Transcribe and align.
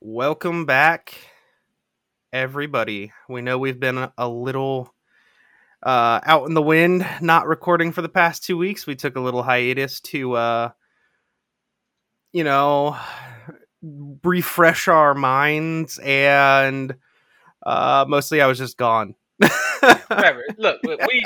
Welcome 0.00 0.64
back, 0.64 1.14
everybody. 2.32 3.12
We 3.28 3.42
know 3.42 3.58
we've 3.58 3.78
been 3.78 4.08
a- 4.16 4.28
little 4.28 4.94
uh, 5.82 6.20
out 6.24 6.46
in 6.48 6.54
the 6.54 6.62
wind, 6.62 7.06
not 7.20 7.46
recording 7.46 7.92
for 7.92 8.02
the 8.02 8.08
past 8.08 8.44
two 8.44 8.56
weeks. 8.56 8.86
We 8.86 8.96
took 8.96 9.16
a 9.16 9.20
little 9.20 9.42
hiatus 9.42 10.00
to, 10.02 10.32
uh, 10.34 10.70
you 12.32 12.44
know, 12.44 12.96
refresh 14.22 14.88
our 14.88 15.14
minds, 15.14 15.98
and 16.02 16.94
uh, 17.64 18.04
mostly 18.08 18.40
I 18.40 18.46
was 18.46 18.58
just 18.58 18.78
gone. 18.78 19.14
Whatever. 19.80 20.44
Look, 20.58 20.80
look, 20.82 21.00
we 21.06 21.24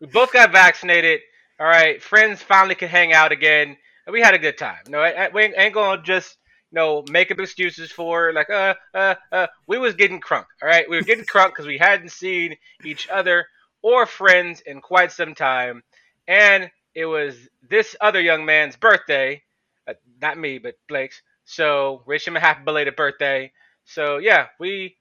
we 0.00 0.06
both 0.08 0.32
got 0.32 0.50
vaccinated. 0.52 1.20
All 1.60 1.66
right, 1.66 2.02
friends 2.02 2.42
finally 2.42 2.74
could 2.74 2.88
hang 2.90 3.12
out 3.12 3.30
again, 3.32 3.76
and 4.06 4.12
we 4.12 4.20
had 4.20 4.34
a 4.34 4.38
good 4.38 4.58
time. 4.58 4.78
No, 4.88 4.98
I, 4.98 5.26
I- 5.26 5.30
we 5.32 5.42
ain't 5.54 5.74
gonna 5.74 6.02
just 6.02 6.36
you 6.70 6.76
know 6.76 7.04
make 7.10 7.30
up 7.30 7.38
excuses 7.40 7.90
for 7.90 8.32
like 8.32 8.50
uh 8.50 8.74
uh 8.94 9.14
uh. 9.32 9.46
We 9.66 9.78
was 9.78 9.94
getting 9.94 10.20
crunk. 10.20 10.46
All 10.62 10.68
right, 10.68 10.88
we 10.88 10.96
were 10.96 11.02
getting 11.02 11.24
crunk 11.24 11.48
because 11.48 11.66
we 11.66 11.78
hadn't 11.78 12.12
seen 12.12 12.56
each 12.84 13.08
other 13.08 13.46
or 13.82 14.06
friends 14.06 14.60
in 14.60 14.80
quite 14.80 15.12
some 15.12 15.34
time, 15.34 15.82
and 16.26 16.70
it 16.94 17.06
was 17.06 17.36
this 17.68 17.94
other 18.00 18.20
young 18.20 18.44
man's 18.44 18.76
birthday. 18.76 19.42
Uh, 19.86 19.94
not 20.20 20.36
me, 20.38 20.58
but 20.58 20.74
Blake's. 20.88 21.22
So 21.44 22.02
wish 22.06 22.26
him 22.26 22.36
a 22.36 22.40
happy 22.40 22.62
belated 22.64 22.96
birthday. 22.96 23.52
So 23.84 24.18
yeah, 24.18 24.48
we 24.60 24.96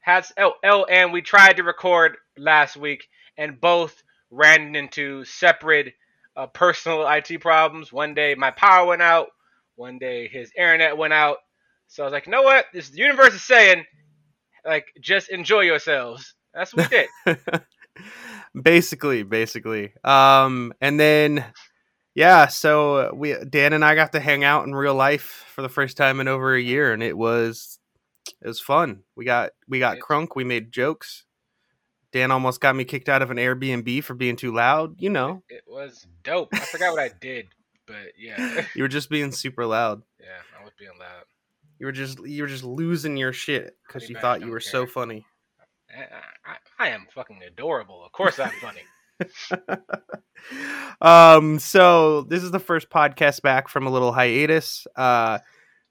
had 0.00 0.26
oh, 0.38 0.54
oh 0.64 0.84
and 0.84 1.12
we 1.12 1.22
tried 1.22 1.56
to 1.56 1.64
record 1.64 2.16
last 2.36 2.76
week 2.76 3.08
and 3.36 3.60
both 3.60 4.02
ran 4.30 4.76
into 4.76 5.24
separate 5.24 5.94
uh, 6.36 6.46
personal 6.46 7.08
IT 7.08 7.40
problems. 7.40 7.92
One 7.92 8.14
day 8.14 8.34
my 8.34 8.50
power 8.50 8.86
went 8.86 9.02
out. 9.02 9.28
One 9.78 9.98
day 9.98 10.26
his 10.26 10.50
internet 10.56 10.96
went 10.96 11.12
out. 11.12 11.38
So 11.86 12.02
I 12.02 12.06
was 12.06 12.12
like, 12.12 12.26
you 12.26 12.32
know 12.32 12.42
what? 12.42 12.66
This 12.74 12.90
the 12.90 12.98
universe 12.98 13.32
is 13.32 13.44
saying, 13.44 13.84
like, 14.66 14.86
just 15.00 15.30
enjoy 15.30 15.60
yourselves. 15.60 16.34
That's 16.52 16.74
what 16.74 16.90
we 16.90 17.06
did. 17.36 17.62
basically, 18.62 19.22
basically. 19.22 19.92
Um, 20.02 20.72
and 20.80 20.98
then, 20.98 21.44
yeah, 22.16 22.48
so 22.48 23.14
we 23.14 23.36
Dan 23.48 23.72
and 23.72 23.84
I 23.84 23.94
got 23.94 24.12
to 24.12 24.20
hang 24.20 24.42
out 24.42 24.66
in 24.66 24.74
real 24.74 24.96
life 24.96 25.44
for 25.54 25.62
the 25.62 25.68
first 25.68 25.96
time 25.96 26.18
in 26.18 26.26
over 26.26 26.56
a 26.56 26.60
year, 26.60 26.92
and 26.92 27.00
it 27.00 27.16
was 27.16 27.78
it 28.42 28.48
was 28.48 28.60
fun. 28.60 29.04
We 29.16 29.24
got 29.24 29.50
we 29.68 29.78
got 29.78 29.98
crunk. 29.98 30.30
We 30.34 30.42
made 30.42 30.72
jokes. 30.72 31.24
Dan 32.10 32.32
almost 32.32 32.60
got 32.60 32.74
me 32.74 32.84
kicked 32.84 33.08
out 33.08 33.22
of 33.22 33.30
an 33.30 33.36
Airbnb 33.36 34.02
for 34.02 34.14
being 34.14 34.34
too 34.34 34.52
loud. 34.52 35.00
You 35.00 35.10
know, 35.10 35.44
it 35.48 35.62
was 35.68 36.04
dope. 36.24 36.48
I 36.52 36.58
forgot 36.58 36.92
what 36.92 37.00
I 37.00 37.10
did, 37.20 37.46
but 37.88 38.12
yeah, 38.18 38.64
you 38.74 38.82
were 38.82 38.88
just 38.88 39.10
being 39.10 39.32
super 39.32 39.66
loud. 39.66 40.02
yeah, 40.20 40.26
I 40.60 40.62
was 40.62 40.72
being 40.78 40.92
loud. 40.98 41.24
You 41.78 41.86
were 41.86 41.92
just 41.92 42.24
you 42.26 42.42
were 42.42 42.48
just 42.48 42.64
losing 42.64 43.16
your 43.16 43.32
shit 43.32 43.76
because 43.86 44.08
you 44.08 44.16
thought 44.16 44.40
you 44.40 44.50
were 44.50 44.60
so 44.60 44.86
funny. 44.86 45.24
I, 45.90 46.02
I, 46.44 46.86
I 46.86 46.88
am 46.90 47.06
fucking 47.14 47.40
adorable. 47.46 48.04
Of 48.04 48.12
course, 48.12 48.38
I'm 48.38 48.50
funny. 48.60 48.82
um 51.00 51.58
so 51.58 52.22
this 52.22 52.44
is 52.44 52.52
the 52.52 52.60
first 52.60 52.88
podcast 52.88 53.42
back 53.42 53.68
from 53.68 53.84
a 53.84 53.90
little 53.90 54.12
hiatus 54.12 54.86
uh 54.94 55.38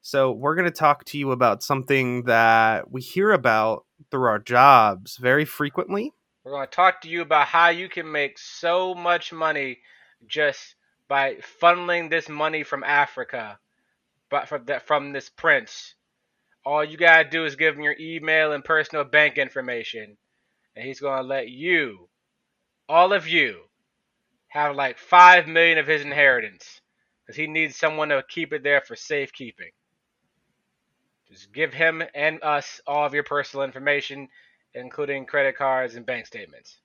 so 0.01 0.31
we're 0.31 0.55
going 0.55 0.63
to 0.63 0.71
talk 0.71 1.03
to 1.03 1.17
you 1.17 1.31
about 1.31 1.61
something 1.61 2.23
that 2.23 2.89
we 2.89 3.01
hear 3.01 3.31
about 3.31 3.85
through 4.11 4.23
our 4.27 4.39
jobs 4.39 5.17
very 5.17 5.43
frequently 5.43 6.13
We're 6.45 6.53
going 6.53 6.67
to 6.67 6.71
talk 6.73 7.01
to 7.01 7.09
you 7.09 7.21
about 7.21 7.47
how 7.47 7.67
you 7.67 7.89
can 7.89 8.09
make 8.09 8.39
so 8.39 8.95
much 8.95 9.33
money 9.33 9.79
just 10.25 10.76
by 11.07 11.35
funneling 11.61 12.09
this 12.09 12.29
money 12.29 12.63
from 12.63 12.83
Africa, 12.83 13.59
but 14.29 14.47
from 14.47 14.65
that 14.65 14.87
from 14.87 15.11
this 15.13 15.29
prince. 15.29 15.95
All 16.65 16.83
you 16.83 16.97
gotta 16.97 17.29
do 17.29 17.45
is 17.45 17.55
give 17.55 17.75
him 17.75 17.83
your 17.83 17.95
email 17.99 18.51
and 18.51 18.63
personal 18.63 19.05
bank 19.05 19.37
information, 19.37 20.17
and 20.75 20.85
he's 20.85 20.99
gonna 20.99 21.23
let 21.23 21.47
you, 21.49 22.09
all 22.89 23.13
of 23.13 23.27
you, 23.27 23.61
have 24.49 24.75
like 24.75 24.97
five 24.97 25.47
million 25.47 25.77
of 25.77 25.87
his 25.87 26.01
inheritance, 26.01 26.81
because 27.25 27.37
he 27.37 27.47
needs 27.47 27.75
someone 27.75 28.09
to 28.09 28.23
keep 28.27 28.53
it 28.53 28.63
there 28.63 28.81
for 28.81 28.95
safekeeping. 28.95 29.71
Just 31.29 31.53
give 31.53 31.73
him 31.73 32.03
and 32.15 32.41
us 32.43 32.81
all 32.87 33.05
of 33.05 33.13
your 33.13 33.23
personal 33.23 33.65
information, 33.65 34.27
including 34.73 35.25
credit 35.25 35.57
cards 35.57 35.95
and 35.95 36.05
bank 36.05 36.25
statements. 36.25 36.79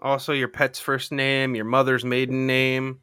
Also 0.00 0.32
your 0.32 0.48
pet's 0.48 0.78
first 0.78 1.10
name 1.12 1.54
your 1.54 1.64
mother's 1.64 2.04
maiden 2.04 2.46
name 2.46 3.00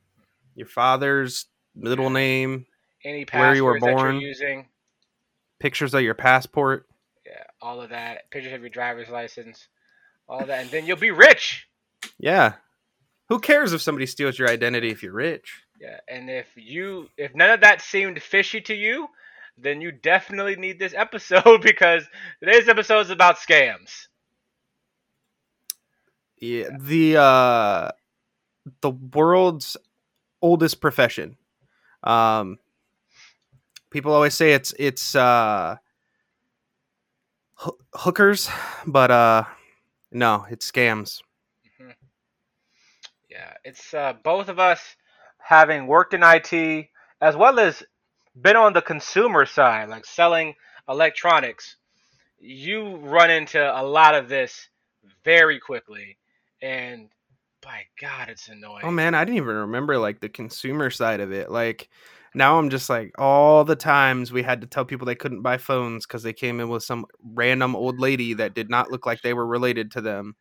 your 0.55 0.67
father's 0.67 1.45
middle 1.75 2.09
name 2.09 2.65
Any 3.03 3.25
Where 3.31 3.53
you 3.55 3.65
were 3.65 3.79
born. 3.79 4.19
you're 4.19 4.29
using, 4.29 4.67
pictures 5.59 5.93
of 5.93 6.01
your 6.01 6.13
passport. 6.13 6.87
Yeah, 7.25 7.43
all 7.61 7.81
of 7.81 7.89
that, 7.89 8.29
pictures 8.31 8.53
of 8.53 8.61
your 8.61 8.69
driver's 8.69 9.09
license, 9.09 9.67
all 10.29 10.45
that, 10.45 10.61
and 10.61 10.71
then 10.71 10.85
you'll 10.85 10.97
be 10.97 11.11
rich. 11.11 11.67
yeah. 12.17 12.53
Who 13.29 13.39
cares 13.39 13.73
if 13.73 13.81
somebody 13.81 14.05
steals 14.05 14.37
your 14.37 14.49
identity 14.49 14.89
if 14.91 15.01
you're 15.01 15.11
rich? 15.11 15.63
Yeah, 15.81 15.97
and 16.07 16.29
if 16.29 16.47
you 16.55 17.09
if 17.17 17.33
none 17.35 17.49
of 17.49 17.61
that 17.61 17.81
seemed 17.81 18.21
fishy 18.21 18.61
to 18.61 18.73
you, 18.75 19.07
then 19.57 19.81
you 19.81 19.91
definitely 19.91 20.55
need 20.55 20.77
this 20.79 20.93
episode 20.95 21.61
because 21.63 22.03
today's 22.39 22.69
episode 22.69 23.01
is 23.01 23.09
about 23.09 23.37
scams. 23.37 24.07
Yeah, 26.39 26.69
the 26.79 27.17
uh 27.17 27.91
the 28.81 28.91
world's 28.91 29.77
oldest 30.41 30.81
profession 30.81 31.37
um 32.03 32.59
people 33.91 34.13
always 34.13 34.33
say 34.33 34.53
it's 34.53 34.73
it's 34.79 35.15
uh 35.15 35.77
hoo- 37.55 37.77
hookers 37.93 38.49
but 38.87 39.11
uh 39.11 39.43
no 40.11 40.45
it's 40.49 40.69
scams 40.71 41.21
Mhm. 41.81 41.95
Yeah, 43.29 43.53
it's 43.63 43.93
uh, 43.93 44.13
both 44.23 44.49
of 44.49 44.59
us 44.59 44.81
having 45.39 45.87
worked 45.87 46.13
in 46.13 46.23
IT 46.23 46.89
as 47.21 47.35
well 47.35 47.59
as 47.59 47.83
been 48.35 48.55
on 48.55 48.73
the 48.73 48.81
consumer 48.81 49.45
side, 49.45 49.89
like 49.89 50.05
selling 50.05 50.55
electronics. 50.89 51.77
You 52.39 52.97
run 52.97 53.31
into 53.31 53.59
a 53.61 53.83
lot 53.83 54.15
of 54.15 54.29
this 54.29 54.69
very 55.23 55.59
quickly, 55.59 56.17
and 56.61 57.09
by 57.61 57.83
God, 57.99 58.29
it's 58.29 58.47
annoying. 58.47 58.83
oh 58.83 58.91
man 58.91 59.15
i 59.15 59.25
didn't 59.25 59.37
even 59.37 59.55
remember 59.55 59.97
like 59.97 60.19
the 60.19 60.29
consumer 60.29 60.89
side 60.89 61.19
of 61.19 61.31
it 61.31 61.49
like 61.49 61.89
now 62.35 62.59
i'm 62.59 62.69
just 62.69 62.89
like 62.89 63.11
all 63.17 63.63
the 63.63 63.75
times 63.75 64.31
we 64.31 64.43
had 64.43 64.61
to 64.61 64.67
tell 64.67 64.85
people 64.85 65.05
they 65.05 65.15
couldn't 65.15 65.41
buy 65.41 65.57
phones 65.57 66.05
because 66.05 66.21
they 66.21 66.33
came 66.33 66.59
in 66.59 66.69
with 66.69 66.83
some 66.83 67.05
random 67.33 67.75
old 67.75 67.99
lady 67.99 68.33
that 68.35 68.53
did 68.53 68.69
not 68.69 68.91
look 68.91 69.05
like 69.05 69.21
they 69.21 69.33
were 69.33 69.47
related 69.47 69.89
to 69.91 70.01
them 70.01 70.35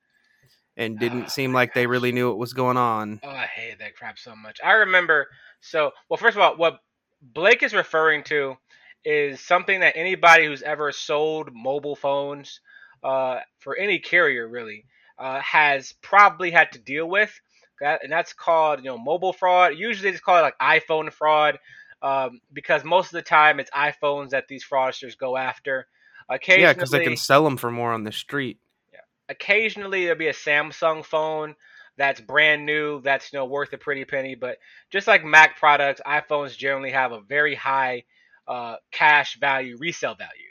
and 0.76 0.98
didn't 0.98 1.24
Oh 1.24 1.28
seem 1.28 1.52
like 1.52 1.72
they 1.72 1.86
really 1.86 2.12
knew 2.12 2.28
what 2.28 2.38
was 2.38 2.52
going 2.52 2.76
on 2.76 3.20
Oh, 3.22 3.28
I 3.30 3.46
hated 3.46 3.78
that 3.78 3.96
crap 3.96 4.18
so 4.18 4.34
much. 4.36 4.58
I 4.62 4.72
remember. 4.72 5.28
So, 5.60 5.92
well, 6.08 6.18
first 6.18 6.36
of 6.36 6.42
all, 6.42 6.56
what 6.56 6.80
Blake 7.22 7.62
is 7.62 7.72
referring 7.72 8.22
to 8.24 8.56
is 9.04 9.40
something 9.40 9.80
that 9.80 9.96
anybody 9.96 10.46
who's 10.46 10.62
ever 10.62 10.92
sold 10.92 11.50
mobile 11.54 11.96
phones 11.96 12.60
uh, 13.02 13.38
for 13.60 13.76
any 13.76 13.98
carrier 13.98 14.48
really 14.48 14.84
uh, 15.18 15.40
has 15.40 15.92
probably 16.02 16.50
had 16.50 16.72
to 16.72 16.78
deal 16.78 17.08
with. 17.08 17.32
That, 17.80 18.02
and 18.02 18.12
that's 18.12 18.32
called, 18.32 18.78
you 18.80 18.86
know, 18.86 18.98
mobile 18.98 19.32
fraud. 19.32 19.76
Usually, 19.76 20.10
it's 20.10 20.20
called 20.20 20.42
like 20.42 20.58
iPhone 20.58 21.12
fraud 21.12 21.58
um, 22.02 22.40
because 22.52 22.84
most 22.84 23.06
of 23.06 23.12
the 23.12 23.22
time 23.22 23.58
it's 23.58 23.70
iPhones 23.70 24.30
that 24.30 24.46
these 24.48 24.64
fraudsters 24.64 25.18
go 25.18 25.36
after. 25.36 25.86
Occasionally, 26.28 26.62
yeah 26.62 26.72
because 26.72 26.90
they 26.90 27.00
can 27.00 27.16
sell 27.16 27.44
them 27.44 27.56
for 27.56 27.70
more 27.70 27.92
on 27.92 28.04
the 28.04 28.12
street 28.12 28.58
Yeah. 28.92 29.00
occasionally 29.28 30.04
there'll 30.04 30.18
be 30.18 30.28
a 30.28 30.32
Samsung 30.32 31.04
phone 31.04 31.54
that's 31.96 32.20
brand 32.20 32.64
new 32.64 33.00
that's 33.02 33.32
you 33.32 33.38
know 33.38 33.44
worth 33.44 33.72
a 33.72 33.78
pretty 33.78 34.04
penny 34.04 34.34
but 34.34 34.56
just 34.90 35.06
like 35.06 35.24
Mac 35.24 35.58
products 35.58 36.00
iPhones 36.06 36.56
generally 36.56 36.90
have 36.90 37.12
a 37.12 37.20
very 37.20 37.54
high 37.54 38.04
uh, 38.48 38.76
cash 38.90 39.38
value 39.38 39.76
resale 39.78 40.14
value 40.14 40.43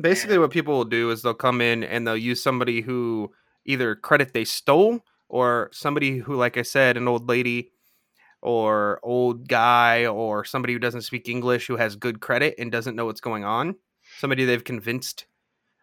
Basically, 0.00 0.38
what 0.38 0.50
people 0.50 0.76
will 0.76 0.84
do 0.84 1.10
is 1.10 1.22
they'll 1.22 1.34
come 1.34 1.60
in 1.60 1.84
and 1.84 2.06
they'll 2.06 2.16
use 2.16 2.42
somebody 2.42 2.80
who 2.80 3.32
either 3.64 3.94
credit 3.94 4.32
they 4.32 4.44
stole 4.44 5.00
or 5.28 5.70
somebody 5.72 6.18
who, 6.18 6.34
like 6.34 6.56
I 6.56 6.62
said, 6.62 6.96
an 6.96 7.08
old 7.08 7.28
lady 7.28 7.72
or 8.42 9.00
old 9.02 9.48
guy 9.48 10.06
or 10.06 10.44
somebody 10.44 10.72
who 10.72 10.78
doesn't 10.78 11.02
speak 11.02 11.28
English 11.28 11.66
who 11.66 11.76
has 11.76 11.96
good 11.96 12.20
credit 12.20 12.54
and 12.58 12.72
doesn't 12.72 12.96
know 12.96 13.06
what's 13.06 13.20
going 13.20 13.44
on. 13.44 13.76
Somebody 14.18 14.44
they've 14.44 14.64
convinced. 14.64 15.26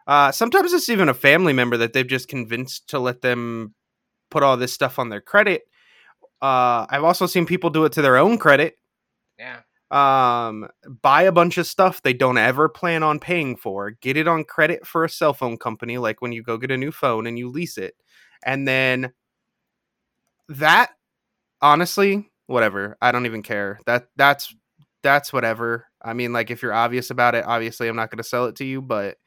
Uh, 0.05 0.31
sometimes 0.31 0.73
it's 0.73 0.89
even 0.89 1.09
a 1.09 1.13
family 1.13 1.53
member 1.53 1.77
that 1.77 1.93
they've 1.93 2.07
just 2.07 2.27
convinced 2.27 2.89
to 2.89 2.99
let 2.99 3.21
them 3.21 3.73
put 4.29 4.43
all 4.43 4.57
this 4.57 4.73
stuff 4.73 4.99
on 4.99 5.09
their 5.09 5.21
credit. 5.21 5.63
Uh, 6.41 6.85
I've 6.89 7.03
also 7.03 7.25
seen 7.25 7.45
people 7.45 7.69
do 7.69 7.85
it 7.85 7.91
to 7.93 8.01
their 8.01 8.17
own 8.17 8.37
credit. 8.37 8.77
yeah 9.37 9.59
um 9.89 10.67
buy 11.01 11.21
a 11.21 11.31
bunch 11.31 11.57
of 11.57 11.65
stuff 11.65 12.01
they 12.01 12.13
don't 12.13 12.37
ever 12.37 12.67
plan 12.67 13.03
on 13.03 13.19
paying 13.19 13.55
for 13.55 13.91
get 13.91 14.17
it 14.17 14.27
on 14.27 14.43
credit 14.43 14.85
for 14.85 15.05
a 15.05 15.09
cell 15.09 15.33
phone 15.33 15.57
company 15.57 15.97
like 15.97 16.21
when 16.21 16.33
you 16.33 16.43
go 16.43 16.57
get 16.57 16.71
a 16.71 16.77
new 16.77 16.91
phone 16.91 17.25
and 17.25 17.39
you 17.39 17.47
lease 17.49 17.77
it 17.77 17.95
and 18.43 18.67
then 18.67 19.13
that 20.49 20.91
honestly 21.61 22.29
whatever 22.47 22.97
i 23.01 23.13
don't 23.13 23.25
even 23.25 23.41
care 23.41 23.79
that 23.85 24.07
that's 24.17 24.53
that's 25.07 25.31
whatever. 25.31 25.87
I 26.01 26.13
mean, 26.13 26.33
like 26.33 26.51
if 26.51 26.61
you're 26.61 26.73
obvious 26.73 27.09
about 27.09 27.35
it, 27.35 27.45
obviously 27.45 27.87
I'm 27.87 27.95
not 27.95 28.11
going 28.11 28.17
to 28.17 28.23
sell 28.23 28.45
it 28.45 28.57
to 28.57 28.65
you, 28.65 28.81
but 28.81 29.17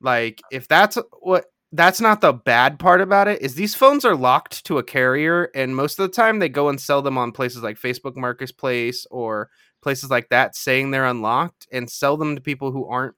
like 0.00 0.40
if 0.52 0.68
that's 0.68 0.98
what 1.20 1.46
that's 1.72 2.00
not 2.00 2.20
the 2.20 2.32
bad 2.32 2.78
part 2.78 3.00
about 3.00 3.26
it 3.26 3.42
is 3.42 3.56
these 3.56 3.74
phones 3.74 4.04
are 4.04 4.14
locked 4.14 4.64
to 4.66 4.78
a 4.78 4.84
carrier 4.84 5.50
and 5.56 5.74
most 5.74 5.98
of 5.98 6.06
the 6.06 6.14
time 6.14 6.38
they 6.38 6.48
go 6.48 6.68
and 6.68 6.80
sell 6.80 7.02
them 7.02 7.18
on 7.18 7.32
places 7.32 7.64
like 7.64 7.80
Facebook 7.80 8.14
Marketplace 8.14 9.06
or 9.10 9.50
places 9.84 10.10
like 10.10 10.28
that 10.30 10.56
saying 10.56 10.90
they're 10.90 11.06
unlocked 11.06 11.68
and 11.70 11.88
sell 11.88 12.16
them 12.16 12.34
to 12.34 12.42
people 12.42 12.72
who 12.72 12.86
aren't 12.86 13.14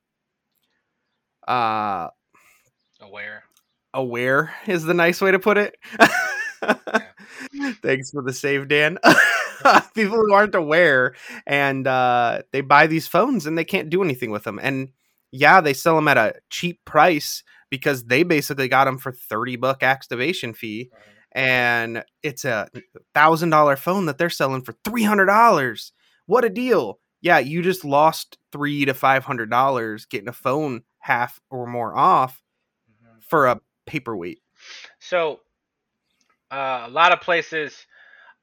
uh 1.48 2.08
aware 3.00 3.44
aware 3.96 4.54
is 4.66 4.84
the 4.84 4.94
nice 4.94 5.20
way 5.20 5.32
to 5.32 5.38
put 5.38 5.58
it. 5.58 5.76
Thanks 7.82 8.10
for 8.10 8.22
the 8.22 8.32
save, 8.32 8.68
Dan. 8.68 8.98
People 9.94 10.16
who 10.16 10.32
aren't 10.32 10.54
aware 10.54 11.14
and 11.46 11.86
uh, 11.86 12.42
they 12.52 12.60
buy 12.60 12.86
these 12.86 13.06
phones 13.06 13.46
and 13.46 13.56
they 13.56 13.64
can't 13.64 13.90
do 13.90 14.02
anything 14.02 14.30
with 14.30 14.44
them. 14.44 14.60
And 14.62 14.90
yeah, 15.32 15.60
they 15.60 15.72
sell 15.72 15.96
them 15.96 16.08
at 16.08 16.18
a 16.18 16.34
cheap 16.50 16.84
price 16.84 17.42
because 17.70 18.04
they 18.04 18.22
basically 18.22 18.68
got 18.68 18.84
them 18.84 18.98
for 18.98 19.12
30 19.12 19.56
buck 19.56 19.82
activation 19.82 20.52
fee. 20.52 20.90
And 21.32 22.04
it's 22.22 22.44
a 22.44 22.68
thousand 23.14 23.50
dollar 23.50 23.76
phone 23.76 24.06
that 24.06 24.18
they're 24.18 24.30
selling 24.30 24.62
for 24.62 24.74
three 24.84 25.02
hundred 25.02 25.26
dollars. 25.26 25.92
What 26.26 26.44
a 26.44 26.50
deal! 26.50 26.99
Yeah, 27.20 27.38
you 27.38 27.62
just 27.62 27.84
lost 27.84 28.38
three 28.52 28.84
to 28.84 28.94
five 28.94 29.25
hundred 29.25 29.50
dollars 29.50 30.05
getting 30.05 30.28
a 30.28 30.32
phone 30.32 30.82
half 30.99 31.40
or 31.50 31.67
more 31.67 31.96
off 31.96 32.43
mm-hmm. 32.90 33.19
for 33.20 33.46
a 33.46 33.61
paperweight. 33.87 34.40
So, 34.99 35.40
uh, 36.50 36.84
a 36.87 36.90
lot 36.90 37.12
of 37.12 37.20
places, 37.20 37.87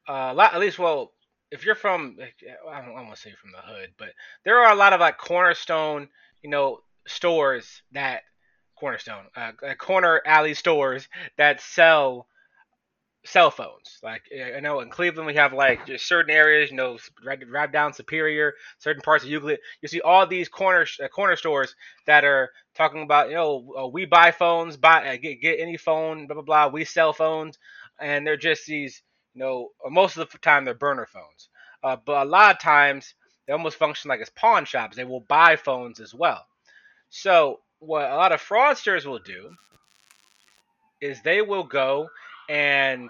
uh, 0.07 0.30
a 0.31 0.33
lot, 0.33 0.53
at 0.53 0.59
least, 0.59 0.80
well, 0.80 1.12
if 1.51 1.65
you're 1.65 1.75
from, 1.75 2.18
I 2.19 2.81
don't, 2.81 2.94
want 2.94 3.13
to 3.13 3.21
say 3.21 3.31
from 3.39 3.51
the 3.51 3.59
hood, 3.59 3.89
but 3.97 4.09
there 4.44 4.59
are 4.59 4.71
a 4.71 4.75
lot 4.75 4.94
of 4.94 5.00
like 5.00 5.18
cornerstone, 5.18 6.09
you 6.41 6.50
know, 6.50 6.80
stores 7.07 7.83
that 7.91 8.24
cornerstone, 8.75 9.25
uh, 9.35 9.51
corner 9.77 10.21
alley 10.25 10.56
stores 10.56 11.07
that 11.38 11.62
sell 11.62 12.27
cell 13.25 13.51
phones. 13.51 13.99
Like 14.03 14.23
I 14.55 14.59
know 14.59 14.81
in 14.81 14.89
Cleveland 14.89 15.27
we 15.27 15.35
have 15.35 15.53
like 15.53 15.85
just 15.85 16.07
certain 16.07 16.31
areas, 16.31 16.69
you 16.71 16.77
know, 16.77 16.97
right, 17.25 17.71
down 17.71 17.93
Superior, 17.93 18.53
certain 18.79 19.01
parts 19.01 19.23
of 19.23 19.29
Euclid. 19.29 19.59
You 19.81 19.87
see 19.87 20.01
all 20.01 20.27
these 20.27 20.49
corner 20.49 20.85
uh, 21.03 21.07
corner 21.07 21.35
stores 21.35 21.75
that 22.05 22.25
are 22.25 22.51
talking 22.75 23.03
about, 23.03 23.29
you 23.29 23.35
know, 23.35 23.73
uh, 23.79 23.87
we 23.87 24.05
buy 24.05 24.31
phones, 24.31 24.77
buy 24.77 25.07
uh, 25.07 25.17
get 25.17 25.41
get 25.41 25.59
any 25.59 25.77
phone, 25.77 26.27
blah 26.27 26.35
blah 26.35 26.43
blah. 26.43 26.67
We 26.67 26.85
sell 26.85 27.13
phones, 27.13 27.57
and 27.99 28.25
they're 28.25 28.37
just 28.37 28.65
these, 28.65 29.01
you 29.33 29.41
know, 29.41 29.69
most 29.89 30.17
of 30.17 30.29
the 30.29 30.37
time 30.39 30.65
they're 30.65 30.73
burner 30.73 31.07
phones. 31.07 31.49
Uh, 31.83 31.97
but 32.05 32.25
a 32.25 32.29
lot 32.29 32.55
of 32.55 32.61
times 32.61 33.13
they 33.47 33.53
almost 33.53 33.77
function 33.77 34.09
like 34.09 34.21
as 34.21 34.29
pawn 34.29 34.65
shops. 34.65 34.95
They 34.95 35.03
will 35.05 35.25
buy 35.27 35.55
phones 35.55 35.99
as 35.99 36.13
well. 36.13 36.45
So 37.09 37.59
what 37.79 38.09
a 38.09 38.15
lot 38.15 38.31
of 38.31 38.41
fraudsters 38.41 39.05
will 39.05 39.19
do 39.19 39.51
is 41.01 41.21
they 41.21 41.41
will 41.41 41.63
go 41.65 42.07
and 42.50 43.10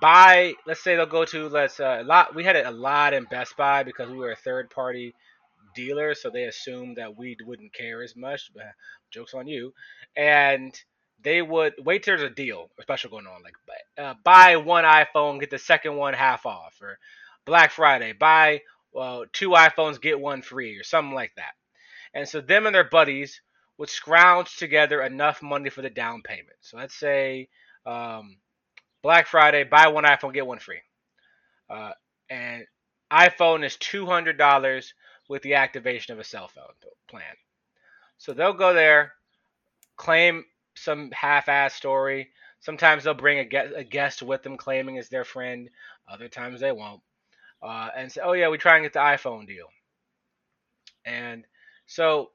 buy 0.00 0.54
let's 0.66 0.82
say 0.82 0.96
they'll 0.96 1.06
go 1.06 1.24
to 1.24 1.48
let's 1.48 1.80
uh, 1.80 1.98
a 2.00 2.04
lot 2.04 2.34
we 2.34 2.44
had 2.44 2.56
a 2.56 2.70
lot 2.70 3.14
in 3.14 3.24
best 3.24 3.56
buy 3.56 3.82
because 3.82 4.10
we 4.10 4.18
were 4.18 4.32
a 4.32 4.36
third 4.36 4.68
party 4.70 5.14
dealer 5.74 6.14
so 6.14 6.30
they 6.30 6.44
assumed 6.44 6.96
that 6.96 7.16
we 7.16 7.36
wouldn't 7.44 7.72
care 7.72 8.02
as 8.02 8.16
much 8.16 8.50
but 8.54 8.64
jokes 9.10 9.34
on 9.34 9.46
you. 9.46 9.72
And 10.16 10.74
they 11.22 11.40
would 11.40 11.74
wait 11.78 12.02
till 12.02 12.16
there's 12.16 12.30
a 12.30 12.34
deal 12.34 12.70
or 12.76 12.82
special 12.82 13.10
going 13.10 13.26
on 13.26 13.42
like 13.42 13.54
uh, 13.98 14.14
buy 14.22 14.56
one 14.56 14.84
iphone 14.84 15.40
get 15.40 15.50
the 15.50 15.58
second 15.58 15.96
one 15.96 16.12
half 16.14 16.44
off 16.44 16.76
or 16.82 16.98
black 17.46 17.70
friday 17.70 18.12
buy 18.12 18.60
well, 18.96 19.26
two 19.30 19.50
iphones 19.50 20.00
get 20.00 20.18
one 20.18 20.40
free 20.40 20.78
or 20.78 20.82
something 20.82 21.14
like 21.14 21.34
that. 21.36 21.52
And 22.14 22.26
so 22.26 22.40
them 22.40 22.64
and 22.64 22.74
their 22.74 22.88
buddies 22.88 23.42
would 23.76 23.90
scrounge 23.90 24.56
together 24.56 25.02
enough 25.02 25.42
money 25.42 25.68
for 25.68 25.82
the 25.82 25.90
down 25.90 26.22
payment. 26.22 26.56
So 26.62 26.78
let's 26.78 26.94
say 26.98 27.50
um, 27.84 28.38
Black 29.06 29.28
Friday, 29.28 29.62
buy 29.62 29.86
one 29.86 30.02
iPhone, 30.02 30.34
get 30.34 30.48
one 30.48 30.58
free. 30.58 30.80
Uh, 31.70 31.92
and 32.28 32.64
iPhone 33.12 33.64
is 33.64 33.76
$200 33.76 34.92
with 35.28 35.42
the 35.42 35.54
activation 35.54 36.12
of 36.12 36.18
a 36.18 36.24
cell 36.24 36.48
phone 36.48 36.64
plan. 37.08 37.22
So 38.18 38.32
they'll 38.32 38.52
go 38.52 38.74
there, 38.74 39.12
claim 39.96 40.44
some 40.74 41.12
half-ass 41.12 41.74
story. 41.74 42.30
Sometimes 42.58 43.04
they'll 43.04 43.14
bring 43.14 43.38
a 43.38 43.44
guest, 43.44 43.74
a 43.76 43.84
guest 43.84 44.22
with 44.24 44.42
them 44.42 44.56
claiming 44.56 44.96
it's 44.96 45.08
their 45.08 45.24
friend. 45.24 45.70
Other 46.08 46.26
times 46.26 46.58
they 46.60 46.72
won't. 46.72 47.00
Uh, 47.62 47.90
and 47.96 48.10
say, 48.10 48.22
oh 48.24 48.32
yeah, 48.32 48.48
we 48.48 48.58
try 48.58 48.74
and 48.74 48.84
get 48.84 48.92
the 48.92 48.98
iPhone 48.98 49.46
deal. 49.46 49.68
And 51.04 51.44
so 51.86 52.30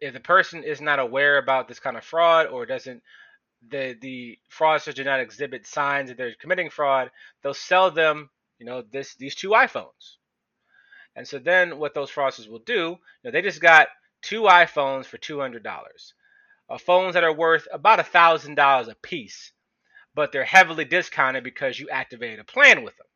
if 0.00 0.12
the 0.12 0.18
person 0.18 0.64
is 0.64 0.80
not 0.80 0.98
aware 0.98 1.38
about 1.38 1.68
this 1.68 1.78
kind 1.78 1.96
of 1.96 2.02
fraud 2.02 2.48
or 2.48 2.66
doesn't 2.66 3.00
the 3.70 3.96
the 4.00 4.38
fraudsters 4.50 4.94
do 4.94 5.04
not 5.04 5.20
exhibit 5.20 5.66
signs 5.66 6.08
that 6.08 6.18
they're 6.18 6.34
committing 6.40 6.70
fraud, 6.70 7.10
they'll 7.42 7.54
sell 7.54 7.90
them, 7.90 8.30
you 8.58 8.66
know, 8.66 8.82
this 8.90 9.14
these 9.14 9.34
two 9.34 9.50
iPhones. 9.50 10.16
And 11.14 11.26
so 11.26 11.38
then 11.38 11.78
what 11.78 11.94
those 11.94 12.10
fraudsters 12.10 12.48
will 12.48 12.60
do, 12.60 12.74
you 12.74 12.98
know, 13.24 13.30
they 13.30 13.42
just 13.42 13.60
got 13.60 13.88
two 14.22 14.42
iPhones 14.42 15.06
for 15.06 15.18
two 15.18 15.40
hundred 15.40 15.62
dollars, 15.62 16.14
uh, 16.68 16.78
phones 16.78 17.14
that 17.14 17.24
are 17.24 17.32
worth 17.34 17.66
about 17.72 18.00
a 18.00 18.04
thousand 18.04 18.54
dollars 18.54 18.88
a 18.88 18.94
piece, 18.94 19.52
but 20.14 20.32
they're 20.32 20.44
heavily 20.44 20.84
discounted 20.84 21.44
because 21.44 21.78
you 21.78 21.88
activated 21.90 22.40
a 22.40 22.44
plan 22.44 22.82
with 22.84 22.96
them. 22.96 23.06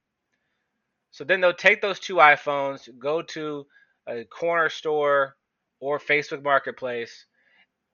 So 1.11 1.25
then 1.25 1.41
they'll 1.41 1.53
take 1.53 1.83
those 1.83 1.99
two 1.99 2.17
iPhones, 2.17 2.89
go 2.99 3.23
to 3.23 3.67
a 4.09 4.25
corner 4.25 4.69
store 4.69 5.37
or 5.81 5.99
Facebook 5.99 6.43
Marketplace, 6.43 7.27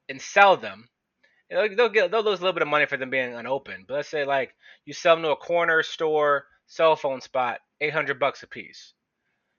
and 0.08 0.20
sell 0.20 0.56
them 0.56 0.88
they'll 1.50 1.88
get 1.88 2.10
they'll 2.10 2.25
lose 2.25 2.38
a 2.38 2.43
little 2.43 2.52
bit 2.52 2.62
of 2.62 2.69
money 2.69 2.87
for 2.87 2.96
them 2.96 3.10
being 3.10 3.34
unopened. 3.34 3.87
But 3.87 3.94
let's 3.94 4.08
say 4.08 4.25
like 4.25 4.54
you 4.84 4.93
sell 4.93 5.16
them 5.16 5.22
to 5.25 5.31
a 5.31 5.37
corner 5.37 5.82
store 5.82 6.46
cell 6.66 6.96
phone 6.96 7.20
spot, 7.20 7.60
eight 7.81 7.93
hundred 7.93 8.19
bucks 8.19 8.43
a 8.43 8.46
piece. 8.46 8.93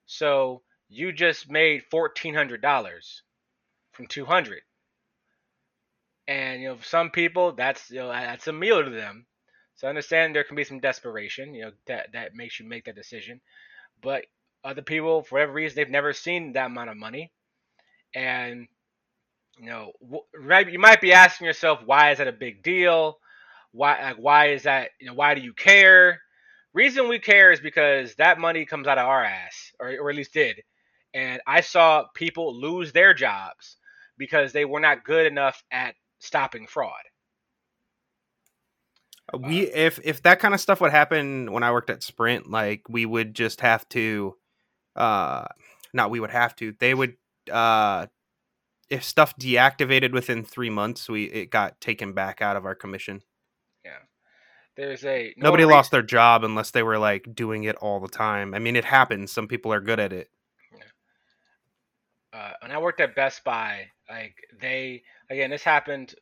So 0.06 0.62
you 0.90 1.12
just 1.12 1.50
made 1.50 1.84
fourteen 1.90 2.34
hundred 2.34 2.62
dollars 2.62 3.24
from 3.92 4.08
two 4.08 4.26
hundred. 4.26 4.62
And 6.28 6.62
you 6.62 6.70
know, 6.70 6.78
some 6.84 7.10
people 7.10 7.54
that's 7.54 7.90
you 7.90 8.00
know 8.00 8.10
that's 8.10 8.48
a 8.48 8.54
meal 8.54 8.84
to 8.84 8.90
them. 8.90 9.26
So 9.76 9.88
I 9.88 9.90
understand 9.90 10.36
there 10.36 10.44
can 10.44 10.56
be 10.56 10.64
some 10.64 10.80
desperation, 10.80 11.54
you 11.54 11.66
know, 11.66 11.72
that 11.86 12.14
that 12.14 12.36
makes 12.36 12.60
you 12.60 12.68
make 12.68 12.86
that 12.86 12.96
decision. 12.96 13.42
But 14.02 14.26
other 14.64 14.82
people, 14.82 15.22
for 15.22 15.36
whatever 15.36 15.54
reason, 15.54 15.76
they've 15.76 15.90
never 15.90 16.14
seen 16.14 16.54
that 16.54 16.66
amount 16.66 16.90
of 16.90 16.98
money, 16.98 17.32
and 18.14 18.68
you 19.60 19.68
know, 19.68 19.92
right? 20.36 20.70
You 20.70 20.80
might 20.80 21.02
be 21.02 21.14
asking 21.14 21.46
yourself, 21.46 21.80
why 21.86 22.12
is 22.12 22.20
that 22.20 22.28
a 22.28 22.34
big 22.34 22.64
deal? 22.64 23.18
Why, 23.72 24.02
like, 24.02 24.18
why 24.18 24.50
is 24.50 24.64
that? 24.64 24.90
You 25.00 25.08
know, 25.08 25.14
why 25.14 25.36
do 25.36 25.42
you 25.42 25.54
care? 25.54 26.22
Reason 26.74 27.08
we 27.08 27.20
care 27.20 27.52
is 27.52 27.60
because 27.60 28.16
that 28.16 28.40
money 28.40 28.66
comes 28.66 28.88
out 28.88 28.98
of 28.98 29.08
our 29.08 29.24
ass, 29.24 29.72
or, 29.80 29.90
or 30.00 30.10
at 30.10 30.16
least 30.16 30.34
did. 30.34 30.62
And 31.14 31.42
I 31.48 31.62
saw 31.62 32.06
people 32.14 32.60
lose 32.60 32.92
their 32.92 33.14
jobs 33.14 33.78
because 34.18 34.54
they 34.54 34.66
were 34.66 34.80
not 34.80 35.04
good 35.04 35.26
enough 35.26 35.64
at 35.72 35.96
stopping 36.20 36.68
fraud. 36.68 36.94
Uh, 39.34 39.40
we 39.40 39.62
if 39.62 40.00
if 40.04 40.22
that 40.24 40.40
kind 40.40 40.54
of 40.54 40.62
stuff 40.62 40.82
would 40.82 40.92
happen 40.92 41.52
when 41.52 41.64
I 41.64 41.72
worked 41.72 41.90
at 41.90 42.04
Sprint, 42.04 42.50
like 42.50 42.84
we 42.90 43.06
would 43.06 43.34
just 43.34 43.62
have 43.62 43.88
to, 43.90 44.36
uh, 44.96 45.46
not 45.94 46.12
we 46.12 46.20
would 46.20 46.32
have 46.32 46.56
to. 46.58 46.74
They 46.80 46.94
would 46.94 47.16
uh 47.52 48.08
if 48.90 49.04
stuff 49.04 49.38
deactivated 49.38 50.14
within 50.14 50.44
three 50.44 50.70
months, 50.70 51.10
we 51.10 51.26
it 51.26 51.50
got 51.50 51.80
taken 51.82 52.14
back 52.14 52.42
out 52.42 52.56
of 52.56 52.66
our 52.66 52.76
commission. 52.76 53.22
Yeah, 53.84 54.00
there's 54.76 55.04
a 55.04 55.34
no 55.38 55.48
nobody 55.48 55.66
lost 55.66 55.92
their 55.92 56.02
job 56.02 56.44
unless 56.44 56.72
they 56.72 56.84
were 56.84 56.98
like 56.98 57.36
doing 57.36 57.64
it 57.64 57.76
all 57.78 58.00
the 58.00 58.08
time. 58.08 58.54
I 58.54 58.60
mean, 58.60 58.76
it 58.76 58.86
happens. 58.86 59.32
Some 59.32 59.48
people 59.48 59.74
are 59.74 59.82
good 59.82 60.00
at 60.00 60.14
it. 60.14 60.30
Yeah. 60.74 62.40
Uh, 62.40 62.52
when 62.62 62.72
I 62.72 62.78
worked 62.78 63.02
at 63.02 63.16
Best 63.16 63.44
Buy, 63.44 63.88
like 64.10 64.36
they 64.60 65.04
again, 65.30 65.50
this 65.50 65.64
happened. 65.64 66.16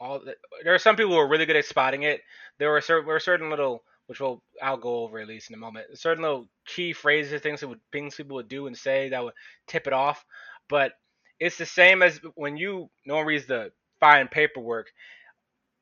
All 0.00 0.20
the, 0.20 0.36
there 0.62 0.74
are 0.74 0.78
some 0.78 0.96
people 0.96 1.12
who 1.12 1.18
are 1.18 1.28
really 1.28 1.46
good 1.46 1.56
at 1.56 1.64
spotting 1.64 2.04
it. 2.04 2.20
There 2.58 2.70
were 2.70 2.80
certain, 2.80 3.06
were 3.06 3.18
certain 3.18 3.50
little 3.50 3.82
which 4.08 4.20
we'll 4.20 4.42
I'll 4.62 4.78
go 4.78 5.04
over 5.04 5.18
at 5.18 5.28
least 5.28 5.50
in 5.50 5.54
a 5.54 5.58
moment. 5.58 5.86
Certain 5.94 6.22
little 6.22 6.48
key 6.66 6.92
phrases, 6.92 7.42
things 7.42 7.60
that 7.60 7.68
would 7.68 7.80
things 7.92 8.14
people 8.14 8.36
would 8.36 8.48
do 8.48 8.66
and 8.66 8.76
say 8.76 9.10
that 9.10 9.22
would 9.22 9.34
tip 9.66 9.86
it 9.86 9.92
off. 9.92 10.24
But 10.68 10.92
it's 11.40 11.58
the 11.58 11.66
same 11.66 12.02
as 12.02 12.20
when 12.34 12.56
you 12.56 12.90
no 13.06 13.16
one 13.16 13.26
reads 13.26 13.46
the 13.46 13.72
fine 14.00 14.28
paperwork. 14.28 14.88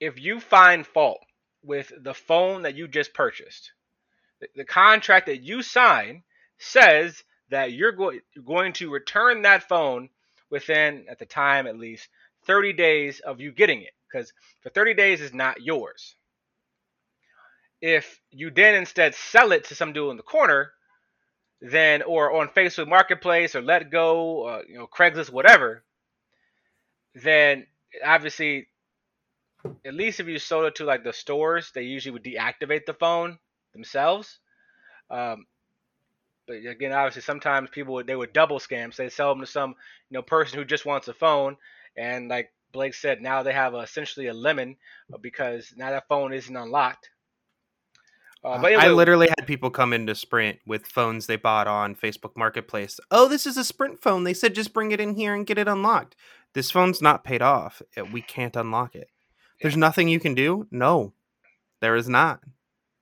If 0.00 0.20
you 0.20 0.40
find 0.40 0.86
fault 0.86 1.20
with 1.62 1.92
the 2.02 2.14
phone 2.14 2.62
that 2.62 2.76
you 2.76 2.88
just 2.88 3.14
purchased, 3.14 3.72
the, 4.40 4.48
the 4.56 4.64
contract 4.64 5.26
that 5.26 5.42
you 5.42 5.62
sign 5.62 6.22
says 6.58 7.22
that 7.50 7.72
you're 7.72 7.92
go- 7.92 8.18
going 8.44 8.72
to 8.74 8.90
return 8.90 9.42
that 9.42 9.68
phone 9.68 10.08
within, 10.50 11.06
at 11.08 11.18
the 11.18 11.26
time 11.26 11.66
at 11.66 11.78
least, 11.78 12.08
30 12.46 12.72
days 12.74 13.20
of 13.20 13.40
you 13.40 13.52
getting 13.52 13.82
it. 13.82 13.92
Because 14.10 14.32
for 14.62 14.70
30 14.70 14.94
days 14.94 15.20
is 15.20 15.34
not 15.34 15.62
yours. 15.62 16.14
If 17.80 18.20
you 18.30 18.50
then 18.50 18.74
instead 18.74 19.14
sell 19.14 19.52
it 19.52 19.64
to 19.64 19.74
some 19.74 19.92
dude 19.92 20.10
in 20.10 20.16
the 20.16 20.22
corner, 20.22 20.72
then 21.60 22.02
or 22.02 22.40
on 22.40 22.48
Facebook 22.48 22.88
Marketplace 22.88 23.54
or 23.54 23.62
Let 23.62 23.90
Go, 23.90 24.44
uh, 24.46 24.62
you 24.68 24.78
know, 24.78 24.86
Craigslist, 24.86 25.30
whatever, 25.30 25.84
then 27.14 27.66
obviously, 28.04 28.68
at 29.84 29.94
least 29.94 30.20
if 30.20 30.26
you 30.26 30.38
sold 30.38 30.66
it 30.66 30.74
to 30.76 30.84
like 30.84 31.02
the 31.02 31.12
stores, 31.12 31.70
they 31.74 31.82
usually 31.82 32.12
would 32.12 32.24
deactivate 32.24 32.86
the 32.86 32.94
phone 32.94 33.38
themselves. 33.72 34.38
Um, 35.10 35.46
but 36.46 36.56
again, 36.56 36.92
obviously, 36.92 37.22
sometimes 37.22 37.70
people 37.70 37.94
would, 37.94 38.06
they 38.06 38.14
would 38.14 38.32
double 38.32 38.58
scam. 38.58 38.94
So 38.94 39.02
they 39.02 39.08
sell 39.08 39.30
them 39.30 39.40
to 39.40 39.46
some 39.46 39.70
you 40.10 40.14
know 40.14 40.22
person 40.22 40.58
who 40.58 40.64
just 40.64 40.86
wants 40.86 41.08
a 41.08 41.14
phone, 41.14 41.56
and 41.96 42.28
like 42.28 42.52
Blake 42.72 42.94
said, 42.94 43.22
now 43.22 43.42
they 43.42 43.52
have 43.52 43.74
a, 43.74 43.78
essentially 43.78 44.26
a 44.26 44.34
lemon 44.34 44.76
uh, 45.12 45.18
because 45.18 45.72
now 45.76 45.90
that 45.90 46.08
phone 46.08 46.32
isn't 46.32 46.54
unlocked. 46.56 47.10
Uh, 48.46 48.62
anyway, 48.62 48.82
I 48.82 48.88
literally 48.90 49.26
had 49.26 49.46
people 49.46 49.70
come 49.70 49.92
into 49.92 50.14
Sprint 50.14 50.60
with 50.64 50.86
phones 50.86 51.26
they 51.26 51.34
bought 51.34 51.66
on 51.66 51.96
Facebook 51.96 52.36
Marketplace. 52.36 53.00
Oh, 53.10 53.26
this 53.28 53.44
is 53.44 53.56
a 53.56 53.64
Sprint 53.64 54.00
phone. 54.00 54.22
They 54.22 54.34
said 54.34 54.54
just 54.54 54.72
bring 54.72 54.92
it 54.92 55.00
in 55.00 55.16
here 55.16 55.34
and 55.34 55.44
get 55.44 55.58
it 55.58 55.66
unlocked. 55.66 56.14
This 56.52 56.70
phone's 56.70 57.02
not 57.02 57.24
paid 57.24 57.42
off. 57.42 57.82
We 58.12 58.22
can't 58.22 58.54
unlock 58.54 58.94
it. 58.94 59.08
There's 59.60 59.76
nothing 59.76 60.08
you 60.08 60.20
can 60.20 60.34
do. 60.34 60.68
No, 60.70 61.12
there 61.80 61.96
is 61.96 62.08
not. 62.08 62.40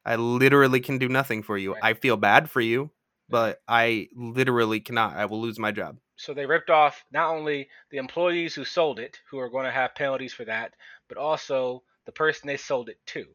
I 0.04 0.16
literally 0.16 0.80
can 0.80 0.98
do 0.98 1.08
nothing 1.08 1.42
for 1.42 1.58
you. 1.58 1.76
I 1.82 1.94
feel 1.94 2.16
bad 2.16 2.48
for 2.48 2.60
you, 2.60 2.90
but 3.28 3.60
I 3.68 4.08
literally 4.14 4.80
cannot. 4.80 5.16
I 5.16 5.26
will 5.26 5.40
lose 5.40 5.58
my 5.58 5.72
job. 5.72 5.98
So 6.16 6.32
they 6.32 6.46
ripped 6.46 6.70
off 6.70 7.04
not 7.12 7.30
only 7.34 7.68
the 7.90 7.98
employees 7.98 8.54
who 8.54 8.64
sold 8.64 8.98
it, 8.98 9.18
who 9.30 9.38
are 9.38 9.50
going 9.50 9.66
to 9.66 9.72
have 9.72 9.94
penalties 9.94 10.32
for 10.32 10.44
that, 10.46 10.72
but 11.08 11.18
also 11.18 11.82
the 12.06 12.12
person 12.12 12.46
they 12.46 12.56
sold 12.56 12.88
it 12.88 12.98
to. 13.06 13.26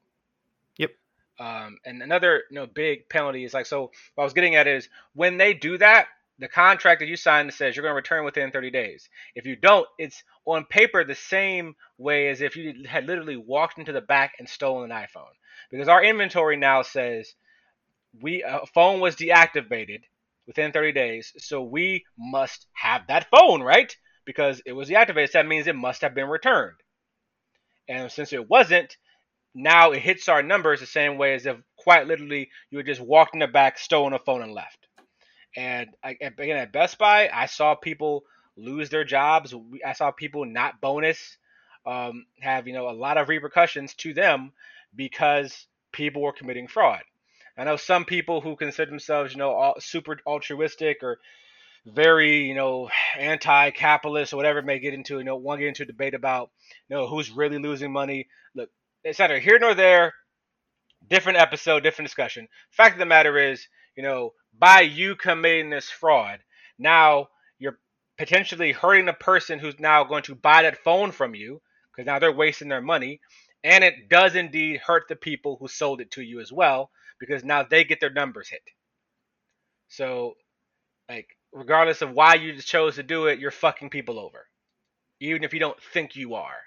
Um, 1.39 1.77
and 1.85 2.03
another 2.03 2.43
you 2.49 2.55
know 2.55 2.67
big 2.67 3.07
penalty 3.09 3.45
is 3.45 3.53
like 3.53 3.65
so. 3.65 3.91
What 4.15 4.23
I 4.23 4.25
was 4.25 4.33
getting 4.33 4.55
at 4.55 4.67
is 4.67 4.89
when 5.13 5.37
they 5.37 5.53
do 5.53 5.77
that, 5.77 6.07
the 6.39 6.47
contract 6.47 6.99
that 6.99 7.07
you 7.07 7.15
signed 7.15 7.53
says 7.53 7.75
you're 7.75 7.83
going 7.83 7.91
to 7.91 7.95
return 7.95 8.25
within 8.25 8.51
30 8.51 8.71
days. 8.71 9.09
If 9.35 9.45
you 9.45 9.55
don't, 9.55 9.87
it's 9.97 10.23
on 10.45 10.65
paper 10.65 11.03
the 11.03 11.15
same 11.15 11.75
way 11.97 12.29
as 12.29 12.41
if 12.41 12.55
you 12.55 12.85
had 12.87 13.05
literally 13.05 13.37
walked 13.37 13.77
into 13.77 13.91
the 13.91 14.01
back 14.01 14.33
and 14.39 14.47
stolen 14.47 14.91
an 14.91 14.97
iPhone. 14.97 15.33
Because 15.71 15.87
our 15.87 16.03
inventory 16.03 16.57
now 16.57 16.81
says 16.81 17.33
we 18.21 18.43
a 18.43 18.65
phone 18.73 18.99
was 18.99 19.15
deactivated 19.15 20.01
within 20.47 20.71
30 20.71 20.93
days, 20.93 21.33
so 21.37 21.61
we 21.61 22.05
must 22.17 22.65
have 22.73 23.05
that 23.07 23.27
phone, 23.29 23.61
right? 23.61 23.95
Because 24.25 24.61
it 24.65 24.73
was 24.73 24.89
deactivated, 24.89 25.31
so 25.31 25.39
that 25.39 25.47
means 25.47 25.67
it 25.67 25.75
must 25.75 26.01
have 26.01 26.15
been 26.15 26.27
returned. 26.27 26.77
And 27.87 28.11
since 28.11 28.33
it 28.33 28.49
wasn't, 28.49 28.97
now 29.53 29.91
it 29.91 30.01
hits 30.01 30.29
our 30.29 30.43
numbers 30.43 30.79
the 30.79 30.85
same 30.85 31.17
way 31.17 31.33
as 31.33 31.45
if 31.45 31.57
quite 31.77 32.07
literally 32.07 32.49
you 32.69 32.77
were 32.77 32.83
just 32.83 33.01
walked 33.01 33.33
in 33.33 33.39
the 33.39 33.47
back, 33.47 33.77
stolen 33.77 34.13
a 34.13 34.19
phone, 34.19 34.41
and 34.41 34.53
left. 34.53 34.87
And 35.55 35.89
again, 36.03 36.57
at 36.57 36.71
Best 36.71 36.97
Buy, 36.97 37.29
I 37.33 37.47
saw 37.47 37.75
people 37.75 38.23
lose 38.55 38.89
their 38.89 39.03
jobs. 39.03 39.53
I 39.85 39.93
saw 39.93 40.11
people 40.11 40.45
not 40.45 40.79
bonus, 40.81 41.37
um, 41.85 42.25
have 42.39 42.67
you 42.67 42.73
know 42.73 42.89
a 42.89 42.91
lot 42.91 43.17
of 43.17 43.29
repercussions 43.29 43.93
to 43.95 44.13
them 44.13 44.51
because 44.95 45.65
people 45.91 46.21
were 46.21 46.33
committing 46.33 46.67
fraud. 46.67 47.01
I 47.57 47.65
know 47.65 47.75
some 47.75 48.05
people 48.05 48.39
who 48.39 48.55
consider 48.55 48.89
themselves, 48.89 49.33
you 49.33 49.39
know, 49.39 49.73
super 49.79 50.17
altruistic 50.25 51.03
or 51.03 51.19
very, 51.85 52.45
you 52.45 52.55
know, 52.55 52.89
anti-capitalist 53.17 54.31
or 54.31 54.37
whatever 54.37 54.61
may 54.61 54.79
get 54.79 54.93
into, 54.93 55.17
you 55.17 55.25
know, 55.25 55.37
to 55.39 55.57
get 55.57 55.67
into 55.67 55.83
a 55.83 55.85
debate 55.85 56.13
about, 56.13 56.51
you 56.87 56.95
know, 56.95 57.07
who's 57.07 57.29
really 57.31 57.57
losing 57.57 57.91
money. 57.91 58.27
Look, 58.55 58.69
it's 59.03 59.19
neither 59.19 59.39
here 59.39 59.59
nor 59.59 59.73
there. 59.73 60.13
Different 61.09 61.37
episode, 61.37 61.81
different 61.83 62.07
discussion. 62.07 62.47
Fact 62.71 62.95
of 62.95 62.99
the 62.99 63.05
matter 63.05 63.37
is, 63.37 63.67
you 63.95 64.03
know, 64.03 64.33
by 64.57 64.81
you 64.81 65.15
committing 65.15 65.69
this 65.69 65.89
fraud, 65.89 66.39
now 66.77 67.27
you're 67.57 67.79
potentially 68.17 68.71
hurting 68.71 69.05
the 69.05 69.13
person 69.13 69.59
who's 69.59 69.79
now 69.79 70.03
going 70.03 70.23
to 70.23 70.35
buy 70.35 70.63
that 70.63 70.83
phone 70.83 71.11
from 71.11 71.35
you 71.35 71.61
because 71.91 72.05
now 72.05 72.19
they're 72.19 72.31
wasting 72.31 72.69
their 72.69 72.81
money. 72.81 73.21
And 73.63 73.83
it 73.83 74.09
does 74.09 74.35
indeed 74.35 74.79
hurt 74.85 75.03
the 75.09 75.15
people 75.15 75.57
who 75.59 75.67
sold 75.67 76.01
it 76.01 76.11
to 76.11 76.21
you 76.21 76.39
as 76.39 76.51
well 76.51 76.91
because 77.19 77.43
now 77.43 77.63
they 77.63 77.83
get 77.83 77.99
their 77.99 78.11
numbers 78.11 78.49
hit. 78.49 78.61
So, 79.89 80.35
like, 81.09 81.27
regardless 81.51 82.01
of 82.01 82.11
why 82.11 82.35
you 82.35 82.55
chose 82.61 82.95
to 82.95 83.03
do 83.03 83.25
it, 83.25 83.39
you're 83.39 83.51
fucking 83.51 83.89
people 83.89 84.19
over, 84.19 84.47
even 85.19 85.43
if 85.43 85.53
you 85.53 85.59
don't 85.59 85.81
think 85.93 86.15
you 86.15 86.35
are. 86.35 86.57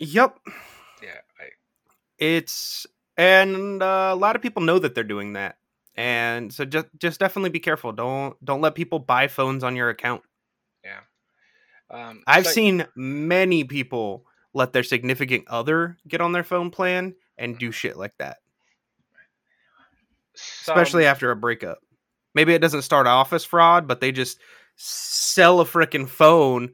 Yep. 0.00 0.38
Yeah. 1.02 1.20
I... 1.38 1.44
It's 2.18 2.86
and 3.16 3.82
uh, 3.82 4.10
a 4.12 4.16
lot 4.16 4.34
of 4.34 4.42
people 4.42 4.62
know 4.62 4.78
that 4.78 4.94
they're 4.94 5.04
doing 5.04 5.34
that, 5.34 5.58
and 5.94 6.52
so 6.52 6.64
just 6.64 6.86
just 6.98 7.20
definitely 7.20 7.50
be 7.50 7.60
careful. 7.60 7.92
Don't 7.92 8.42
don't 8.44 8.60
let 8.60 8.74
people 8.74 8.98
buy 8.98 9.28
phones 9.28 9.62
on 9.62 9.76
your 9.76 9.90
account. 9.90 10.22
Yeah. 10.82 11.00
Um, 11.90 12.22
I've 12.26 12.46
seen 12.46 12.86
many 12.94 13.64
people 13.64 14.24
let 14.54 14.72
their 14.72 14.82
significant 14.82 15.44
other 15.48 15.98
get 16.06 16.20
on 16.20 16.32
their 16.32 16.44
phone 16.44 16.70
plan 16.70 17.14
and 17.36 17.58
do 17.58 17.72
shit 17.72 17.96
like 17.96 18.16
that. 18.18 18.38
Some... 20.34 20.76
Especially 20.76 21.06
after 21.06 21.30
a 21.30 21.36
breakup. 21.36 21.78
Maybe 22.34 22.54
it 22.54 22.60
doesn't 22.60 22.82
start 22.82 23.06
off 23.06 23.32
as 23.32 23.44
fraud, 23.44 23.88
but 23.88 24.00
they 24.00 24.12
just 24.12 24.38
sell 24.76 25.60
a 25.60 25.64
freaking 25.64 26.08
phone 26.08 26.72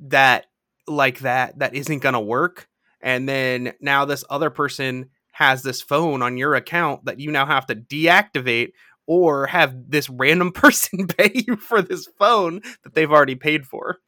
that 0.00 0.46
like 0.88 1.20
that 1.20 1.58
that 1.58 1.74
isn't 1.74 1.98
going 1.98 2.14
to 2.14 2.20
work 2.20 2.68
and 3.00 3.28
then 3.28 3.72
now 3.80 4.04
this 4.04 4.24
other 4.30 4.50
person 4.50 5.10
has 5.32 5.62
this 5.62 5.82
phone 5.82 6.22
on 6.22 6.38
your 6.38 6.54
account 6.54 7.04
that 7.04 7.20
you 7.20 7.30
now 7.30 7.44
have 7.44 7.66
to 7.66 7.74
deactivate 7.74 8.72
or 9.06 9.46
have 9.46 9.90
this 9.90 10.08
random 10.08 10.50
person 10.52 11.06
pay 11.18 11.30
you 11.34 11.56
for 11.56 11.82
this 11.82 12.08
phone 12.18 12.60
that 12.82 12.94
they've 12.94 13.12
already 13.12 13.34
paid 13.34 13.66
for. 13.66 13.98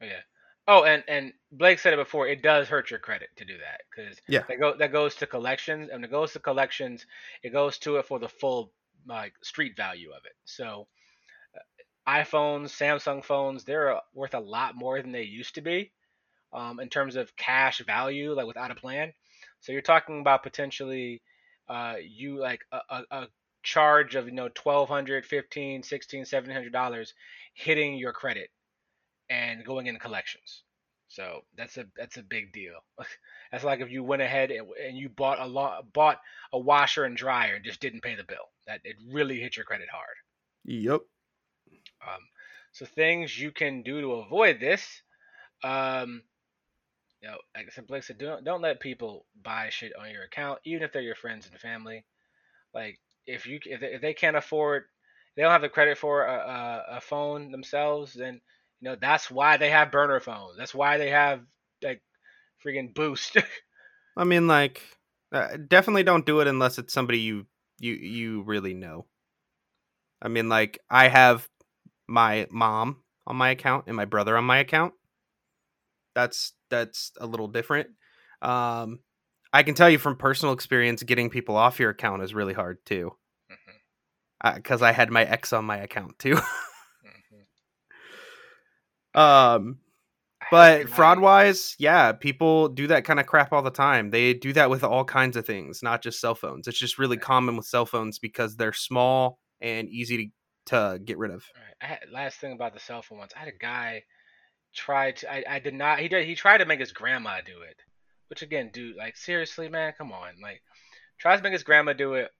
Yeah. 0.00 0.20
Oh, 0.66 0.84
and 0.84 1.04
and 1.08 1.32
Blake 1.52 1.78
said 1.78 1.92
it 1.92 1.98
before. 1.98 2.26
It 2.26 2.42
does 2.42 2.68
hurt 2.68 2.90
your 2.90 2.98
credit 2.98 3.28
to 3.36 3.44
do 3.44 3.54
that 3.58 3.82
because 3.90 4.18
yeah, 4.26 4.42
that 4.48 4.58
go 4.58 4.74
that 4.78 4.92
goes 4.92 5.14
to 5.16 5.26
collections, 5.26 5.90
and 5.92 6.02
it 6.04 6.10
goes 6.10 6.32
to 6.32 6.38
collections. 6.38 7.04
It 7.42 7.50
goes 7.52 7.78
to 7.80 7.96
it 7.96 8.06
for 8.06 8.18
the 8.18 8.28
full 8.28 8.72
like 9.06 9.34
street 9.42 9.76
value 9.76 10.10
of 10.10 10.24
it. 10.24 10.32
So, 10.46 10.86
uh, 11.54 12.10
iPhones, 12.10 12.70
Samsung 12.70 13.22
phones, 13.22 13.64
they're 13.64 14.00
worth 14.14 14.32
a 14.32 14.40
lot 14.40 14.74
more 14.74 15.02
than 15.02 15.12
they 15.12 15.24
used 15.24 15.54
to 15.56 15.60
be, 15.60 15.92
um, 16.54 16.80
in 16.80 16.88
terms 16.88 17.16
of 17.16 17.36
cash 17.36 17.82
value, 17.84 18.32
like 18.32 18.46
without 18.46 18.70
a 18.70 18.74
plan. 18.74 19.12
So 19.60 19.72
you're 19.72 19.82
talking 19.82 20.20
about 20.20 20.42
potentially, 20.42 21.20
uh, 21.68 21.94
you 22.00 22.38
like 22.38 22.60
a, 22.72 22.78
a, 22.88 23.02
a 23.10 23.28
charge 23.62 24.14
of 24.14 24.26
you 24.26 24.32
know 24.32 24.50
1200 24.62 25.24
15 25.24 25.82
16 25.82 26.20
1700 26.20 26.72
dollars 26.72 27.14
hitting 27.54 27.94
your 27.96 28.12
credit 28.12 28.50
and 29.30 29.64
going 29.64 29.86
in 29.86 29.98
collections. 29.98 30.62
So 31.08 31.42
that's 31.56 31.76
a 31.76 31.86
that's 31.96 32.16
a 32.16 32.22
big 32.22 32.52
deal. 32.52 32.74
that's 33.52 33.64
like 33.64 33.80
if 33.80 33.90
you 33.90 34.02
went 34.02 34.22
ahead 34.22 34.50
and, 34.50 34.66
and 34.84 34.96
you 34.96 35.08
bought 35.08 35.40
a 35.40 35.46
lot 35.46 35.92
bought 35.92 36.20
a 36.52 36.58
washer 36.58 37.04
and 37.04 37.16
dryer 37.16 37.54
and 37.54 37.64
just 37.64 37.80
didn't 37.80 38.02
pay 38.02 38.14
the 38.14 38.24
bill. 38.24 38.50
That 38.66 38.80
it 38.84 38.96
really 39.10 39.40
hit 39.40 39.56
your 39.56 39.64
credit 39.64 39.88
hard. 39.90 40.16
Yep. 40.64 41.00
Um, 42.02 42.20
so 42.72 42.84
things 42.86 43.38
you 43.38 43.52
can 43.52 43.82
do 43.82 44.00
to 44.00 44.12
avoid 44.14 44.60
this. 44.60 45.02
Um, 45.62 46.22
you 47.24 47.30
know, 47.30 47.38
like 47.56 48.02
said, 48.02 48.18
don't 48.18 48.44
don't 48.44 48.60
let 48.60 48.80
people 48.80 49.24
buy 49.42 49.68
shit 49.70 49.92
on 49.98 50.10
your 50.10 50.24
account, 50.24 50.58
even 50.64 50.82
if 50.82 50.92
they're 50.92 51.00
your 51.00 51.14
friends 51.14 51.48
and 51.50 51.58
family. 51.58 52.04
Like 52.74 52.98
if 53.26 53.46
you 53.46 53.58
if 53.64 53.80
they, 53.80 53.94
if 53.94 54.02
they 54.02 54.12
can't 54.12 54.36
afford, 54.36 54.84
they 55.34 55.42
don't 55.42 55.50
have 55.50 55.62
the 55.62 55.70
credit 55.70 55.96
for 55.96 56.26
a, 56.26 56.34
a, 56.34 56.96
a 56.96 57.00
phone 57.00 57.50
themselves, 57.50 58.12
then 58.12 58.42
you 58.80 58.90
know, 58.90 58.96
that's 59.00 59.30
why 59.30 59.56
they 59.56 59.70
have 59.70 59.90
burner 59.90 60.20
phones. 60.20 60.58
That's 60.58 60.74
why 60.74 60.98
they 60.98 61.10
have 61.10 61.40
like 61.82 62.02
freaking 62.64 62.94
boost. 62.94 63.38
I 64.18 64.24
mean, 64.24 64.46
like, 64.46 64.82
uh, 65.32 65.56
definitely 65.66 66.02
don't 66.02 66.26
do 66.26 66.40
it 66.40 66.46
unless 66.46 66.78
it's 66.78 66.92
somebody 66.92 67.20
you 67.20 67.46
you 67.78 67.94
you 67.94 68.42
really 68.42 68.74
know. 68.74 69.06
I 70.20 70.28
mean, 70.28 70.50
like, 70.50 70.78
I 70.90 71.08
have 71.08 71.48
my 72.06 72.46
mom 72.50 72.98
on 73.26 73.36
my 73.36 73.50
account 73.50 73.84
and 73.86 73.96
my 73.96 74.04
brother 74.04 74.36
on 74.36 74.44
my 74.44 74.58
account. 74.58 74.92
That's 76.14 76.52
that's 76.70 77.12
a 77.20 77.26
little 77.26 77.48
different. 77.48 77.88
Um, 78.42 79.00
I 79.52 79.62
can 79.62 79.74
tell 79.74 79.90
you 79.90 79.98
from 79.98 80.16
personal 80.16 80.54
experience, 80.54 81.02
getting 81.02 81.30
people 81.30 81.56
off 81.56 81.78
your 81.78 81.90
account 81.90 82.22
is 82.22 82.34
really 82.34 82.54
hard 82.54 82.84
too. 82.84 83.12
Because 84.42 84.80
mm-hmm. 84.80 84.84
uh, 84.84 84.88
I 84.88 84.92
had 84.92 85.10
my 85.10 85.24
ex 85.24 85.52
on 85.52 85.64
my 85.64 85.78
account 85.78 86.18
too. 86.18 86.38
Um, 89.14 89.78
but 90.50 90.88
fraud 90.88 91.20
wise, 91.20 91.74
yeah, 91.78 92.12
people 92.12 92.68
do 92.68 92.88
that 92.88 93.04
kind 93.04 93.18
of 93.18 93.26
crap 93.26 93.52
all 93.52 93.62
the 93.62 93.70
time. 93.70 94.10
They 94.10 94.34
do 94.34 94.52
that 94.52 94.68
with 94.70 94.84
all 94.84 95.04
kinds 95.04 95.36
of 95.36 95.46
things, 95.46 95.82
not 95.82 96.02
just 96.02 96.20
cell 96.20 96.34
phones. 96.34 96.68
It's 96.68 96.78
just 96.78 96.98
really 96.98 97.16
common 97.16 97.56
with 97.56 97.66
cell 97.66 97.86
phones 97.86 98.18
because 98.18 98.56
they're 98.56 98.72
small 98.72 99.38
and 99.60 99.88
easy 99.88 100.32
to, 100.66 100.94
to 100.94 100.98
get 100.98 101.16
rid 101.16 101.30
of. 101.30 101.44
Right. 101.54 101.88
Had, 101.88 101.98
last 102.12 102.38
thing 102.38 102.52
about 102.52 102.74
the 102.74 102.80
cell 102.80 103.02
phone 103.02 103.18
ones, 103.18 103.32
I 103.34 103.38
had 103.40 103.48
a 103.48 103.58
guy 103.58 104.02
try 104.74 105.12
to. 105.12 105.32
I, 105.32 105.44
I 105.48 105.58
did 105.58 105.74
not. 105.74 106.00
He 106.00 106.08
did. 106.08 106.26
He 106.26 106.34
tried 106.34 106.58
to 106.58 106.66
make 106.66 106.80
his 106.80 106.92
grandma 106.92 107.40
do 107.44 107.62
it, 107.62 107.76
which 108.28 108.42
again, 108.42 108.70
dude, 108.72 108.96
like 108.96 109.16
seriously, 109.16 109.68
man, 109.68 109.94
come 109.96 110.12
on, 110.12 110.34
like 110.42 110.62
tries 111.18 111.38
to 111.38 111.42
make 111.42 111.52
his 111.52 111.62
grandma 111.62 111.92
do 111.92 112.14
it. 112.14 112.30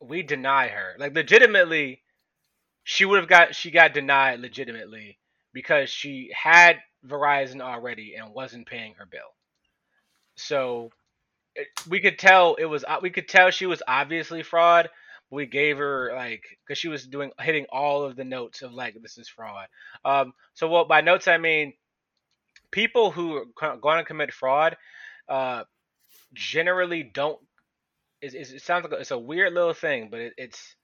We 0.00 0.22
deny 0.22 0.68
her. 0.68 0.94
Like 0.98 1.14
legitimately, 1.14 2.02
she 2.84 3.04
would 3.04 3.18
have 3.18 3.28
got 3.28 3.54
she 3.54 3.70
got 3.70 3.94
denied 3.94 4.40
legitimately 4.40 5.18
because 5.52 5.88
she 5.88 6.30
had 6.34 6.76
Verizon 7.06 7.60
already 7.60 8.14
and 8.14 8.34
wasn't 8.34 8.66
paying 8.66 8.94
her 8.94 9.06
bill. 9.06 9.20
So 10.36 10.90
it, 11.54 11.68
we 11.88 12.00
could 12.00 12.18
tell 12.18 12.54
it 12.56 12.64
was 12.64 12.84
we 13.02 13.10
could 13.10 13.28
tell 13.28 13.50
she 13.50 13.66
was 13.66 13.82
obviously 13.86 14.42
fraud. 14.42 14.90
We 15.30 15.46
gave 15.46 15.78
her 15.78 16.12
like 16.14 16.44
because 16.66 16.78
she 16.78 16.88
was 16.88 17.06
doing 17.06 17.32
hitting 17.40 17.66
all 17.72 18.04
of 18.04 18.16
the 18.16 18.24
notes 18.24 18.62
of 18.62 18.72
like 18.72 18.96
this 19.00 19.18
is 19.18 19.28
fraud. 19.28 19.66
Um, 20.04 20.32
so 20.54 20.68
what 20.68 20.88
by 20.88 21.00
notes 21.00 21.28
I 21.28 21.38
mean 21.38 21.72
people 22.70 23.10
who 23.10 23.36
are 23.36 23.76
going 23.76 23.98
to 23.98 24.04
commit 24.04 24.32
fraud 24.32 24.76
uh, 25.28 25.64
generally 26.32 27.02
don't. 27.02 27.38
It, 28.20 28.34
it, 28.34 28.62
sounds 28.62 28.84
like 28.84 29.00
it's 29.00 29.10
a 29.10 29.18
weird 29.18 29.52
little 29.52 29.74
thing, 29.74 30.08
but 30.10 30.20
it, 30.20 30.32
it's 30.38 30.74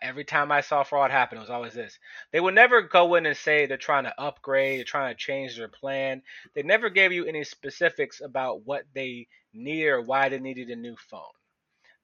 every 0.00 0.24
time 0.24 0.50
I 0.50 0.60
saw 0.60 0.82
fraud 0.82 1.10
happen, 1.10 1.38
it 1.38 1.42
was 1.42 1.50
always 1.50 1.74
this. 1.74 1.98
They 2.32 2.40
would 2.40 2.54
never 2.54 2.82
go 2.82 3.14
in 3.16 3.26
and 3.26 3.36
say 3.36 3.66
they're 3.66 3.76
trying 3.76 4.04
to 4.04 4.20
upgrade, 4.20 4.78
they're 4.78 4.84
trying 4.84 5.12
to 5.12 5.18
change 5.18 5.56
their 5.56 5.68
plan. 5.68 6.22
They 6.54 6.62
never 6.62 6.88
gave 6.88 7.12
you 7.12 7.26
any 7.26 7.44
specifics 7.44 8.20
about 8.20 8.64
what 8.64 8.84
they 8.94 9.26
need 9.52 9.86
or 9.86 10.00
why 10.00 10.28
they 10.28 10.38
needed 10.38 10.70
a 10.70 10.76
new 10.76 10.96
phone. 11.10 11.20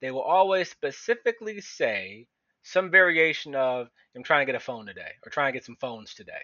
They 0.01 0.11
will 0.11 0.23
always 0.23 0.71
specifically 0.71 1.61
say 1.61 2.27
some 2.63 2.91
variation 2.91 3.55
of 3.55 3.89
I'm 4.17 4.23
trying 4.23 4.47
to 4.47 4.53
get 4.53 4.61
a 4.61 4.65
phone 4.65 4.87
today 4.87 5.13
or 5.25 5.31
trying 5.31 5.53
to 5.53 5.57
get 5.57 5.65
some 5.65 5.77
phones 5.81 6.15
today. 6.15 6.43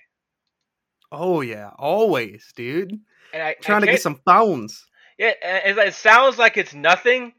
Oh 1.10 1.40
yeah, 1.40 1.70
always, 1.78 2.52
dude. 2.56 2.98
And 3.32 3.42
I, 3.42 3.56
Trying 3.60 3.82
I 3.82 3.86
to 3.86 3.92
get 3.92 4.02
some 4.02 4.20
phones. 4.24 4.86
Yeah, 5.18 5.32
it, 5.42 5.78
it 5.78 5.94
sounds 5.94 6.38
like 6.38 6.56
it's 6.56 6.74
nothing, 6.74 7.32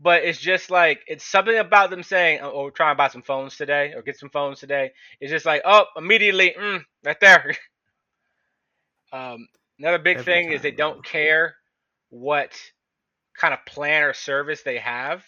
but 0.00 0.22
it's 0.22 0.38
just 0.38 0.70
like 0.70 1.02
it's 1.06 1.24
something 1.24 1.58
about 1.58 1.90
them 1.90 2.02
saying, 2.02 2.40
"Oh, 2.42 2.64
we're 2.64 2.70
trying 2.70 2.94
to 2.94 2.98
buy 2.98 3.08
some 3.08 3.22
phones 3.22 3.56
today 3.56 3.92
or 3.94 4.02
get 4.02 4.18
some 4.18 4.30
phones 4.30 4.60
today." 4.60 4.92
It's 5.20 5.30
just 5.30 5.46
like, 5.46 5.62
oh, 5.64 5.84
immediately, 5.96 6.54
mm, 6.58 6.84
right 7.04 7.20
there. 7.20 7.56
um, 9.12 9.48
another 9.78 9.98
big 9.98 10.18
Every 10.18 10.32
thing 10.32 10.52
is 10.52 10.56
time, 10.56 10.62
they 10.62 10.70
don't 10.70 11.04
care 11.04 11.56
what 12.10 12.52
kind 13.36 13.54
of 13.54 13.64
plan 13.66 14.04
or 14.04 14.12
service 14.12 14.62
they 14.62 14.78
have. 14.78 15.24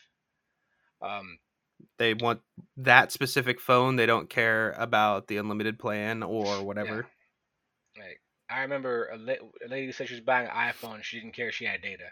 Um, 1.02 1.38
They 1.98 2.14
want 2.14 2.40
that 2.76 3.10
specific 3.12 3.60
phone. 3.60 3.96
They 3.96 4.06
don't 4.06 4.28
care 4.28 4.72
about 4.72 5.26
the 5.28 5.38
unlimited 5.38 5.78
plan 5.78 6.22
or 6.22 6.62
whatever. 6.62 7.06
like 7.98 8.20
I 8.50 8.62
remember 8.62 9.08
a, 9.08 9.16
la- 9.16 9.48
a 9.64 9.68
lady 9.68 9.92
said 9.92 10.08
she 10.08 10.14
was 10.14 10.20
buying 10.22 10.48
an 10.48 10.54
iPhone. 10.54 11.02
She 11.02 11.20
didn't 11.20 11.34
care 11.34 11.48
if 11.48 11.54
she 11.54 11.64
had 11.64 11.80
data. 11.82 12.04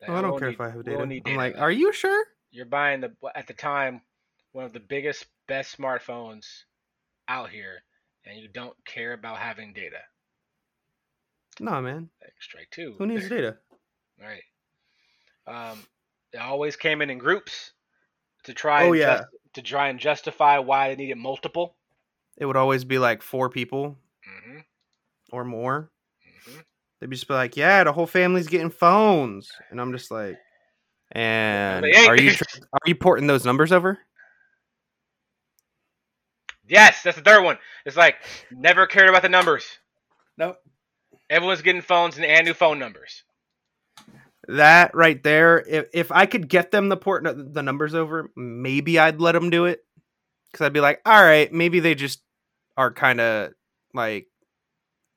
Like, 0.00 0.10
Oh, 0.10 0.14
I 0.16 0.20
don't 0.22 0.38
care 0.38 0.48
need- 0.48 0.54
if 0.54 0.60
I 0.60 0.66
have 0.68 0.76
we 0.76 0.82
data. 0.82 1.22
I'm 1.26 1.36
like, 1.36 1.56
are 1.58 1.70
you 1.70 1.92
sure? 1.92 2.24
you're 2.50 2.66
buying 2.66 3.00
the 3.00 3.12
at 3.34 3.48
the 3.48 3.52
time 3.52 4.00
one 4.52 4.64
of 4.64 4.72
the 4.72 4.78
biggest 4.78 5.26
best 5.48 5.76
smartphones 5.76 6.46
out 7.26 7.50
here 7.50 7.82
and 8.24 8.38
you 8.38 8.46
don't 8.46 8.76
care 8.84 9.12
about 9.12 9.38
having 9.38 9.72
data 9.72 9.98
No, 11.58 11.82
man. 11.82 12.10
like 12.22 12.32
straight 12.40 12.70
two 12.70 12.94
Who 12.98 13.06
needs 13.06 13.28
data? 13.28 13.56
right 14.22 14.42
um 15.48 15.78
they 16.34 16.40
always 16.40 16.74
came 16.74 17.00
in 17.00 17.10
in 17.10 17.18
groups 17.18 17.72
to 18.42 18.52
try 18.52 18.82
Oh, 18.82 18.86
and 18.88 18.96
yeah. 18.96 19.16
just, 19.18 19.28
to 19.54 19.62
try 19.62 19.88
and 19.88 20.00
justify 20.00 20.58
why 20.58 20.88
they 20.88 20.96
needed 20.96 21.16
multiple 21.16 21.76
It 22.36 22.44
would 22.44 22.56
always 22.56 22.84
be 22.84 22.98
like 22.98 23.22
four 23.22 23.48
people 23.48 23.96
hmm 24.24 24.58
or 25.30 25.44
more. 25.44 25.90
hmm 26.44 26.58
They'd 27.00 27.08
be 27.08 27.16
just 27.16 27.28
be 27.28 27.34
like, 27.34 27.56
"Yeah, 27.56 27.84
the 27.84 27.92
whole 27.92 28.06
family's 28.06 28.48
getting 28.48 28.70
phones," 28.70 29.50
and 29.70 29.80
I'm 29.80 29.92
just 29.92 30.10
like, 30.10 30.36
"And 31.12 31.84
are 31.84 32.16
you 32.20 32.32
tr- 32.32 32.44
are 32.72 32.86
you 32.86 32.94
porting 32.96 33.26
those 33.26 33.44
numbers 33.44 33.72
over?" 33.72 33.98
yes 36.66 37.02
that's 37.02 37.16
the 37.16 37.22
third 37.22 37.44
one 37.44 37.58
it's 37.84 37.96
like 37.96 38.16
never 38.50 38.86
cared 38.86 39.08
about 39.08 39.22
the 39.22 39.28
numbers 39.28 39.66
Nope. 40.38 40.56
everyone's 41.28 41.62
getting 41.62 41.82
phones 41.82 42.16
and, 42.16 42.24
and 42.24 42.46
new 42.46 42.54
phone 42.54 42.78
numbers 42.78 43.22
That 44.48 44.94
right 44.94 45.22
there, 45.22 45.64
if 45.66 45.86
if 45.94 46.12
I 46.12 46.26
could 46.26 46.48
get 46.48 46.70
them 46.70 46.88
the 46.88 46.96
port 46.96 47.24
the 47.24 47.62
numbers 47.62 47.94
over, 47.94 48.30
maybe 48.36 48.98
I'd 48.98 49.20
let 49.20 49.32
them 49.32 49.50
do 49.50 49.64
it 49.66 49.84
because 50.52 50.64
I'd 50.66 50.72
be 50.72 50.80
like, 50.80 51.00
"All 51.06 51.22
right, 51.22 51.52
maybe 51.52 51.80
they 51.80 51.94
just 51.94 52.22
are 52.76 52.92
kind 52.92 53.20
of 53.20 53.52
like 53.94 54.28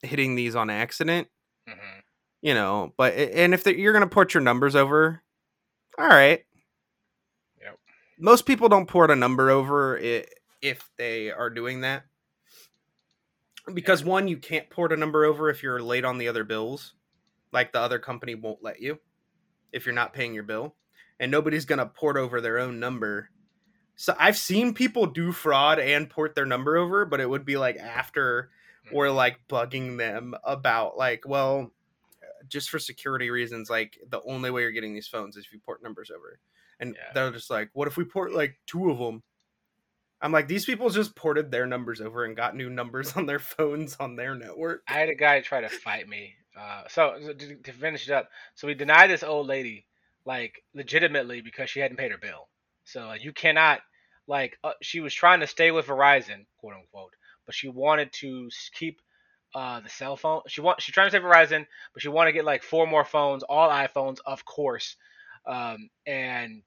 hitting 0.03 0.35
these 0.35 0.55
on 0.55 0.69
accident." 0.69 1.27
hmm 1.67 1.99
you 2.41 2.53
know. 2.53 2.93
But 2.97 3.13
and 3.15 3.53
if 3.53 3.65
you're 3.65 3.93
gonna 3.93 4.07
port 4.07 4.33
your 4.33 4.43
numbers 4.43 4.75
over, 4.75 5.21
all 5.99 6.07
right. 6.07 6.43
Yep. 7.61 7.79
Most 8.19 8.45
people 8.45 8.69
don't 8.69 8.87
port 8.87 9.11
a 9.11 9.15
number 9.15 9.49
over 9.49 9.97
i- 9.97 10.25
if 10.61 10.89
they 10.97 11.31
are 11.31 11.49
doing 11.49 11.81
that 11.81 12.05
because 13.73 14.03
one, 14.03 14.27
you 14.27 14.37
can't 14.37 14.69
port 14.69 14.91
a 14.93 14.97
number 14.97 15.25
over 15.25 15.49
if 15.49 15.61
you're 15.63 15.81
late 15.81 16.05
on 16.05 16.17
the 16.17 16.27
other 16.27 16.43
bills. 16.43 16.93
Like 17.51 17.71
the 17.73 17.79
other 17.79 17.99
company 17.99 18.35
won't 18.35 18.63
let 18.63 18.81
you 18.81 18.99
if 19.71 19.85
you're 19.85 19.95
not 19.95 20.13
paying 20.13 20.33
your 20.33 20.43
bill, 20.43 20.75
and 21.19 21.31
nobody's 21.31 21.65
gonna 21.65 21.85
port 21.85 22.17
over 22.17 22.41
their 22.41 22.59
own 22.59 22.79
number. 22.79 23.29
So 23.95 24.15
I've 24.19 24.37
seen 24.37 24.73
people 24.73 25.07
do 25.07 25.31
fraud 25.31 25.79
and 25.79 26.09
port 26.09 26.35
their 26.35 26.45
number 26.45 26.77
over, 26.77 27.05
but 27.05 27.19
it 27.19 27.29
would 27.29 27.45
be 27.45 27.57
like 27.57 27.77
after 27.77 28.49
hmm. 28.87 28.95
or 28.95 29.09
like 29.11 29.39
bugging 29.47 29.97
them 29.97 30.35
about 30.43 30.97
like 30.97 31.23
well 31.27 31.71
just 32.47 32.69
for 32.69 32.79
security 32.79 33.29
reasons 33.29 33.69
like 33.69 33.97
the 34.09 34.21
only 34.23 34.49
way 34.49 34.61
you're 34.61 34.71
getting 34.71 34.93
these 34.93 35.07
phones 35.07 35.35
is 35.35 35.45
if 35.45 35.53
you 35.53 35.59
port 35.59 35.83
numbers 35.83 36.09
over 36.11 36.39
and 36.79 36.95
Yeah. 36.95 37.13
they're 37.13 37.31
just 37.31 37.49
like 37.49 37.69
what 37.73 37.87
if 37.87 37.97
we 37.97 38.05
port 38.05 38.33
like 38.33 38.57
two 38.65 38.89
of 38.89 38.97
them 38.99 39.23
i'm 40.21 40.31
like 40.31 40.47
these 40.47 40.65
people 40.65 40.89
just 40.89 41.15
ported 41.15 41.51
their 41.51 41.65
numbers 41.65 41.99
over 41.99 42.23
and 42.23 42.35
got 42.37 42.55
new 42.55 42.69
numbers 42.69 43.13
on 43.17 43.25
their 43.25 43.39
phones 43.39 43.97
on 43.99 44.15
their 44.15 44.35
network 44.35 44.83
I 44.87 44.93
had 44.93 45.09
a 45.09 45.15
guy 45.15 45.41
try 45.41 45.61
to 45.61 45.69
fight 45.69 46.07
me. 46.07 46.35
Uh, 46.59 46.83
so, 46.89 47.33
to, 47.37 47.55
to 47.55 47.71
finish 47.71 48.07
it 48.07 48.13
up, 48.13 48.29
so 48.55 48.67
we 48.67 48.73
denied 48.73 49.09
this 49.09 49.23
old 49.23 49.47
lady 49.47 49.85
like 50.25 50.61
legitimately 50.73 51.41
because 51.41 51.69
she 51.69 51.79
hadn't 51.79 51.97
paid 51.97 52.11
her 52.11 52.17
bill. 52.17 52.47
So 52.83 53.09
uh, 53.09 53.17
you 53.19 53.31
cannot 53.31 53.79
like 54.27 54.57
uh, 54.63 54.73
she 54.81 54.99
was 54.99 55.13
trying 55.13 55.39
to 55.39 55.47
stay 55.47 55.71
with 55.71 55.87
Verizon, 55.87 56.45
quote 56.59 56.73
unquote, 56.73 57.13
but 57.45 57.55
she 57.55 57.69
wanted 57.69 58.11
to 58.13 58.49
keep 58.73 59.01
uh, 59.55 59.79
the 59.79 59.89
cell 59.89 60.17
phone. 60.17 60.41
She 60.47 60.61
want 60.61 60.81
she 60.81 60.91
trying 60.91 61.09
to 61.09 61.17
with 61.17 61.31
Verizon, 61.31 61.65
but 61.93 62.01
she 62.01 62.09
wanted 62.09 62.31
to 62.31 62.35
get 62.35 62.45
like 62.45 62.63
four 62.63 62.85
more 62.85 63.05
phones, 63.05 63.43
all 63.43 63.69
iPhones, 63.69 64.17
of 64.25 64.45
course. 64.45 64.95
Um, 65.45 65.89
and 66.05 66.61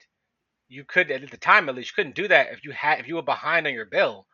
you 0.67 0.83
could 0.83 1.11
at 1.11 1.29
the 1.29 1.37
time 1.37 1.69
at 1.69 1.75
least 1.75 1.91
you 1.91 1.95
couldn't 1.95 2.15
do 2.15 2.27
that 2.27 2.51
if 2.51 2.63
you 2.63 2.71
had 2.71 2.99
if 2.99 3.07
you 3.07 3.15
were 3.15 3.21
behind 3.21 3.67
on 3.67 3.73
your 3.73 3.85
bill. 3.85 4.25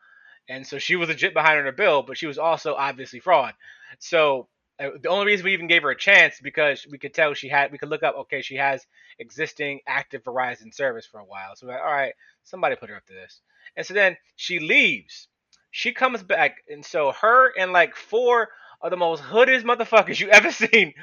And 0.49 0.65
so 0.65 0.79
she 0.79 0.95
was 0.95 1.09
legit 1.09 1.33
behind 1.33 1.59
on 1.59 1.65
her 1.65 1.73
bill, 1.73 2.03
but 2.03 2.17
she 2.17 2.27
was 2.27 2.37
also 2.37 2.75
obviously 2.75 3.19
fraud. 3.19 3.53
So 3.99 4.47
Uh, 4.79 4.89
the 5.01 5.09
only 5.09 5.25
reason 5.27 5.45
we 5.45 5.53
even 5.53 5.67
gave 5.67 5.83
her 5.83 5.91
a 5.91 5.97
chance 5.97 6.39
because 6.41 6.85
we 6.91 6.97
could 6.97 7.13
tell 7.13 7.33
she 7.33 7.47
had 7.49 7.71
we 7.71 7.77
could 7.77 7.89
look 7.89 8.03
up 8.03 8.15
okay 8.15 8.41
she 8.41 8.55
has 8.55 8.85
existing 9.19 9.79
active 9.87 10.23
Verizon 10.23 10.73
service 10.73 11.05
for 11.05 11.19
a 11.19 11.25
while. 11.25 11.55
So 11.55 11.67
we're 11.67 11.73
like, 11.73 11.81
all 11.83 11.91
right, 11.93 12.13
somebody 12.43 12.75
put 12.75 12.89
her 12.89 12.95
up 12.95 13.05
to 13.07 13.13
this. 13.13 13.41
And 13.75 13.85
so 13.85 13.93
then 13.93 14.17
she 14.35 14.59
leaves. 14.59 15.27
She 15.71 15.93
comes 15.93 16.23
back, 16.23 16.57
and 16.69 16.85
so 16.85 17.11
her 17.21 17.51
and 17.59 17.71
like 17.73 17.95
four 17.95 18.49
of 18.81 18.91
the 18.91 18.97
most 18.97 19.21
hoodest 19.21 19.65
motherfuckers 19.65 20.19
you 20.19 20.29
ever 20.31 20.51
seen 20.51 20.93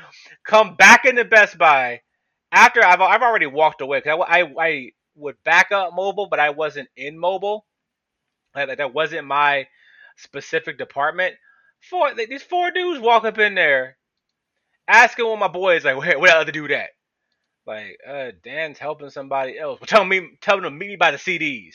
come 0.44 0.76
back 0.76 1.04
into 1.04 1.24
Best 1.24 1.58
Buy 1.58 2.00
after 2.52 2.84
I've 2.84 3.00
I've 3.00 3.22
already 3.22 3.46
walked 3.46 3.80
away 3.80 3.98
because 4.00 4.20
I, 4.28 4.40
I 4.42 4.54
I 4.58 4.90
would 5.16 5.36
back 5.44 5.72
up 5.72 5.94
mobile, 5.94 6.26
but 6.28 6.40
I 6.40 6.50
wasn't 6.50 6.88
in 6.96 7.18
mobile. 7.18 7.66
Like, 8.54 8.78
that 8.78 8.94
wasn't 8.94 9.26
my 9.26 9.66
specific 10.16 10.78
department. 10.78 11.34
Four 11.90 12.14
like, 12.14 12.28
these 12.28 12.42
four 12.42 12.70
dudes 12.70 13.00
walk 13.00 13.24
up 13.24 13.38
in 13.38 13.54
there, 13.54 13.96
asking 14.88 15.26
one 15.26 15.34
of 15.34 15.40
my 15.40 15.48
boys 15.48 15.84
like, 15.84 15.96
where 15.96 16.18
where 16.18 16.32
the 16.32 16.38
other 16.38 16.52
dude 16.52 16.72
at? 16.72 16.90
Like, 17.66 17.98
uh, 18.06 18.32
Dan's 18.42 18.78
helping 18.78 19.10
somebody 19.10 19.58
else. 19.58 19.80
Well, 19.80 19.86
tell 19.86 20.04
me, 20.04 20.36
tell 20.40 20.56
them 20.56 20.64
to 20.64 20.70
meet 20.70 20.88
me 20.90 20.96
by 20.96 21.12
the 21.12 21.16
CDs. 21.16 21.74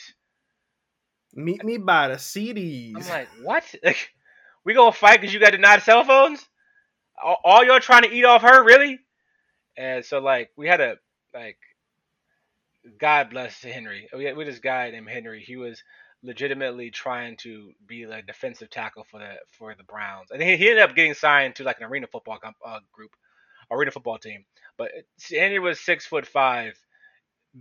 meet 1.34 1.64
me 1.64 1.78
by 1.78 2.08
the 2.08 2.14
cds 2.14 2.94
I'm 2.96 3.08
like, 3.08 3.28
what? 3.42 3.74
Like, 3.82 4.10
we 4.64 4.74
gonna 4.74 4.92
fight 4.92 5.20
because 5.20 5.34
you 5.34 5.40
got 5.40 5.52
denied 5.52 5.82
cell 5.82 6.04
phones? 6.04 6.46
All, 7.22 7.38
all 7.44 7.64
y'all 7.64 7.80
trying 7.80 8.02
to 8.02 8.12
eat 8.12 8.24
off 8.24 8.42
her, 8.42 8.64
really? 8.64 9.00
And 9.76 10.04
so, 10.04 10.20
like, 10.20 10.50
we 10.56 10.68
had 10.68 10.80
a 10.80 10.96
like, 11.34 11.58
God 12.98 13.30
bless 13.30 13.62
Henry. 13.62 14.08
We 14.16 14.24
had, 14.24 14.36
we 14.36 14.44
had 14.44 14.52
this 14.52 14.60
guy 14.60 14.90
named 14.90 15.08
Henry. 15.08 15.40
He 15.40 15.56
was 15.56 15.82
legitimately 16.22 16.90
trying 16.90 17.36
to 17.38 17.72
be 17.86 18.06
like 18.06 18.26
defensive 18.26 18.70
tackle 18.70 19.04
for 19.10 19.18
the 19.20 19.34
for 19.52 19.74
the 19.74 19.84
Browns. 19.84 20.30
and 20.30 20.42
he, 20.42 20.56
he 20.56 20.68
ended 20.68 20.84
up 20.84 20.94
getting 20.94 21.14
signed 21.14 21.56
to 21.56 21.64
like 21.64 21.78
an 21.80 21.86
arena 21.86 22.06
football 22.06 22.38
comp, 22.38 22.56
uh, 22.64 22.80
group, 22.92 23.10
arena 23.70 23.90
football 23.90 24.18
team. 24.18 24.44
But 24.76 24.90
Henry 25.30 25.58
was 25.58 25.80
six 25.80 26.06
foot 26.06 26.26
five, 26.26 26.74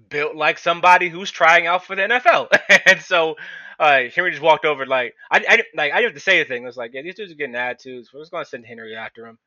built 0.10 0.36
like 0.36 0.58
somebody 0.58 1.10
who's 1.10 1.32
trying 1.32 1.68
out 1.68 1.86
for 1.86 1.96
the 1.96 2.04
NFL. 2.04 2.48
and 2.86 3.02
so 3.02 3.36
uh, 3.80 4.02
Henry 4.14 4.32
just 4.32 4.44
walked 4.44 4.66
over 4.66 4.86
like 4.86 5.16
I, 5.32 5.38
I 5.48 5.64
like 5.76 5.94
I 5.94 5.98
didn't 5.98 6.12
have 6.12 6.14
to 6.16 6.20
say 6.20 6.40
anything. 6.40 6.64
It 6.64 6.68
was 6.68 6.78
like, 6.78 6.92
yeah, 6.94 7.02
these 7.02 7.16
dudes 7.16 7.32
are 7.32 7.36
getting 7.36 7.56
attitudes. 7.56 8.12
We're 8.14 8.22
just 8.22 8.32
gonna 8.32 8.46
send 8.46 8.66
Henry 8.66 8.96
after 8.96 9.26
him. 9.26 9.38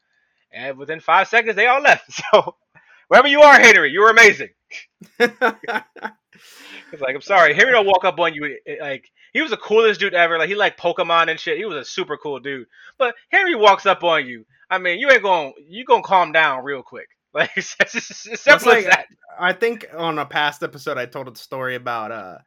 And 0.53 0.79
within 0.79 1.01
five 1.01 1.29
seconds, 1.29 1.57
they 1.57 1.67
all 1.67 1.81
left. 1.83 2.11
So 2.33 2.57
wherever 3.13 3.29
you 3.29 3.43
are, 3.43 3.61
Henry, 3.61 3.91
you 3.91 4.01
were 4.01 4.11
amazing. 4.11 4.49
It's 6.93 7.01
like, 7.01 7.15
I'm 7.15 7.23
sorry, 7.23 7.55
Henry 7.55 7.73
don't 7.73 7.87
walk 7.87 8.05
up 8.05 8.21
on 8.21 8.35
you 8.35 8.59
eh, 8.67 8.77
like 8.81 9.11
he 9.33 9.41
was 9.41 9.51
the 9.51 9.57
coolest 9.57 9.99
dude 9.99 10.13
ever. 10.13 10.39
Like 10.39 10.51
he 10.51 10.55
liked 10.55 10.79
Pokemon 10.79 11.31
and 11.31 11.41
shit. 11.41 11.57
He 11.57 11.65
was 11.65 11.77
a 11.77 11.85
super 11.87 12.19
cool 12.19 12.39
dude. 12.39 12.67
But 12.99 13.15
Henry 13.31 13.55
walks 13.55 13.87
up 13.87 14.05
on 14.05 14.27
you. 14.27 14.45
I 14.69 14.77
mean, 14.77 14.99
you 14.99 15.11
ain't 15.11 15.23
going 15.23 15.55
you 15.67 15.87
gonna 15.87 16.03
calm 16.03 16.33
down 16.33 16.65
real 16.65 16.83
quick. 16.83 17.09
Like 17.35 17.51
it's, 17.57 17.75
it's, 17.81 18.27
it's 18.27 18.43
simple 18.43 18.73
like- 18.73 18.85
as 18.85 18.91
that. 18.91 19.07
I 19.41 19.55
think 19.55 19.87
on 19.97 20.19
a 20.19 20.27
past 20.27 20.63
episode 20.63 20.99
I 20.99 21.07
told 21.07 21.29
a 21.29 21.35
story 21.39 21.77
about 21.77 22.13
uh 22.13 22.39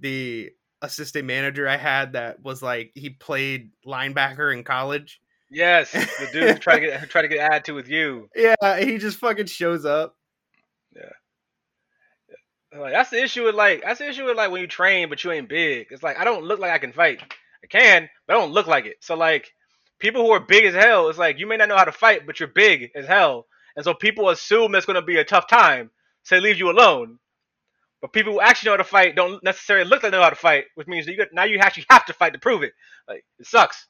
the 0.00 0.50
assistant 0.82 1.26
manager 1.26 1.68
I 1.68 1.76
had 1.76 2.14
that 2.14 2.42
was 2.42 2.60
like 2.60 2.90
he 2.96 3.10
played 3.10 3.70
linebacker 3.86 4.52
in 4.52 4.64
college. 4.64 5.20
Yes, 5.50 5.92
the 5.92 6.28
dude 6.32 6.60
tried 6.60 6.80
to 6.80 6.86
get 6.86 7.10
tried 7.10 7.22
to 7.22 7.28
get 7.28 7.38
added 7.38 7.64
to 7.66 7.72
with 7.72 7.88
you. 7.88 8.28
Yeah, 8.34 8.80
he 8.80 8.98
just 8.98 9.18
fucking 9.18 9.46
shows 9.46 9.84
up. 9.84 10.16
Like 12.78 12.92
that's 12.92 13.10
the 13.10 13.22
issue 13.22 13.44
with 13.44 13.54
like 13.54 13.82
that's 13.82 14.00
the 14.00 14.08
issue 14.08 14.24
with 14.24 14.36
like 14.36 14.50
when 14.50 14.60
you 14.60 14.66
train 14.66 15.08
but 15.08 15.22
you 15.22 15.30
ain't 15.30 15.48
big. 15.48 15.88
It's 15.90 16.02
like 16.02 16.18
I 16.18 16.24
don't 16.24 16.44
look 16.44 16.58
like 16.58 16.72
I 16.72 16.78
can 16.78 16.92
fight. 16.92 17.22
I 17.62 17.66
can, 17.66 18.08
but 18.26 18.36
I 18.36 18.40
don't 18.40 18.52
look 18.52 18.66
like 18.66 18.86
it. 18.86 18.96
So 19.00 19.14
like 19.14 19.52
people 19.98 20.22
who 20.22 20.32
are 20.32 20.40
big 20.40 20.64
as 20.64 20.74
hell, 20.74 21.08
it's 21.08 21.18
like 21.18 21.38
you 21.38 21.46
may 21.46 21.56
not 21.56 21.68
know 21.68 21.76
how 21.76 21.84
to 21.84 21.92
fight, 21.92 22.26
but 22.26 22.40
you're 22.40 22.48
big 22.48 22.90
as 22.94 23.06
hell, 23.06 23.46
and 23.76 23.84
so 23.84 23.94
people 23.94 24.28
assume 24.28 24.74
it's 24.74 24.86
gonna 24.86 25.02
be 25.02 25.18
a 25.18 25.24
tough 25.24 25.46
time, 25.46 25.90
so 26.24 26.34
they 26.34 26.40
leave 26.40 26.58
you 26.58 26.70
alone. 26.70 27.18
But 28.00 28.12
people 28.12 28.34
who 28.34 28.40
actually 28.40 28.68
know 28.68 28.72
how 28.72 28.78
to 28.78 28.84
fight 28.84 29.16
don't 29.16 29.42
necessarily 29.42 29.88
look 29.88 30.02
like 30.02 30.12
they 30.12 30.18
know 30.18 30.24
how 30.24 30.30
to 30.30 30.36
fight, 30.36 30.64
which 30.74 30.86
means 30.88 31.06
that 31.06 31.12
you 31.12 31.18
got, 31.18 31.28
now 31.32 31.44
you 31.44 31.58
actually 31.58 31.86
have 31.88 32.04
to 32.06 32.12
fight 32.12 32.34
to 32.34 32.38
prove 32.38 32.62
it. 32.62 32.72
Like 33.08 33.24
it 33.38 33.46
sucks. 33.46 33.86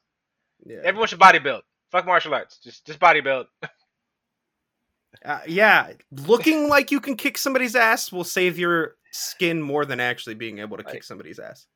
Yeah. 0.64 0.78
Everyone 0.84 1.08
should 1.08 1.18
bodybuild. 1.20 1.62
Fuck 1.90 2.06
martial 2.06 2.34
arts. 2.34 2.58
Just 2.58 2.86
just 2.86 2.98
bodybuild. 2.98 3.46
Uh, 5.24 5.38
yeah, 5.46 5.92
looking 6.26 6.68
like 6.68 6.90
you 6.90 7.00
can 7.00 7.16
kick 7.16 7.38
somebody's 7.38 7.76
ass 7.76 8.10
will 8.10 8.24
save 8.24 8.58
your 8.58 8.96
skin 9.12 9.62
more 9.62 9.84
than 9.84 10.00
actually 10.00 10.34
being 10.34 10.58
able 10.58 10.76
to 10.76 10.82
kick 10.82 11.04
somebody's 11.04 11.38
ass. 11.38 11.66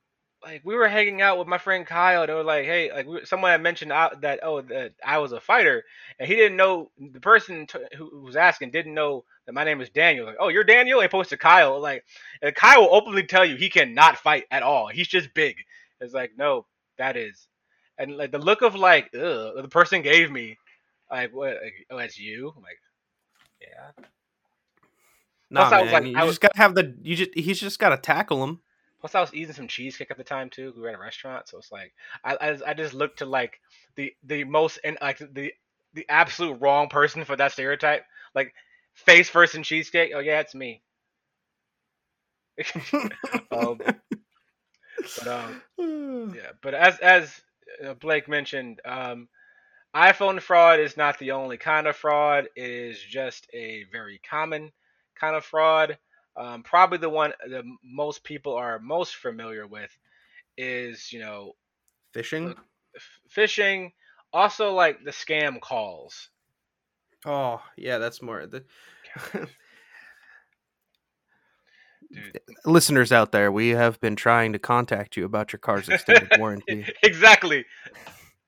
like 0.44 0.60
we 0.64 0.74
were 0.74 0.88
hanging 0.88 1.22
out 1.22 1.38
with 1.38 1.48
my 1.48 1.58
friend 1.58 1.86
Kyle. 1.86 2.22
And 2.22 2.28
they 2.28 2.34
were 2.34 2.42
like, 2.44 2.64
"Hey, 2.64 2.92
like 2.92 3.06
we, 3.06 3.24
someone 3.24 3.50
had 3.52 3.62
mentioned 3.62 3.92
out 3.92 4.20
that 4.22 4.40
oh 4.42 4.60
that 4.62 4.94
I 5.04 5.18
was 5.18 5.32
a 5.32 5.40
fighter, 5.40 5.84
and 6.18 6.28
he 6.28 6.34
didn't 6.34 6.56
know 6.56 6.90
the 6.98 7.20
person 7.20 7.66
t- 7.66 7.78
who, 7.96 8.22
was 8.22 8.36
asking 8.36 8.70
didn't 8.72 8.94
know 8.94 9.24
that 9.46 9.52
my 9.52 9.64
name 9.64 9.80
is 9.80 9.90
Daniel. 9.90 10.26
Like, 10.26 10.36
oh, 10.40 10.48
you're 10.48 10.64
Daniel. 10.64 11.00
He 11.00 11.08
posted 11.08 11.38
Kyle. 11.40 11.80
Like, 11.80 12.04
and 12.42 12.54
Kyle 12.54 12.82
will 12.82 12.94
openly 12.94 13.22
tell 13.24 13.44
you 13.44 13.56
he 13.56 13.70
cannot 13.70 14.18
fight 14.18 14.44
at 14.50 14.62
all. 14.64 14.88
He's 14.88 15.08
just 15.08 15.32
big. 15.32 15.56
It's 16.00 16.12
like 16.14 16.32
no, 16.36 16.66
that 16.98 17.16
is, 17.16 17.46
and 17.98 18.16
like 18.16 18.30
the 18.32 18.38
look 18.38 18.62
of 18.62 18.74
like 18.74 19.06
ugh, 19.14 19.52
the 19.56 19.68
person 19.70 20.02
gave 20.02 20.30
me, 20.30 20.58
like 21.10 21.32
what? 21.34 21.56
Like, 21.62 21.86
oh, 21.90 21.98
that's 21.98 22.18
you. 22.18 22.52
I'm 22.56 22.62
like, 22.62 22.78
yeah. 23.60 24.04
Nah, 25.50 25.68
Plus, 25.68 25.72
I 25.72 25.84
man, 25.84 25.92
like- 25.92 26.04
you 26.04 26.16
I 26.18 26.24
was- 26.24 26.32
just 26.32 26.40
gotta 26.42 26.56
have 26.58 26.74
the. 26.74 26.94
You 27.02 27.16
just 27.16 27.30
he's 27.34 27.60
just 27.60 27.78
gotta 27.78 27.96
tackle 27.96 28.42
him. 28.44 28.60
Plus, 29.00 29.14
I 29.14 29.20
was 29.20 29.32
eating 29.32 29.54
some 29.54 29.68
cheesecake 29.68 30.10
at 30.10 30.16
the 30.18 30.24
time 30.24 30.50
too 30.50 30.72
We 30.74 30.82
were 30.82 30.88
at 30.88 30.96
a 30.96 30.98
restaurant, 30.98 31.48
so 31.48 31.58
it's 31.58 31.70
like 31.70 31.94
I, 32.24 32.34
I, 32.34 32.58
I 32.70 32.74
just 32.74 32.94
looked 32.94 33.20
to 33.20 33.26
like 33.26 33.60
the 33.94 34.12
the 34.24 34.44
most 34.44 34.78
and 34.84 34.98
like 35.00 35.18
the 35.18 35.52
the 35.94 36.04
absolute 36.08 36.60
wrong 36.60 36.88
person 36.88 37.24
for 37.24 37.36
that 37.36 37.52
stereotype. 37.52 38.04
Like 38.34 38.54
face 38.94 39.28
first 39.28 39.54
in 39.54 39.62
cheesecake. 39.62 40.12
Oh 40.14 40.18
yeah, 40.18 40.40
it's 40.40 40.54
me. 40.54 40.82
um, 43.52 43.78
but 45.24 45.26
um, 45.28 45.62
yeah, 46.36 46.50
but 46.60 46.74
as 46.74 46.98
as 46.98 47.40
Blake 48.00 48.28
mentioned, 48.28 48.80
um, 48.84 49.28
iPhone 49.94 50.40
fraud 50.40 50.80
is 50.80 50.96
not 50.96 51.18
the 51.18 51.32
only 51.32 51.56
kind 51.56 51.86
of 51.86 51.96
fraud. 51.96 52.48
It 52.56 52.70
is 52.70 53.00
just 53.00 53.48
a 53.54 53.84
very 53.90 54.20
common 54.28 54.70
kind 55.18 55.34
of 55.34 55.44
fraud. 55.44 55.98
Um, 56.36 56.62
probably 56.62 56.98
the 56.98 57.08
one 57.08 57.32
that 57.50 57.64
most 57.82 58.22
people 58.22 58.54
are 58.54 58.78
most 58.78 59.16
familiar 59.16 59.66
with 59.66 59.90
is 60.56 61.12
you 61.12 61.20
know 61.20 61.56
f- 62.94 63.20
phishing. 63.34 63.92
Also, 64.32 64.72
like 64.72 65.02
the 65.04 65.10
scam 65.10 65.60
calls. 65.60 66.28
Oh 67.24 67.60
yeah, 67.76 67.98
that's 67.98 68.22
more. 68.22 68.46
The... 68.46 68.64
Dude. 72.12 72.40
Listeners 72.64 73.12
out 73.12 73.32
there, 73.32 73.52
we 73.52 73.68
have 73.70 74.00
been 74.00 74.16
trying 74.16 74.52
to 74.54 74.58
contact 74.58 75.16
you 75.16 75.24
about 75.24 75.52
your 75.52 75.58
car's 75.60 75.88
extended 75.88 76.30
warranty. 76.38 76.86
exactly. 77.02 77.64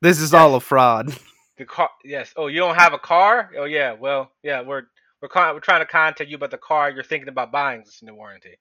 This 0.00 0.20
is 0.20 0.32
all 0.32 0.54
a 0.54 0.60
fraud. 0.60 1.14
The 1.58 1.66
car. 1.66 1.90
Yes. 2.04 2.32
Oh, 2.36 2.46
you 2.46 2.58
don't 2.60 2.76
have 2.76 2.94
a 2.94 2.98
car? 2.98 3.50
Oh 3.58 3.64
yeah. 3.64 3.92
Well, 3.92 4.30
yeah. 4.42 4.62
We're 4.62 4.84
we're 5.20 5.28
con- 5.28 5.54
we're 5.54 5.60
trying 5.60 5.82
to 5.82 5.86
contact 5.86 6.30
you 6.30 6.36
about 6.36 6.50
the 6.50 6.56
car 6.58 6.90
you're 6.90 7.02
thinking 7.04 7.28
about 7.28 7.52
buying. 7.52 7.82
This 7.84 8.02
new 8.02 8.14
warranty. 8.14 8.58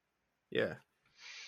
Yeah, 0.52 0.74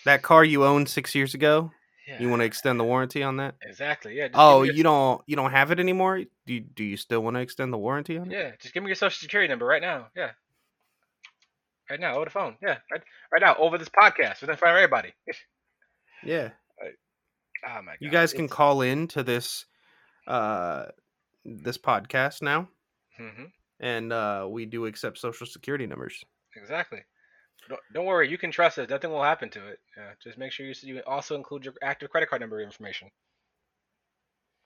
that 0.06 0.22
car 0.22 0.44
you 0.44 0.64
owned 0.64 0.88
six 0.88 1.14
years 1.14 1.34
ago. 1.34 1.70
Yeah. 2.08 2.20
You 2.20 2.30
want 2.30 2.40
to 2.40 2.46
extend 2.46 2.80
the 2.80 2.84
warranty 2.84 3.22
on 3.22 3.36
that? 3.36 3.54
Exactly. 3.62 4.16
Yeah. 4.16 4.28
Oh, 4.34 4.62
your- 4.62 4.74
you 4.74 4.82
don't 4.82 5.20
you 5.26 5.36
don't 5.36 5.50
have 5.50 5.70
it 5.70 5.78
anymore. 5.78 6.20
Do 6.46 6.54
you, 6.54 6.60
do 6.60 6.84
you 6.84 6.96
still 6.96 7.22
want 7.22 7.36
to 7.36 7.40
extend 7.40 7.72
the 7.72 7.78
warranty 7.78 8.16
on 8.16 8.30
it? 8.30 8.34
Yeah. 8.34 8.50
Just 8.60 8.72
give 8.72 8.82
me 8.82 8.88
your 8.88 8.96
social 8.96 9.20
security 9.20 9.48
number 9.48 9.66
right 9.66 9.82
now. 9.82 10.06
Yeah. 10.16 10.30
Right 11.92 12.00
now, 12.00 12.14
over 12.14 12.24
the 12.24 12.30
phone. 12.30 12.56
Yeah. 12.62 12.78
Right. 12.90 13.02
Right 13.30 13.42
now, 13.42 13.54
over 13.56 13.76
this 13.76 13.90
podcast. 13.90 14.40
We're 14.40 14.50
in 14.50 14.56
front 14.56 14.76
of 14.76 14.82
everybody. 14.82 15.12
Yeah. 16.24 16.50
oh 17.68 17.82
my 17.82 17.92
god. 17.92 17.96
You 18.00 18.08
guys 18.08 18.32
can 18.32 18.44
It's- 18.46 18.56
call 18.56 18.80
in 18.80 19.08
to 19.08 19.22
this 19.22 19.66
uh 20.26 20.86
this 21.44 21.76
podcast 21.76 22.40
now, 22.40 22.68
Mhm. 23.20 23.50
and 23.80 24.10
uh 24.12 24.46
we 24.48 24.64
do 24.64 24.86
accept 24.86 25.18
social 25.18 25.46
security 25.46 25.86
numbers. 25.86 26.24
Exactly. 26.56 27.00
Don't, 27.68 27.80
don't 27.92 28.06
worry, 28.06 28.30
you 28.30 28.38
can 28.38 28.50
trust 28.52 28.78
us. 28.78 28.88
Nothing 28.88 29.10
will 29.10 29.22
happen 29.22 29.50
to 29.50 29.68
it. 29.68 29.80
Yeah, 29.96 30.12
just 30.22 30.38
make 30.38 30.52
sure 30.52 30.64
you, 30.64 30.74
you 30.82 31.02
also 31.06 31.34
include 31.34 31.64
your 31.66 31.74
active 31.82 32.08
credit 32.08 32.30
card 32.30 32.40
number 32.40 32.60
information. 32.62 33.10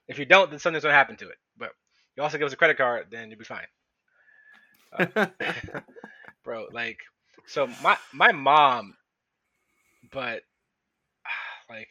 If 0.07 0.19
you 0.21 0.27
don't, 0.27 0.51
then 0.51 0.61
something's 0.61 0.85
gonna 0.85 0.95
happen 0.95 1.17
to 1.17 1.29
it. 1.31 1.39
But 1.57 1.71
you 2.17 2.23
also 2.23 2.39
give 2.39 2.47
us 2.47 2.53
a 2.53 2.57
credit 2.57 2.77
card, 2.77 3.07
then 3.11 3.31
you'll 3.31 3.39
be 3.41 3.45
fine, 3.47 3.67
bro. 6.45 6.67
Like, 6.71 6.99
so 7.47 7.67
my 7.83 7.97
my 8.13 8.33
mom, 8.33 8.95
but 10.13 10.43
like 11.71 11.89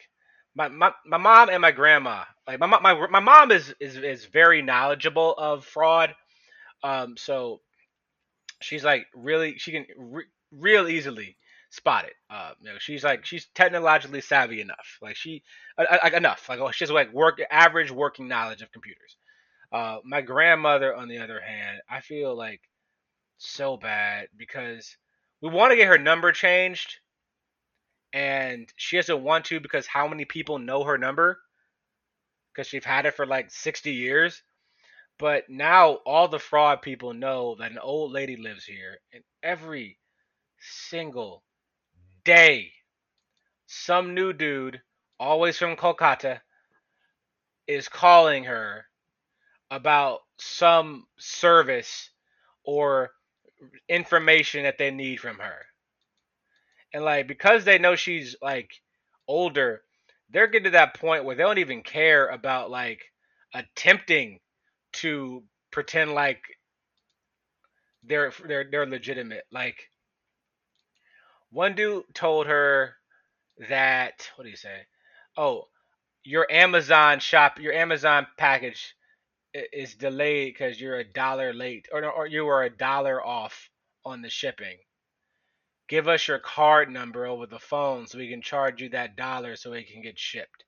my, 0.54 0.68
my 0.68 0.92
my 1.06 1.18
mom 1.18 1.48
and 1.50 1.62
my 1.62 1.72
grandma, 1.72 2.24
like 2.46 2.58
my 2.60 2.66
my 2.66 3.06
my 3.08 3.20
mom 3.20 3.52
is 3.52 3.74
is 3.80 3.96
is 3.96 4.24
very 4.26 4.62
knowledgeable 4.62 5.34
of 5.34 5.64
fraud. 5.64 6.14
Um, 6.82 7.16
so 7.16 7.60
she's 8.62 8.84
like 8.84 9.06
really 9.14 9.58
she 9.58 9.72
can 9.72 9.86
re- 9.96 10.24
real 10.52 10.88
easily 10.88 11.36
spot 11.70 12.04
it. 12.06 12.14
Uh, 12.30 12.52
you 12.60 12.72
know, 12.72 12.78
she's 12.78 13.04
like 13.04 13.24
she's 13.24 13.46
technologically 13.54 14.20
savvy 14.20 14.60
enough. 14.60 14.98
Like 15.02 15.16
she 15.16 15.42
uh, 15.78 15.84
uh, 16.04 16.10
enough. 16.14 16.48
Like 16.48 16.60
oh, 16.60 16.70
she 16.70 16.84
has 16.84 16.90
like 16.90 17.12
work 17.12 17.40
average 17.50 17.90
working 17.90 18.28
knowledge 18.28 18.62
of 18.62 18.72
computers. 18.72 19.16
Uh, 19.72 19.98
my 20.04 20.20
grandmother, 20.22 20.94
on 20.94 21.08
the 21.08 21.18
other 21.18 21.40
hand, 21.40 21.80
I 21.90 22.00
feel 22.00 22.36
like 22.36 22.60
so 23.38 23.76
bad 23.76 24.28
because 24.36 24.96
we 25.40 25.50
want 25.50 25.72
to 25.72 25.76
get 25.76 25.88
her 25.88 25.98
number 25.98 26.32
changed, 26.32 26.96
and 28.12 28.72
she 28.76 28.96
doesn't 28.96 29.22
want 29.22 29.46
to 29.46 29.60
because 29.60 29.86
how 29.86 30.08
many 30.08 30.24
people 30.24 30.58
know 30.58 30.84
her 30.84 30.98
number? 30.98 31.38
Because 32.52 32.68
she's 32.68 32.84
had 32.84 33.06
it 33.06 33.14
for 33.14 33.26
like 33.26 33.50
sixty 33.50 33.92
years. 33.92 34.42
But 35.18 35.44
now 35.48 35.94
all 36.06 36.28
the 36.28 36.38
fraud 36.38 36.82
people 36.82 37.14
know 37.14 37.56
that 37.58 37.72
an 37.72 37.78
old 37.78 38.12
lady 38.12 38.36
lives 38.36 38.64
here, 38.64 38.98
and 39.12 39.22
every 39.42 39.98
single 40.58 41.42
day, 42.24 42.72
some 43.66 44.14
new 44.14 44.32
dude, 44.32 44.80
always 45.18 45.58
from 45.58 45.76
Kolkata, 45.76 46.40
is 47.66 47.88
calling 47.88 48.44
her 48.44 48.86
about 49.70 50.20
some 50.38 51.06
service 51.18 52.10
or 52.64 53.10
information 53.88 54.64
that 54.64 54.78
they 54.78 54.90
need 54.90 55.20
from 55.20 55.38
her. 55.38 55.66
And 56.92 57.04
like 57.04 57.28
because 57.28 57.64
they 57.64 57.78
know 57.78 57.96
she's 57.96 58.36
like 58.42 58.70
older, 59.28 59.82
they're 60.30 60.46
getting 60.46 60.64
to 60.64 60.70
that 60.70 60.94
point 60.94 61.24
where 61.24 61.36
they 61.36 61.42
don't 61.42 61.58
even 61.58 61.82
care 61.82 62.28
about 62.28 62.70
like 62.70 63.00
attempting 63.54 64.40
to 64.94 65.42
pretend 65.70 66.12
like 66.12 66.40
they're 68.04 68.32
they're 68.46 68.66
they're 68.70 68.86
legitimate. 68.86 69.44
Like 69.52 69.90
one 71.50 71.74
dude 71.74 72.04
told 72.14 72.46
her 72.46 72.94
that 73.68 74.28
what 74.36 74.44
do 74.44 74.50
you 74.50 74.56
say? 74.56 74.86
Oh, 75.36 75.64
your 76.24 76.50
Amazon 76.50 77.20
shop, 77.20 77.60
your 77.60 77.72
Amazon 77.72 78.26
package 78.36 78.95
i- 79.56 79.68
is 79.72 79.96
delayed 79.96 80.54
because 80.54 80.80
you're 80.80 80.98
a 80.98 81.04
dollar 81.04 81.54
late, 81.54 81.88
or 81.92 82.04
or 82.10 82.26
you 82.28 82.44
were 82.46 82.64
a 82.64 82.70
dollar 82.70 83.24
off 83.26 83.70
on 84.06 84.22
the 84.22 84.30
shipping. 84.30 84.78
Give 85.88 86.08
us 86.08 86.28
your 86.28 86.38
card 86.40 86.90
number 86.90 87.26
over 87.26 87.46
the 87.46 87.58
phone 87.60 88.06
so 88.06 88.18
we 88.18 88.30
can 88.30 88.42
charge 88.42 88.82
you 88.82 88.90
that 88.90 89.16
dollar 89.16 89.56
so 89.56 89.72
it 89.74 89.88
can 89.88 90.02
get 90.02 90.18
shipped. 90.18 90.64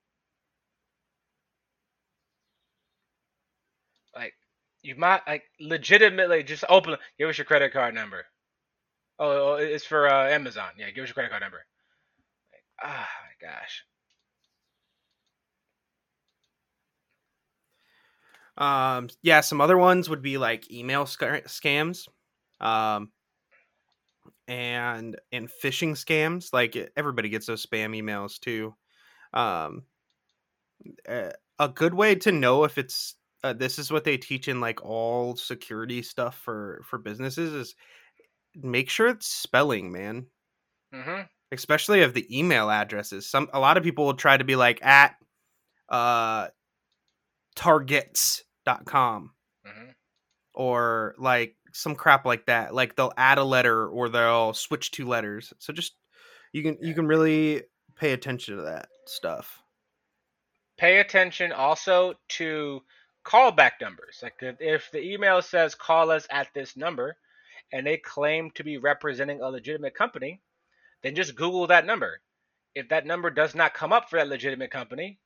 Like 4.15 4.35
you 4.83 4.97
might 4.97 5.23
like 5.27 5.45
legitimately 5.61 6.45
just 6.45 6.65
open 6.69 6.97
give 7.19 7.29
us 7.31 7.39
your 7.39 7.45
credit 7.47 7.73
card 7.73 7.95
number. 7.95 8.27
Oh, 9.19 9.53
oh, 9.53 9.57
it's 9.57 9.87
for 9.87 10.09
uh, 10.09 10.29
Amazon. 10.31 10.71
Yeah, 10.79 10.91
give 10.91 11.05
us 11.05 11.09
your 11.11 11.15
credit 11.15 11.31
card 11.31 11.43
number. 11.43 11.67
Ah, 12.83 13.09
my 13.25 13.49
gosh. 13.49 13.85
Um, 18.59 19.09
yeah, 19.23 19.41
some 19.41 19.61
other 19.61 19.79
ones 19.79 20.11
would 20.11 20.21
be 20.21 20.37
like 20.37 20.71
email 20.71 21.07
sc- 21.07 21.47
scams, 21.47 22.09
um, 22.61 23.13
and 24.49 25.17
and 25.31 25.49
phishing 25.63 25.93
scams. 25.93 26.53
Like 26.53 26.77
everybody 26.97 27.29
gets 27.29 27.47
those 27.47 27.65
spam 27.65 27.97
emails 27.97 28.39
too. 28.41 28.75
Um, 29.33 29.85
uh, 31.09 31.31
a 31.59 31.69
good 31.69 31.95
way 31.95 32.17
to 32.17 32.33
know 32.33 32.65
if 32.65 32.79
it's 32.79 33.15
uh, 33.45 33.53
this 33.53 33.79
is 33.79 33.93
what 33.93 34.05
they 34.05 34.17
teach 34.17 34.49
in 34.49 34.61
like 34.61 34.85
all 34.85 35.37
security 35.37 36.03
stuff 36.03 36.37
for 36.37 36.83
for 36.85 36.99
businesses 36.99 37.53
is 37.53 37.75
make 38.57 38.91
sure 38.91 39.09
it's 39.09 39.27
spelling, 39.27 39.93
man. 39.93 40.27
Mm-hmm. 40.93 41.23
Especially 41.53 42.03
of 42.03 42.13
the 42.13 42.27
email 42.37 42.71
addresses. 42.71 43.31
Some 43.31 43.49
a 43.53 43.61
lot 43.61 43.77
of 43.77 43.85
people 43.85 44.05
will 44.05 44.15
try 44.15 44.37
to 44.37 44.45
be 44.45 44.57
like 44.57 44.85
at 44.85 45.15
uh 45.89 46.49
targets.com 48.69 49.31
Mm-hmm. 49.67 49.91
or 50.55 51.15
like 51.19 51.57
some 51.73 51.95
crap 51.95 52.25
like 52.25 52.47
that. 52.47 52.75
Like 52.75 52.97
they'll 52.97 53.13
add 53.19 53.37
a 53.39 53.45
letter 53.45 53.87
or 53.89 54.09
they'll 54.09 54.55
switch 54.55 54.91
two 54.91 55.07
letters. 55.07 55.53
So 55.59 55.73
just 55.73 55.95
you 56.53 56.63
can 56.63 56.79
you 56.81 56.95
can 56.95 57.07
really 57.07 57.65
pay 57.97 58.13
attention 58.13 58.57
to 58.57 58.63
that 58.63 58.89
stuff. 59.07 59.63
Pay 60.79 61.01
attention 61.01 61.53
also 61.53 62.15
to 62.29 62.81
callback 63.27 63.73
numbers. 63.81 64.21
Like 64.23 64.37
if, 64.41 64.57
if 64.61 64.91
the 64.91 65.03
email 65.03 65.43
says 65.43 65.75
call 65.75 66.11
us 66.11 66.27
at 66.31 66.49
this 66.55 66.77
number 66.77 67.17
and 67.73 67.87
they 67.87 67.99
claim 67.99 68.51
to 68.53 68.65
be 68.65 68.79
representing 68.79 69.43
a 69.43 69.49
legitimate 69.51 69.95
company, 69.95 70.41
then 71.03 71.15
just 71.15 71.35
Google 71.35 71.67
that 71.67 71.85
number. 71.85 72.21
If 72.75 72.89
that 72.89 73.05
number 73.07 73.29
does 73.29 73.55
not 73.55 73.75
come 73.75 73.93
up 73.93 74.09
for 74.09 74.19
that 74.19 74.29
legitimate 74.29 74.71
company, 74.71 75.19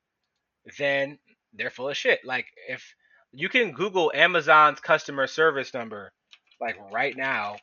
then 0.78 1.18
they're 1.52 1.70
full 1.70 1.90
of 1.90 1.96
shit. 1.96 2.24
Like 2.24 2.46
if 2.68 2.94
you 3.32 3.48
can 3.48 3.72
Google 3.72 4.12
Amazon's 4.14 4.80
customer 4.80 5.26
service 5.26 5.74
number 5.74 6.12
like 6.60 6.76
right 6.92 7.16
now, 7.16 7.56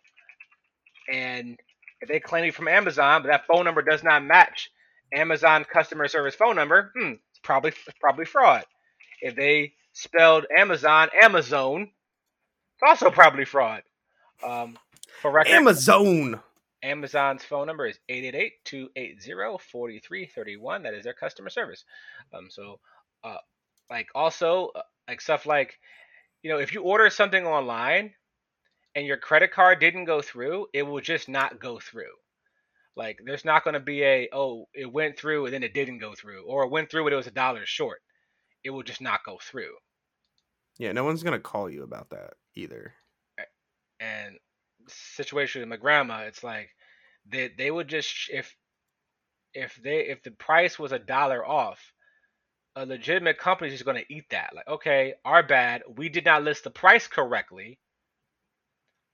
and 1.12 1.58
if 2.02 2.10
they 2.10 2.20
claim 2.20 2.46
it 2.46 2.56
from 2.56 2.68
Amazon, 2.68 3.22
but 3.22 3.30
that 3.30 3.48
phone 3.48 3.66
number 3.66 3.82
does 3.82 4.04
not 4.04 4.24
match 4.24 4.70
Amazon 5.14 5.66
customer 5.66 6.08
service 6.08 6.36
phone 6.36 6.56
number, 6.56 6.92
hmm, 6.96 7.14
it's 7.30 7.40
probably 7.44 7.72
it's 7.72 7.98
probably 8.00 8.26
fraud. 8.26 8.64
If 9.22 9.36
they 9.36 9.74
spelled 9.94 10.46
Amazon 10.56 11.10
Amazon, 11.22 11.84
it's 11.84 12.90
also 12.90 13.12
probably 13.12 13.46
fraud. 13.46 13.84
Um, 14.44 14.78
for 15.22 15.32
record, 15.32 15.54
Amazon. 15.54 16.42
Amazon's 16.82 17.44
phone 17.44 17.68
number 17.68 17.86
is 17.88 18.00
888-280-4331. 18.10 20.84
That 20.84 20.94
is 20.94 21.04
their 21.04 21.12
customer 21.14 21.50
service. 21.50 21.84
Um, 22.34 22.48
so, 22.50 22.80
uh, 23.24 23.36
like 23.90 24.08
also 24.16 24.70
uh, 24.76 24.82
like 25.10 25.22
stuff 25.22 25.48
like, 25.48 25.80
you 26.44 26.52
know, 26.52 26.60
if 26.60 26.74
you 26.74 26.84
order 26.84 27.10
something 27.10 27.46
online 27.46 28.14
and 28.96 29.08
your 29.08 29.18
credit 29.18 29.52
card 29.52 29.80
didn't 29.80 30.06
go 30.06 30.22
through, 30.22 30.68
it 30.72 30.84
will 30.84 31.02
just 31.02 31.28
not 31.28 31.60
go 31.60 31.80
through. 31.80 32.14
Like 32.96 33.20
there's 33.26 33.46
not 33.46 33.64
going 33.64 33.74
to 33.74 33.80
be 33.80 34.04
a 34.04 34.30
oh 34.32 34.66
it 34.74 34.92
went 34.92 35.18
through 35.18 35.46
and 35.46 35.54
then 35.54 35.64
it 35.64 35.74
didn't 35.74 35.98
go 35.98 36.14
through, 36.14 36.46
or 36.46 36.64
it 36.64 36.72
went 36.72 36.92
through 36.92 37.06
but 37.06 37.14
it 37.14 37.16
was 37.16 37.28
a 37.28 37.32
dollar 37.32 37.66
short. 37.66 38.02
It 38.64 38.70
will 38.70 38.84
just 38.84 39.02
not 39.02 39.26
go 39.26 39.40
through. 39.42 39.74
Yeah, 40.78 40.92
no 40.92 41.04
one's 41.04 41.24
gonna 41.24 41.40
call 41.40 41.70
you 41.70 41.84
about 41.84 42.12
that 42.12 42.34
either. 42.56 42.94
and 44.00 44.38
situation 44.88 45.62
with 45.62 45.70
my 45.70 45.78
grandma, 45.78 46.20
it's 46.20 46.44
like 46.44 46.70
they 47.26 47.50
they 47.58 47.72
would 47.72 47.88
just 47.88 48.30
if 48.32 48.56
if 49.54 49.76
they 49.84 50.02
if 50.02 50.22
the 50.22 50.32
price 50.32 50.78
was 50.78 50.92
a 50.92 51.00
dollar 51.00 51.46
off, 51.46 51.80
a 52.76 52.86
legitimate 52.86 53.38
company 53.38 53.70
is 53.70 53.76
just 53.76 53.86
going 53.86 53.98
to 54.04 54.14
eat 54.14 54.26
that. 54.32 54.52
Like, 54.56 54.68
okay, 54.68 55.16
our 55.26 55.44
bad, 55.44 55.84
we 55.98 56.10
did 56.10 56.26
not 56.26 56.44
list 56.44 56.64
the 56.64 56.72
price 56.72 57.08
correctly. 57.08 57.80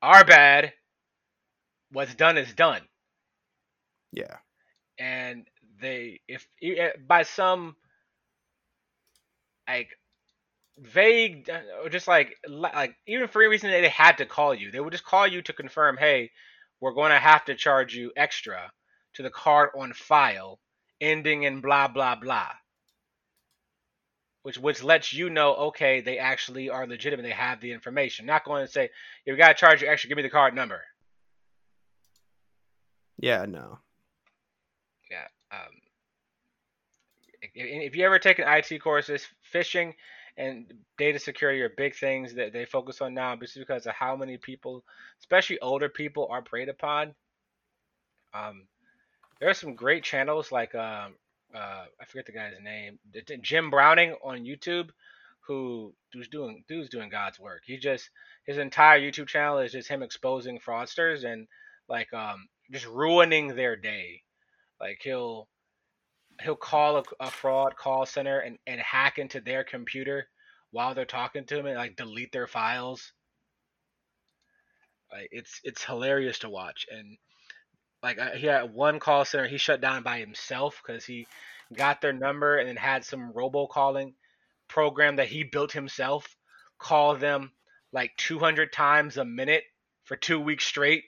Our 0.02 0.24
bad. 0.26 0.74
What's 1.92 2.16
done 2.16 2.38
is 2.38 2.54
done, 2.54 2.82
Yeah. 4.12 4.38
and 5.00 5.48
they 5.80 6.22
if 6.28 6.48
eh, 6.64 6.92
by 7.08 7.24
some 7.24 7.76
like 9.68 9.90
vague 10.80 11.50
or 11.84 11.90
just 11.90 12.08
like 12.08 12.36
like 12.50 12.96
even 13.08 13.28
for 13.30 13.42
any 13.42 13.50
reason 13.50 13.72
they 13.72 13.88
had 13.90 14.18
to 14.18 14.26
call 14.26 14.54
you 14.54 14.72
they 14.72 14.80
would 14.80 14.92
just 14.94 15.06
call 15.06 15.28
you 15.28 15.42
to 15.42 15.54
confirm 15.54 15.98
hey 15.98 16.32
we're 16.82 16.94
going 16.94 17.12
to 17.12 17.20
have 17.20 17.46
to 17.46 17.56
charge 17.56 17.96
you 17.96 18.12
extra 18.18 18.72
to 19.14 19.24
the 19.24 19.30
card 19.30 19.70
on 19.78 19.94
file 19.94 20.60
ending 21.02 21.44
in 21.44 21.62
blah 21.62 21.88
blah 21.88 22.16
blah 22.16 22.50
which 24.46 24.60
which 24.60 24.84
lets 24.84 25.12
you 25.12 25.32
know 25.32 25.56
okay 25.56 26.02
they 26.02 26.20
actually 26.20 26.70
are 26.70 26.86
legitimate 26.86 27.24
they 27.24 27.32
have 27.32 27.60
the 27.62 27.72
information. 27.72 28.28
Not 28.28 28.46
going 28.46 28.64
to 28.64 28.72
say 28.72 28.92
"Yeah, 29.26 29.34
we 29.34 29.40
got 29.40 29.48
to 29.48 29.54
charge 29.56 29.82
you 29.82 29.88
extra 29.88 30.08
give 30.08 30.18
me 30.18 30.22
the 30.22 30.30
card 30.30 30.54
number. 30.54 30.84
Yeah, 33.18 33.46
no. 33.48 33.80
yeah 35.10 35.26
um 35.52 35.74
if, 37.42 37.50
if 37.56 37.96
you 37.96 38.06
ever 38.06 38.20
take 38.20 38.38
an 38.38 38.46
IT 38.48 38.80
courses 38.84 39.28
phishing 39.52 39.96
and 40.38 40.72
data 41.00 41.18
security 41.18 41.62
are 41.64 41.70
big 41.70 41.96
things 41.96 42.36
that 42.36 42.54
they 42.54 42.66
focus 42.66 43.02
on 43.02 43.16
now 43.16 43.36
just 43.36 43.58
because 43.58 43.88
of 43.88 43.96
how 43.96 44.16
many 44.16 44.38
people 44.38 44.84
especially 45.22 45.60
older 45.60 45.90
people 45.90 46.28
are 46.30 46.44
preyed 46.44 46.70
upon. 46.70 47.16
Um 48.32 48.68
there 49.40 49.50
are 49.50 49.56
some 49.56 49.74
great 49.74 50.04
channels 50.04 50.52
like 50.52 50.76
um 50.76 51.16
uh 51.56 51.86
I 52.02 52.06
forget 52.06 52.26
the 52.26 52.34
guy's 52.34 52.54
name 52.62 53.00
Jim 53.42 53.70
Browning 53.70 54.16
on 54.24 54.46
YouTube 54.46 54.90
who 55.48 55.94
who's 56.14 56.28
doing 56.28 56.64
dude's 56.68 56.90
doing 56.90 57.10
God's 57.10 57.40
work. 57.40 57.62
He 57.66 57.78
just 57.78 58.10
his 58.46 58.58
entire 58.58 59.00
YouTube 59.00 59.28
channel 59.28 59.60
is 59.60 59.72
just 59.72 59.90
him 59.90 60.04
exposing 60.04 60.60
fraudsters 60.60 61.24
and 61.24 61.48
like 61.88 62.12
um 62.14 62.48
just 62.72 62.88
ruining 62.88 63.56
their 63.56 63.76
day. 63.76 64.24
Like 64.80 65.00
he'll 65.02 65.48
he'll 66.42 66.56
call 66.56 66.98
a, 66.98 67.04
a 67.20 67.32
fraud 67.32 67.76
call 67.76 68.06
center 68.06 68.40
and, 68.40 68.58
and 68.68 68.80
hack 68.82 69.18
into 69.18 69.40
their 69.40 69.64
computer 69.64 70.28
while 70.72 70.94
they're 70.94 71.06
talking 71.06 71.46
to 71.46 71.58
him 71.60 71.66
and 71.68 71.78
like 71.78 71.96
delete 71.96 72.32
their 72.32 72.48
files. 72.48 73.14
Like 75.12 75.30
it's 75.32 75.62
it's 75.64 75.84
hilarious 75.84 76.40
to 76.40 76.50
watch. 76.50 76.86
And 76.92 77.18
like 78.06 78.20
I- 78.20 78.36
he 78.36 78.46
had 78.46 78.72
one 78.72 79.00
call 79.00 79.26
center 79.26 79.48
he 79.48 79.58
shut 79.58 79.82
down 79.82 80.04
by 80.04 80.20
himself 80.20 80.82
because 80.86 81.06
he 81.06 81.28
got 81.74 82.02
their 82.02 82.14
number 82.14 82.58
and 82.58 82.70
then 82.70 82.76
had 82.76 83.04
some 83.04 83.34
robocalling 83.34 84.14
program 84.68 85.16
that 85.16 85.28
he 85.28 85.44
built 85.44 85.72
himself 85.72 86.38
call 86.78 87.16
them 87.16 87.52
like 87.92 88.12
200 88.18 88.72
times 88.72 89.18
a 89.18 89.26
minute 89.26 89.64
for 90.04 90.16
two 90.16 90.40
weeks 90.40 90.66
straight. 90.66 91.06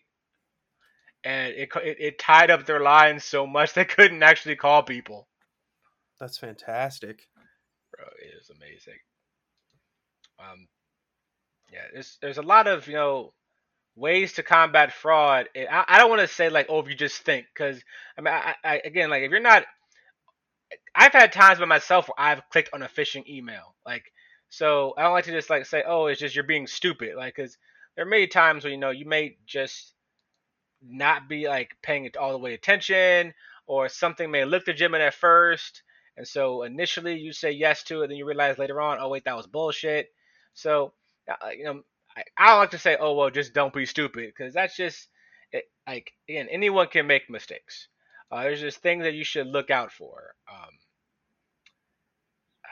And 1.24 1.54
it, 1.54 1.70
it, 1.84 1.98
it 2.00 2.20
tied 2.20 2.50
up 2.50 2.66
their 2.66 2.80
lines 2.80 3.24
so 3.24 3.46
much 3.46 3.74
they 3.76 3.86
couldn't 3.86 4.24
actually 4.24 4.56
call 4.56 4.82
people. 4.82 5.28
That's 6.20 6.40
fantastic. 6.40 7.28
bro 7.96 8.06
it 8.24 8.34
is 8.42 8.50
amazing. 8.50 9.00
Um 10.40 10.68
yeah 11.72 11.86
there's 11.94 12.18
there's 12.22 12.38
a 12.40 12.42
lot 12.54 12.66
of 12.68 12.88
you 12.88 12.96
know 12.96 13.34
ways 13.98 14.34
to 14.34 14.44
combat 14.44 14.94
fraud 14.94 15.48
i, 15.56 15.86
I 15.88 15.98
don't 16.00 16.10
want 16.10 16.22
to 16.22 16.28
say 16.28 16.50
like 16.50 16.68
oh 16.70 16.80
if 16.80 16.88
you 16.88 16.96
just 16.96 17.24
think 17.24 17.48
because 17.54 17.82
i 18.18 18.22
mean 18.22 18.34
I, 18.34 18.56
I 18.64 18.82
again 18.86 19.10
like 19.10 19.24
if 19.24 19.32
you're 19.32 19.40
not 19.40 19.66
i've 20.96 21.14
had 21.14 21.34
times 21.34 21.60
by 21.60 21.66
myself 21.66 22.08
where 22.08 22.28
i've 22.28 22.42
clicked 22.52 22.70
on 22.74 22.84
a 22.84 22.88
phishing 22.88 23.28
email 23.28 23.76
like 23.86 24.04
so 24.50 24.94
i 24.98 25.04
don't 25.04 25.14
like 25.14 25.26
to 25.26 25.32
just 25.32 25.50
like 25.50 25.66
say 25.66 25.84
oh 25.86 26.06
it's 26.06 26.20
just 26.20 26.36
you're 26.36 26.44
being 26.44 26.68
stupid 26.68 27.16
like 27.18 27.36
because 27.36 27.58
there 27.96 28.06
are 28.06 28.10
many 28.10 28.28
times 28.28 28.64
where 28.64 28.72
you 28.72 28.80
know 28.80 28.92
you 28.92 29.06
may 29.08 29.36
just 29.48 29.94
not 30.88 31.28
be 31.28 31.48
like 31.48 31.76
paying 31.82 32.06
it 32.06 32.18
all 32.18 32.32
the 32.32 32.38
way 32.38 32.54
attention 32.54 33.34
or 33.66 33.90
something 33.90 34.30
may 34.30 34.46
look 34.46 34.68
legitimate 34.68 35.02
at 35.02 35.14
first 35.16 35.82
and 36.18 36.28
so 36.28 36.64
initially 36.64 37.18
you 37.18 37.34
say 37.34 37.52
yes 37.52 37.84
to 37.84 38.02
it 38.02 38.08
then 38.08 38.18
you 38.18 38.26
realize 38.26 38.58
later 38.58 38.80
on 38.80 38.98
oh 39.00 39.10
wait 39.10 39.24
that 39.26 39.36
was 39.36 39.48
bullshit. 39.48 40.08
So 40.54 40.94
uh, 41.30 41.50
you 41.50 41.64
know 41.66 41.82
I, 42.38 42.48
don't 42.48 42.58
like 42.60 42.72
to 42.72 42.80
say 42.80 42.98
oh 43.00 43.14
well 43.14 43.30
just 43.30 43.54
don't 43.54 43.74
be 43.74 43.86
stupid 43.86 44.34
because 44.36 44.54
that's 44.54 44.76
just 44.76 45.08
it, 45.52 45.66
like 45.88 46.12
again 46.28 46.48
anyone 46.50 46.88
can 46.88 47.08
make 47.08 47.30
mistakes. 47.30 47.88
Uh, 48.32 48.44
there's 48.44 48.60
just 48.60 48.80
things 48.80 49.04
that 49.04 49.14
you 49.14 49.24
should 49.24 49.48
look 49.48 49.70
out 49.72 49.92
for 49.92 50.34
um, 50.52 50.70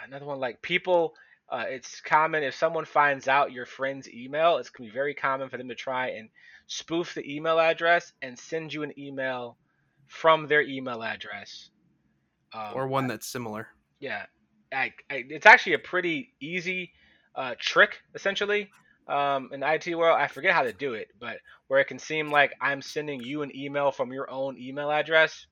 another 0.06 0.26
one 0.26 0.40
like 0.40 0.62
people 0.62 1.14
uh, 1.50 1.66
it's 1.68 2.02
common 2.02 2.44
if 2.44 2.56
someone 2.56 2.86
finds 2.86 3.28
out 3.28 3.52
your 3.52 3.66
friend's 3.66 4.10
email 4.10 4.58
it's 4.58 4.70
going 4.70 4.90
to 4.90 4.92
be 4.92 4.98
very 4.98 5.14
common 5.14 5.48
for 5.50 5.58
them 5.58 5.70
to 5.70 5.76
try 5.76 6.10
and 6.10 6.30
spoof 6.68 7.14
the 7.14 7.36
email 7.36 7.60
address 7.60 8.12
and 8.22 8.38
send 8.38 8.74
you 8.74 8.84
an 8.84 8.98
email 9.00 9.58
from 10.08 10.48
their 10.48 10.62
email 10.62 11.04
address. 11.04 11.70
Um, 12.54 12.74
or 12.74 12.88
one 12.88 13.08
that's 13.08 13.28
similar. 13.28 13.68
yeah. 14.00 14.26
I, 14.74 14.94
I, 15.10 15.24
it's 15.30 15.46
actually 15.46 15.74
a 15.74 15.80
pretty 15.80 16.34
easy 16.42 16.92
uh, 17.36 17.54
trick 17.60 18.02
essentially 18.14 18.70
um, 19.08 19.50
in 19.54 19.60
the 19.60 19.74
IT 19.74 19.96
world. 19.96 20.18
I 20.20 20.28
forget 20.28 20.54
how 20.54 20.64
to 20.64 20.74
do 20.74 20.94
it, 20.94 21.10
but 21.20 21.38
where 21.68 21.80
it 21.80 21.86
can 21.86 22.00
seem 22.00 22.32
like 22.32 22.54
I'm 22.62 22.82
sending 22.82 23.22
you 23.22 23.42
an 23.42 23.56
email 23.56 23.92
from 23.92 24.12
your 24.12 24.30
own 24.30 24.58
email 24.58 24.92
address. 24.92 25.46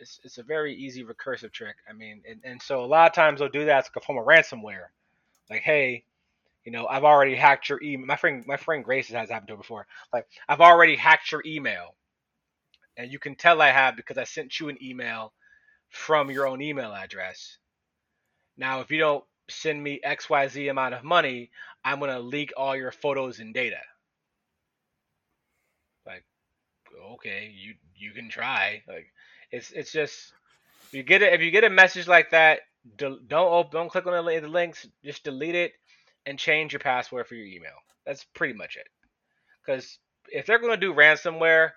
It's, 0.00 0.20
it's 0.24 0.38
a 0.38 0.42
very 0.42 0.74
easy 0.74 1.04
recursive 1.04 1.52
trick. 1.52 1.76
I 1.88 1.92
mean, 1.92 2.22
and, 2.28 2.40
and 2.44 2.62
so 2.62 2.84
a 2.84 2.86
lot 2.86 3.08
of 3.08 3.14
times 3.14 3.40
they'll 3.40 3.48
do 3.48 3.66
that 3.66 3.84
as 3.84 3.90
a 3.94 4.00
form 4.00 4.18
of 4.18 4.26
ransomware. 4.26 4.86
Like, 5.50 5.62
hey, 5.62 6.04
you 6.64 6.72
know, 6.72 6.86
I've 6.86 7.04
already 7.04 7.34
hacked 7.34 7.68
your 7.68 7.82
email. 7.82 8.06
My 8.06 8.16
friend, 8.16 8.44
my 8.46 8.56
friend 8.56 8.84
Grace 8.84 9.08
has 9.08 9.30
happened 9.30 9.48
to 9.48 9.54
her 9.54 9.58
before. 9.58 9.86
Like, 10.12 10.26
I've 10.48 10.60
already 10.60 10.96
hacked 10.96 11.32
your 11.32 11.42
email, 11.44 11.94
and 12.96 13.10
you 13.10 13.18
can 13.18 13.34
tell 13.34 13.60
I 13.60 13.70
have 13.70 13.96
because 13.96 14.18
I 14.18 14.24
sent 14.24 14.60
you 14.60 14.68
an 14.68 14.78
email 14.82 15.32
from 15.88 16.30
your 16.30 16.46
own 16.46 16.62
email 16.62 16.92
address. 16.92 17.58
Now, 18.56 18.80
if 18.80 18.90
you 18.90 18.98
don't 18.98 19.24
send 19.50 19.82
me 19.82 20.00
XYZ 20.04 20.70
amount 20.70 20.94
of 20.94 21.04
money, 21.04 21.50
I'm 21.84 21.98
going 21.98 22.10
to 22.10 22.20
leak 22.20 22.52
all 22.56 22.76
your 22.76 22.92
photos 22.92 23.40
and 23.40 23.54
data. 23.54 23.80
Like, 26.06 26.24
okay, 27.14 27.52
you 27.54 27.74
you 27.96 28.12
can 28.12 28.28
try. 28.28 28.82
Like, 28.88 29.12
it's 29.50 29.70
it's 29.72 29.92
just 29.92 30.32
if 30.88 30.94
you 30.94 31.02
get 31.02 31.22
it 31.22 31.32
if 31.32 31.40
you 31.40 31.50
get 31.50 31.64
a 31.64 31.70
message 31.70 32.08
like 32.08 32.30
that, 32.30 32.60
don't 32.96 33.28
open, 33.32 33.70
don't 33.72 33.90
click 33.90 34.06
on 34.06 34.24
the 34.24 34.48
links. 34.48 34.86
Just 35.04 35.24
delete 35.24 35.54
it 35.54 35.72
and 36.26 36.38
change 36.38 36.72
your 36.72 36.80
password 36.80 37.26
for 37.26 37.34
your 37.34 37.46
email. 37.46 37.76
That's 38.06 38.24
pretty 38.34 38.54
much 38.54 38.76
it. 38.76 38.88
Because 39.64 39.98
if 40.32 40.46
they're 40.46 40.58
going 40.58 40.72
to 40.72 40.86
do 40.86 40.94
ransomware, 40.94 41.70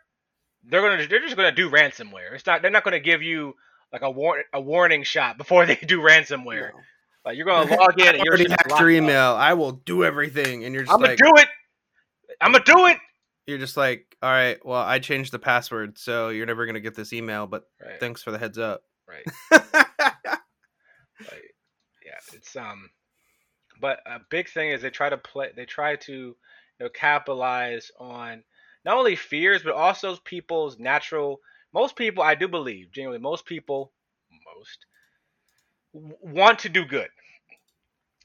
they're 0.64 0.82
going 0.82 1.00
to 1.00 1.08
they're 1.08 1.22
just 1.22 1.36
going 1.36 1.54
to 1.54 1.56
do 1.56 1.70
ransomware. 1.70 2.34
It's 2.34 2.46
not 2.46 2.62
they're 2.62 2.72
not 2.72 2.84
going 2.84 2.94
to 2.94 3.00
give 3.00 3.22
you 3.22 3.56
like 3.92 4.02
a 4.02 4.10
war 4.10 4.44
a 4.54 4.62
warning 4.62 5.04
shot 5.04 5.38
before 5.38 5.66
they 5.68 5.76
do 5.76 6.00
ransomware. 6.00 6.72
No. 6.74 6.80
Like 7.26 7.38
you're 7.38 7.46
going 7.46 7.68
to 7.68 7.76
log 7.76 8.00
in 8.00 8.08
and 8.08 8.24
you're 8.24 8.34
already 8.34 8.50
hacked 8.50 8.80
your 8.80 8.90
email. 8.90 9.32
Up. 9.32 9.40
I 9.40 9.54
will 9.54 9.72
do 9.72 10.04
everything, 10.04 10.66
and 10.66 10.74
you're 10.74 10.84
just 10.84 11.00
like, 11.00 11.12
I'm 11.12 11.18
gonna 11.18 11.36
do 11.36 11.42
it. 11.42 11.48
I'm 12.42 12.52
gonna 12.52 12.64
do 12.66 12.86
it. 12.88 12.98
You're 13.48 13.58
just 13.58 13.78
like, 13.78 14.18
all 14.22 14.30
right. 14.30 14.64
Well, 14.66 14.82
I 14.82 15.00
changed 15.00 15.32
the 15.32 15.40
password, 15.40 15.98
so 15.98 16.30
you're 16.30 16.46
never 16.46 16.66
gonna 16.66 16.82
get 16.82 16.96
this 16.96 17.14
email. 17.14 17.48
But 17.48 17.64
right. 17.82 18.00
thanks 18.00 18.22
for 18.22 18.32
the 18.32 18.38
heads 18.38 18.58
up. 18.58 18.84
Right. 19.08 19.26
like, 19.52 19.76
yeah, 22.06 22.20
it's 22.34 22.56
um, 22.56 22.90
but 23.80 24.00
a 24.06 24.20
big 24.30 24.50
thing 24.50 24.72
is 24.72 24.82
they 24.82 24.90
try 24.90 25.10
to 25.10 25.18
play. 25.18 25.52
They 25.56 25.66
try 25.66 25.96
to 25.96 26.14
you 26.14 26.36
know 26.80 26.90
capitalize 26.90 27.90
on 28.00 28.44
not 28.84 28.98
only 28.98 29.16
fears 29.16 29.64
but 29.64 29.74
also 29.74 30.18
people's 30.26 30.78
natural. 30.78 31.40
Most 31.74 31.96
people, 31.96 32.22
I 32.22 32.36
do 32.36 32.48
believe, 32.48 32.92
genuinely, 32.92 33.20
most 33.20 33.46
people, 33.46 33.94
most 34.56 34.86
want 35.94 36.60
to 36.60 36.70
do 36.70 36.86
good. 36.86 37.10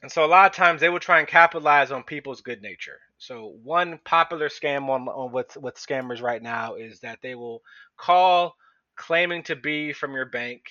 And 0.01 0.11
so 0.11 0.23
a 0.23 0.27
lot 0.27 0.49
of 0.49 0.55
times 0.55 0.79
they 0.79 0.89
will 0.89 0.99
try 0.99 1.19
and 1.19 1.27
capitalize 1.27 1.91
on 1.91 2.03
people's 2.03 2.41
good 2.41 2.61
nature. 2.61 2.99
So 3.17 3.53
one 3.63 3.99
popular 4.05 4.47
scam 4.47 4.89
on, 4.89 5.07
on 5.09 5.31
with 5.31 5.57
with 5.57 5.75
scammers 5.75 6.21
right 6.21 6.41
now 6.41 6.75
is 6.75 7.01
that 7.01 7.19
they 7.21 7.35
will 7.35 7.61
call 7.97 8.55
claiming 8.95 9.43
to 9.43 9.55
be 9.55 9.91
from 9.91 10.13
your 10.13 10.25
bank, 10.25 10.61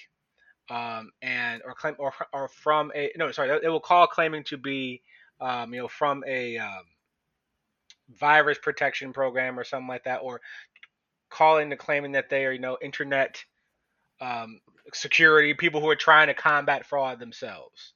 um, 0.71 1.11
and 1.21 1.63
or 1.65 1.75
claim 1.75 1.95
or 1.99 2.13
or 2.33 2.49
from 2.49 2.91
a 2.95 3.13
no 3.17 3.31
sorry 3.33 3.59
they 3.61 3.69
will 3.69 3.81
call 3.81 4.07
claiming 4.07 4.45
to 4.45 4.57
be 4.57 5.03
um, 5.41 5.75
you 5.75 5.81
know 5.83 5.89
from 5.89 6.25
a 6.27 6.57
um, 6.57 6.85
virus 8.19 8.59
protection 8.59 9.13
program 9.13 9.59
or 9.59 9.65
something 9.65 9.89
like 9.89 10.05
that, 10.05 10.21
or 10.23 10.41
calling 11.29 11.69
to 11.69 11.77
claiming 11.77 12.13
that 12.13 12.31
they 12.31 12.47
are 12.47 12.53
you 12.53 12.61
know 12.61 12.79
internet 12.81 13.45
um, 14.23 14.61
security, 14.95 15.55
people 15.55 15.81
who 15.81 15.89
are 15.89 15.97
trying 15.97 16.29
to 16.29 16.35
combat 16.35 16.87
fraud 16.87 17.19
themselves. 17.19 17.93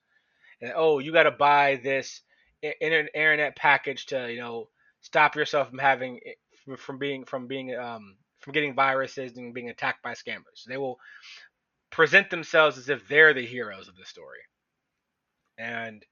And 0.61 0.73
oh, 0.75 0.99
you 0.99 1.13
got 1.13 1.25
to 1.25 1.31
buy 1.31 1.81
this 1.83 2.21
internet 2.63 3.57
package 3.57 4.07
to 4.07 4.33
you 4.33 4.39
know 4.39 4.69
stop 5.01 5.35
yourself 5.35 5.69
from 5.69 5.79
having 5.79 6.21
from 6.79 6.99
being 6.99 7.25
from 7.25 7.47
being 7.47 7.75
um, 7.75 8.17
from 8.41 8.53
getting 8.53 8.75
viruses 8.75 9.37
and 9.37 9.55
being 9.55 9.71
attacked 9.71 10.03
by 10.03 10.13
scammers. 10.13 10.65
They 10.67 10.77
will 10.77 10.99
present 11.91 12.31
themselves 12.31 12.79
as 12.79 12.89
if 12.89 13.07
they're 13.09 13.35
the 13.35 13.47
heroes 13.47 13.89
of 13.89 13.97
the 13.97 14.07
story, 14.07 14.39
and 15.59 16.05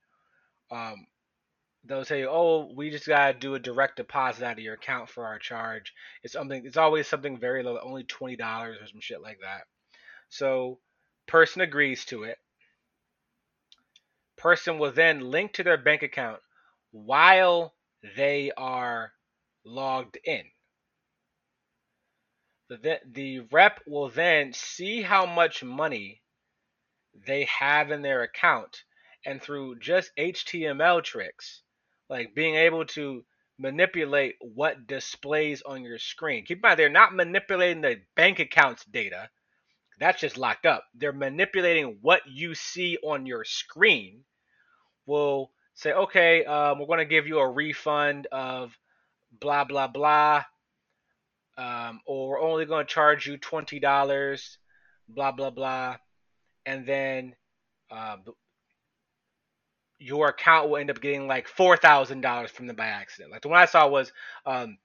um, 0.70 1.06
they'll 1.84 2.04
say, 2.04 2.24
"Oh, 2.24 2.72
we 2.74 2.90
just 2.90 3.06
gotta 3.06 3.38
do 3.38 3.54
a 3.54 3.60
direct 3.60 3.96
deposit 3.96 4.44
out 4.44 4.52
of 4.52 4.58
your 4.58 4.74
account 4.74 5.08
for 5.08 5.26
our 5.26 5.38
charge." 5.38 5.92
It's 6.22 6.32
something. 6.32 6.64
It's 6.64 6.76
always 6.76 7.06
something 7.06 7.38
very 7.38 7.62
low, 7.62 7.78
only 7.82 8.04
twenty 8.04 8.36
dollars 8.36 8.78
or 8.80 8.86
some 8.86 9.00
shit 9.00 9.22
like 9.22 9.38
that. 9.42 9.62
So 10.30 10.80
person 11.26 11.60
agrees 11.60 12.04
to 12.06 12.24
it. 12.24 12.38
Person 14.36 14.78
will 14.78 14.92
then 14.92 15.20
link 15.20 15.52
to 15.54 15.62
their 15.62 15.76
bank 15.76 16.02
account 16.02 16.40
while 16.92 17.74
they 18.16 18.50
are 18.56 19.12
logged 19.64 20.18
in. 20.24 20.44
The, 22.68 23.00
the 23.04 23.40
rep 23.52 23.80
will 23.86 24.08
then 24.08 24.52
see 24.52 25.02
how 25.02 25.26
much 25.26 25.62
money 25.62 26.22
they 27.26 27.44
have 27.44 27.90
in 27.90 28.02
their 28.02 28.22
account 28.22 28.84
and 29.26 29.42
through 29.42 29.80
just 29.80 30.12
HTML 30.16 31.02
tricks, 31.02 31.62
like 32.08 32.34
being 32.34 32.54
able 32.54 32.86
to 32.86 33.24
manipulate 33.58 34.36
what 34.40 34.86
displays 34.86 35.62
on 35.62 35.82
your 35.82 35.98
screen. 35.98 36.46
Keep 36.46 36.58
in 36.58 36.62
mind, 36.62 36.78
they're 36.78 36.88
not 36.88 37.14
manipulating 37.14 37.82
the 37.82 38.00
bank 38.14 38.38
account's 38.38 38.84
data. 38.84 39.28
That's 40.00 40.20
just 40.20 40.38
locked 40.38 40.64
up. 40.64 40.84
They're 40.94 41.12
manipulating 41.12 41.98
what 42.00 42.22
you 42.26 42.54
see 42.54 42.96
on 43.04 43.26
your 43.26 43.44
screen. 43.44 44.24
Will 45.06 45.50
say, 45.74 45.92
okay, 45.92 46.44
um, 46.44 46.78
we're 46.78 46.86
going 46.86 46.98
to 47.00 47.04
give 47.04 47.26
you 47.26 47.38
a 47.38 47.50
refund 47.50 48.26
of 48.32 48.76
blah 49.40 49.64
blah 49.64 49.88
blah, 49.88 50.44
um, 51.58 52.00
or 52.06 52.30
we're 52.30 52.40
only 52.40 52.64
going 52.64 52.86
to 52.86 52.92
charge 52.92 53.26
you 53.26 53.36
twenty 53.36 53.78
dollars, 53.78 54.58
blah 55.08 55.32
blah 55.32 55.50
blah, 55.50 55.96
and 56.64 56.86
then 56.86 57.34
uh, 57.90 58.16
your 59.98 60.28
account 60.28 60.68
will 60.68 60.78
end 60.78 60.90
up 60.90 61.00
getting 61.00 61.26
like 61.26 61.46
four 61.48 61.76
thousand 61.76 62.22
dollars 62.22 62.50
from 62.50 62.66
them 62.66 62.76
by 62.76 62.86
accident. 62.86 63.32
Like 63.32 63.42
the 63.42 63.48
one 63.48 63.60
I 63.60 63.66
saw 63.66 63.86
was 63.88 64.12
um, 64.46 64.78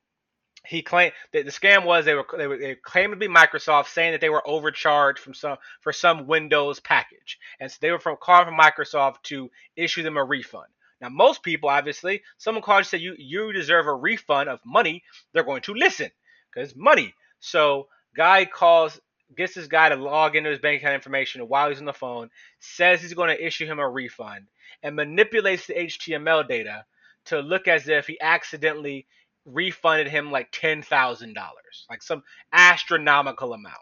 he 0.68 0.82
claimed 0.82 1.14
that 1.34 1.46
the 1.46 1.52
scam 1.52 1.86
was 1.86 2.06
they 2.06 2.14
were 2.14 2.26
they 2.38 2.48
were 2.48 2.58
they 2.58 2.76
claimed 2.76 3.14
to 3.14 3.18
be 3.18 3.28
Microsoft, 3.28 3.88
saying 3.88 4.12
that 4.12 4.22
they 4.22 4.30
were 4.30 4.48
overcharged 4.48 5.20
from 5.20 5.34
some 5.34 5.58
for 5.82 5.94
some 5.94 6.28
Windows 6.28 6.80
package, 6.80 7.40
and 7.60 7.72
so 7.72 7.78
they 7.82 7.92
were 7.92 8.00
from 8.00 8.18
calling 8.20 8.46
from 8.46 8.58
Microsoft 8.58 9.22
to 9.24 9.50
issue 9.76 10.04
them 10.04 10.18
a 10.18 10.24
refund. 10.24 10.68
Now, 11.02 11.10
most 11.10 11.44
people, 11.44 11.70
obviously, 11.70 12.24
someone 12.38 12.64
called 12.64 12.80
and 12.80 12.88
said 12.88 13.02
you 13.02 13.16
you 13.18 13.52
deserve 13.52 13.88
a 13.88 13.94
refund 13.94 14.50
of 14.50 14.60
money. 14.66 15.04
They're 15.34 15.44
going 15.44 15.62
to 15.64 15.74
listen 15.74 16.10
because 16.54 16.76
money. 16.76 17.14
So, 17.40 17.88
guy 18.16 18.46
calls, 18.46 19.00
gets 19.36 19.56
this 19.56 19.68
guy 19.68 19.90
to 19.90 19.96
log 19.96 20.36
into 20.36 20.50
his 20.50 20.60
bank 20.60 20.82
account 20.82 20.96
information 20.96 21.48
while 21.48 21.70
he's 21.70 21.80
on 21.80 21.86
the 21.86 21.94
phone, 21.94 22.30
says 22.60 23.02
he's 23.02 23.14
going 23.14 23.36
to 23.36 23.46
issue 23.46 23.66
him 23.66 23.80
a 23.80 23.88
refund, 23.88 24.48
and 24.82 24.96
manipulates 24.96 25.68
the 25.68 25.74
HTML 25.74 26.48
data 26.48 26.86
to 27.26 27.40
look 27.40 27.68
as 27.68 27.88
if 27.88 28.08
he 28.08 28.20
accidentally 28.22 29.08
refunded 29.46 30.08
him 30.08 30.32
like 30.32 30.52
ten 30.52 30.82
thousand 30.82 31.34
dollars, 31.34 31.86
like 31.90 32.02
some 32.02 32.24
astronomical 32.52 33.54
amount. 33.54 33.76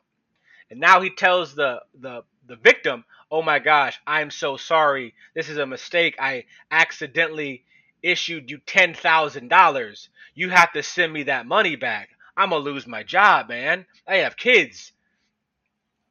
And 0.69 0.79
now 0.79 1.01
he 1.01 1.09
tells 1.09 1.55
the 1.55 1.81
the 1.99 2.23
the 2.45 2.55
victim, 2.55 3.05
"Oh 3.31 3.41
my 3.41 3.59
gosh, 3.59 3.99
I'm 4.05 4.31
so 4.31 4.57
sorry. 4.57 5.13
This 5.33 5.49
is 5.49 5.57
a 5.57 5.65
mistake. 5.65 6.15
I 6.19 6.45
accidentally 6.71 7.63
issued 8.01 8.51
you 8.51 8.59
ten 8.65 8.93
thousand 8.93 9.49
dollars. 9.49 10.09
You 10.35 10.49
have 10.49 10.73
to 10.73 10.83
send 10.83 11.13
me 11.13 11.23
that 11.23 11.45
money 11.45 11.75
back. 11.75 12.09
I'm 12.35 12.49
gonna 12.49 12.63
lose 12.63 12.87
my 12.87 13.03
job, 13.03 13.49
man. 13.49 13.85
I 14.07 14.17
have 14.17 14.37
kids." 14.37 14.91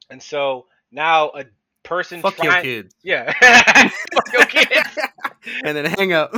And 0.09 0.21
so 0.21 0.67
now 0.91 1.31
a 1.35 1.45
person 1.83 2.21
fuck 2.21 2.35
trying, 2.35 2.51
your 2.51 2.61
kids. 2.61 2.95
Yeah, 3.03 3.33
fuck 4.13 4.33
your 4.33 4.45
kids. 4.45 4.99
and 5.63 5.77
then 5.77 5.85
hang 5.85 6.13
up. 6.13 6.33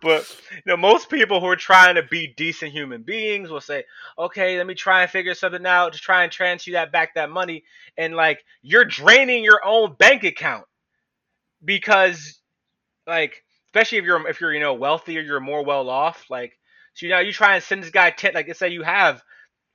But 0.00 0.28
you 0.52 0.62
know, 0.66 0.76
most 0.76 1.10
people 1.10 1.40
who 1.40 1.46
are 1.46 1.56
trying 1.56 1.96
to 1.96 2.02
be 2.02 2.32
decent 2.36 2.72
human 2.72 3.02
beings 3.02 3.50
will 3.50 3.60
say, 3.60 3.84
"Okay, 4.18 4.56
let 4.56 4.66
me 4.66 4.74
try 4.74 5.02
and 5.02 5.10
figure 5.10 5.34
something 5.34 5.66
out 5.66 5.92
to 5.94 5.98
try 5.98 6.22
and 6.22 6.32
transfer 6.32 6.72
that 6.72 6.92
back 6.92 7.14
that 7.14 7.30
money." 7.30 7.64
And 7.96 8.14
like, 8.14 8.44
you're 8.62 8.84
draining 8.84 9.42
your 9.44 9.60
own 9.64 9.94
bank 9.98 10.24
account 10.24 10.64
because, 11.64 12.40
like, 13.06 13.42
especially 13.66 13.98
if 13.98 14.04
you're 14.04 14.28
if 14.28 14.40
you're 14.40 14.54
you 14.54 14.60
know 14.60 14.74
wealthy 14.74 15.18
or 15.18 15.22
you're 15.22 15.40
more 15.40 15.64
well 15.64 15.90
off, 15.90 16.26
like, 16.30 16.58
so 16.94 17.06
you 17.06 17.12
know 17.12 17.20
you 17.20 17.32
try 17.32 17.54
and 17.54 17.64
send 17.64 17.82
this 17.82 17.90
guy 17.90 18.10
ten, 18.10 18.34
like, 18.34 18.46
let's 18.46 18.58
say 18.60 18.68
you 18.68 18.82
have 18.84 19.22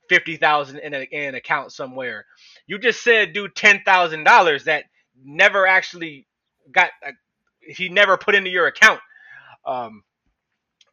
fifty 0.08 0.36
thousand 0.36 0.78
in, 0.78 0.94
in 0.94 1.28
an 1.30 1.34
account 1.34 1.72
somewhere, 1.72 2.26
you 2.66 2.78
just 2.78 3.02
said 3.02 3.34
do 3.34 3.48
ten 3.48 3.82
thousand 3.84 4.24
dollars 4.24 4.64
that 4.64 4.84
never 5.22 5.66
actually 5.66 6.26
got. 6.72 6.90
He 7.60 7.88
never 7.88 8.18
put 8.18 8.34
into 8.34 8.50
your 8.50 8.66
account 8.66 9.00
um, 9.64 10.02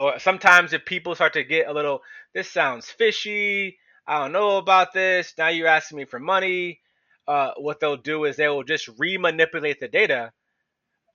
or 0.02 0.20
sometimes 0.20 0.74
if 0.74 0.84
people 0.84 1.14
start 1.14 1.34
to 1.34 1.44
get 1.44 1.68
a 1.68 1.74
little, 1.74 2.02
this 2.34 2.50
sounds 2.50 2.90
fishy. 2.90 3.78
I 4.08 4.20
don't 4.20 4.32
know 4.32 4.58
about 4.58 4.94
this. 4.94 5.34
Now 5.38 5.50
you're 5.50 5.68
asking 5.68 6.00
me 6.00 6.06
for 6.06 6.20
money. 6.20 6.80
Uh, 7.28 7.52
what 7.58 7.80
they'll 7.80 7.98
do 7.98 8.26
is 8.26 8.36
they 8.36 8.48
will 8.48 8.64
just 8.64 8.90
re-manipulate 8.98 9.80
the 9.80 9.88
data 9.88 10.34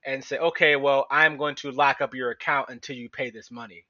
and 0.07 0.25
say, 0.25 0.39
okay, 0.39 0.77
well, 0.77 1.05
I'm 1.11 1.37
going 1.37 1.57
to 1.57 1.73
lock 1.73 2.01
up 2.01 2.15
your 2.15 2.31
account 2.31 2.69
until 2.71 2.95
you 2.95 3.09
pay 3.09 3.31
this 3.31 3.51
money 3.51 3.85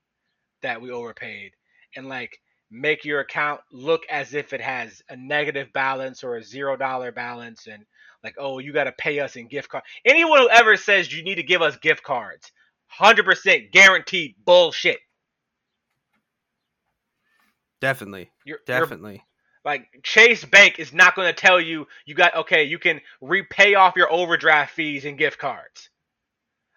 that 0.62 0.80
we 0.80 0.90
overpaid, 0.90 1.52
and 1.94 2.08
like 2.08 2.40
make 2.70 3.04
your 3.04 3.20
account 3.20 3.60
look 3.70 4.02
as 4.10 4.32
if 4.32 4.54
it 4.54 4.62
has 4.62 5.02
a 5.10 5.16
negative 5.16 5.72
balance 5.74 6.24
or 6.24 6.36
a 6.36 6.42
zero 6.42 6.74
dollar 6.74 7.12
balance, 7.12 7.66
and 7.66 7.84
like, 8.24 8.36
oh, 8.38 8.58
you 8.58 8.72
got 8.72 8.84
to 8.84 8.92
pay 8.92 9.20
us 9.20 9.36
in 9.36 9.46
gift 9.46 9.68
card. 9.68 9.84
Anyone 10.06 10.40
who 10.40 10.48
ever 10.48 10.78
says 10.78 11.12
you 11.12 11.22
need 11.22 11.34
to 11.34 11.42
give 11.42 11.60
us 11.60 11.76
gift 11.76 12.02
cards, 12.02 12.50
hundred 12.88 13.24
percent 13.24 13.72
guaranteed 13.72 14.34
bullshit. 14.44 14.98
Definitely. 17.80 18.30
You're, 18.44 18.58
you're 18.66 18.80
Definitely. 18.80 19.22
Like 19.64 19.86
Chase 20.04 20.44
Bank 20.44 20.78
is 20.78 20.92
not 20.92 21.16
going 21.16 21.26
to 21.28 21.38
tell 21.38 21.60
you 21.60 21.86
you 22.04 22.14
got 22.14 22.36
okay, 22.36 22.64
you 22.64 22.78
can 22.78 23.00
repay 23.20 23.74
off 23.74 23.94
your 23.96 24.10
overdraft 24.12 24.74
fees 24.74 25.04
and 25.04 25.18
gift 25.18 25.38
cards. 25.38 25.90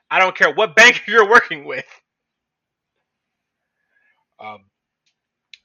I 0.09 0.19
don't 0.19 0.35
care 0.35 0.53
what 0.53 0.75
bank 0.75 1.03
you're 1.07 1.29
working 1.29 1.65
with. 1.65 1.85
Um 4.39 4.65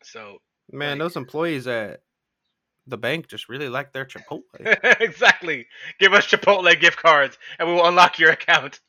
so 0.03 0.39
Man, 0.71 0.99
Like- 0.99 1.07
those 1.07 1.17
employees 1.17 1.67
at 1.67 2.01
the 2.87 2.99
bank 2.99 3.29
just 3.29 3.49
really 3.49 3.71
like 3.71 3.93
their 3.93 4.05
Chipotle. 4.05 4.43
exactly. 5.01 5.67
Give 5.99 6.13
us 6.13 6.27
Chipotle 6.27 6.79
gift 6.79 6.99
cards 6.99 7.39
and 7.59 7.69
we 7.69 7.75
will 7.75 7.87
unlock 7.87 8.19
your 8.19 8.31
account. 8.31 8.81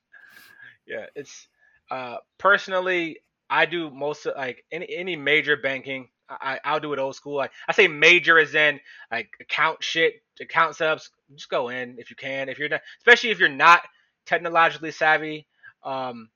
Yeah, 0.88 1.06
it's 1.16 1.48
uh 1.92 2.18
personally 2.38 3.20
I 3.50 3.66
do 3.66 3.90
most 3.90 4.26
of 4.26 4.36
like 4.36 4.64
any 4.72 4.88
any 4.96 5.16
major 5.16 5.58
banking. 5.58 6.10
I 6.30 6.60
I'll 6.64 6.80
do 6.80 6.94
it 6.94 7.00
old 7.00 7.16
school. 7.16 7.36
Like 7.36 7.52
I 7.68 7.74
say 7.74 7.88
major 7.88 8.40
as 8.40 8.56
in 8.56 8.80
like 9.12 9.30
account 9.40 9.84
shit, 9.84 10.16
account 10.42 10.76
setups. 10.76 11.10
Just 11.36 11.50
go 11.50 11.70
in 11.70 11.96
if 12.00 12.10
you 12.10 12.16
can. 12.16 12.50
If 12.50 12.60
you're 12.60 12.70
not, 12.70 12.82
especially 13.00 13.32
if 13.32 13.40
you're 13.40 13.50
not 13.50 13.82
technologically 14.26 14.92
savvy, 14.92 15.48
um, 15.84 16.30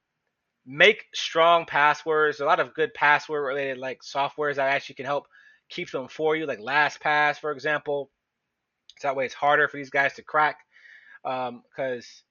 make 0.66 1.06
strong 1.14 1.66
passwords. 1.66 2.39
A 2.39 2.45
lot 2.45 2.60
of 2.60 2.74
good 2.74 2.93
password 2.93 3.45
related 3.45 3.78
like 3.78 4.02
softwares 4.02 4.56
that 4.56 4.70
actually 4.70 4.95
can 4.95 5.06
help 5.06 5.28
keep 5.70 5.91
them 5.91 6.08
for 6.08 6.36
you, 6.36 6.45
like 6.45 6.60
LastPass, 6.60 7.39
for 7.39 7.52
example. 7.52 8.12
So 9.00 9.08
that 9.08 9.16
way 9.16 9.26
it's 9.26 9.34
harder 9.34 9.68
for 9.68 9.78
these 9.78 9.89
guys 9.89 10.14
to 10.16 10.24
crack. 10.24 10.58
Um, 11.26 11.64
because 11.70 12.24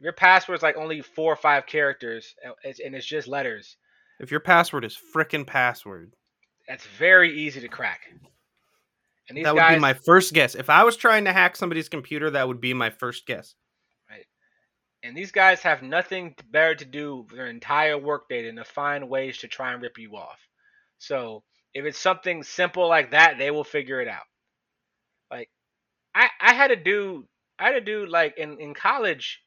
your 0.00 0.12
password's 0.12 0.62
like 0.62 0.76
only 0.76 1.02
four 1.02 1.32
or 1.32 1.36
five 1.36 1.66
characters 1.66 2.34
and 2.42 2.54
it's, 2.64 2.80
and 2.80 2.94
it's 2.94 3.06
just 3.06 3.28
letters, 3.28 3.76
if 4.18 4.30
your 4.30 4.40
password 4.40 4.84
is 4.84 4.98
frickin' 5.14 5.46
password, 5.46 6.14
that's 6.68 6.86
very 6.98 7.38
easy 7.40 7.60
to 7.60 7.68
crack. 7.68 8.00
And 9.28 9.36
these 9.36 9.44
that 9.44 9.54
would 9.54 9.60
guys, 9.60 9.76
be 9.76 9.80
my 9.80 9.94
first 9.94 10.32
guess. 10.34 10.54
If 10.54 10.68
I 10.68 10.84
was 10.84 10.96
trying 10.96 11.24
to 11.24 11.32
hack 11.32 11.56
somebody's 11.56 11.88
computer, 11.88 12.30
that 12.30 12.48
would 12.48 12.60
be 12.60 12.74
my 12.74 12.90
first 12.90 13.26
guess. 13.26 13.54
Right. 14.10 14.26
and 15.02 15.16
these 15.16 15.30
guys 15.32 15.62
have 15.62 15.82
nothing 15.82 16.34
better 16.50 16.74
to 16.74 16.84
do 16.84 17.26
their 17.32 17.46
entire 17.46 17.96
workday 17.96 18.46
than 18.46 18.56
to 18.56 18.64
find 18.64 19.08
ways 19.08 19.38
to 19.38 19.48
try 19.48 19.72
and 19.72 19.82
rip 19.82 19.98
you 19.98 20.16
off. 20.16 20.38
So 20.98 21.44
if 21.72 21.84
it's 21.84 21.98
something 21.98 22.42
simple 22.42 22.88
like 22.88 23.12
that, 23.12 23.38
they 23.38 23.50
will 23.50 23.64
figure 23.64 24.00
it 24.00 24.08
out. 24.08 24.24
Like 25.30 25.48
I, 26.14 26.28
I 26.40 26.54
had 26.54 26.68
to 26.68 26.76
do 26.76 27.26
I 27.58 27.66
had 27.66 27.72
to 27.72 27.80
do 27.80 28.06
like 28.06 28.36
in, 28.36 28.58
in 28.58 28.74
college 28.74 29.40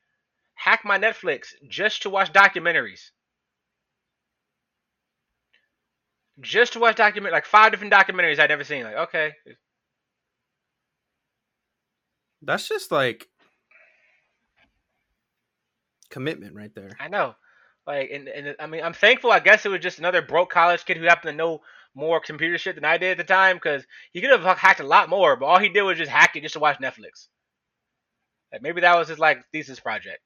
hack 0.56 0.82
my 0.86 0.98
Netflix 0.98 1.48
just 1.70 2.04
to 2.04 2.10
watch 2.10 2.32
documentaries. 2.32 3.12
Just 6.40 6.74
to 6.74 6.80
watch 6.80 6.96
document 6.96 7.34
like 7.34 7.46
five 7.46 7.72
different 7.72 7.94
documentaries 7.94 8.40
I'd 8.40 8.50
never 8.50 8.64
seen. 8.64 8.84
Like, 8.84 8.96
okay. 8.96 9.34
That's 12.42 12.68
just 12.68 12.92
like 12.92 13.28
commitment 16.10 16.56
right 16.56 16.74
there. 16.74 16.92
I 17.00 17.08
know. 17.08 17.36
Like 17.86 18.10
and, 18.12 18.28
and 18.28 18.56
I 18.60 18.68
mean 18.68 18.84
I'm 18.84 18.94
thankful 18.94 19.32
I 19.32 19.40
guess 19.40 19.66
it 19.66 19.70
was 19.70 19.82
just 19.82 20.00
another 20.00 20.22
broke 20.22 20.52
college 20.52 20.86
kid 20.86 20.98
who 20.98 21.04
happened 21.04 21.34
to 21.34 21.38
know 21.38 21.62
more 21.96 22.20
computer 22.20 22.58
shit 22.58 22.76
than 22.76 22.86
I 22.86 22.98
did 22.98 23.12
at 23.12 23.18
the 23.18 23.34
time 23.34 23.58
because 23.58 23.86
he 24.12 24.22
could 24.22 24.32
have 24.32 24.58
hacked 24.58 24.80
a 24.80 24.88
lot 24.88 25.10
more, 25.10 25.36
but 25.36 25.46
all 25.46 25.60
he 25.60 25.70
did 25.70 25.84
was 25.84 25.98
just 25.98 26.10
hack 26.10 26.36
it 26.36 26.42
just 26.42 26.54
to 26.54 26.60
watch 26.60 26.80
Netflix. 26.80 27.28
Like 28.52 28.62
maybe 28.62 28.82
that 28.82 28.98
was 28.98 29.10
his 29.10 29.20
like 29.20 29.44
thesis 29.52 29.80
project. 29.80 30.20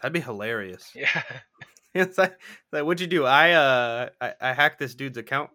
That'd 0.00 0.12
be 0.12 0.20
hilarious. 0.20 0.90
Yeah. 0.94 1.22
it's 1.94 2.18
like, 2.18 2.38
like 2.72 2.84
what'd 2.84 3.00
you 3.00 3.06
do? 3.06 3.24
I 3.24 3.52
uh 3.52 4.08
I, 4.20 4.34
I 4.40 4.52
hacked 4.52 4.78
this 4.78 4.94
dude's 4.94 5.18
account. 5.18 5.50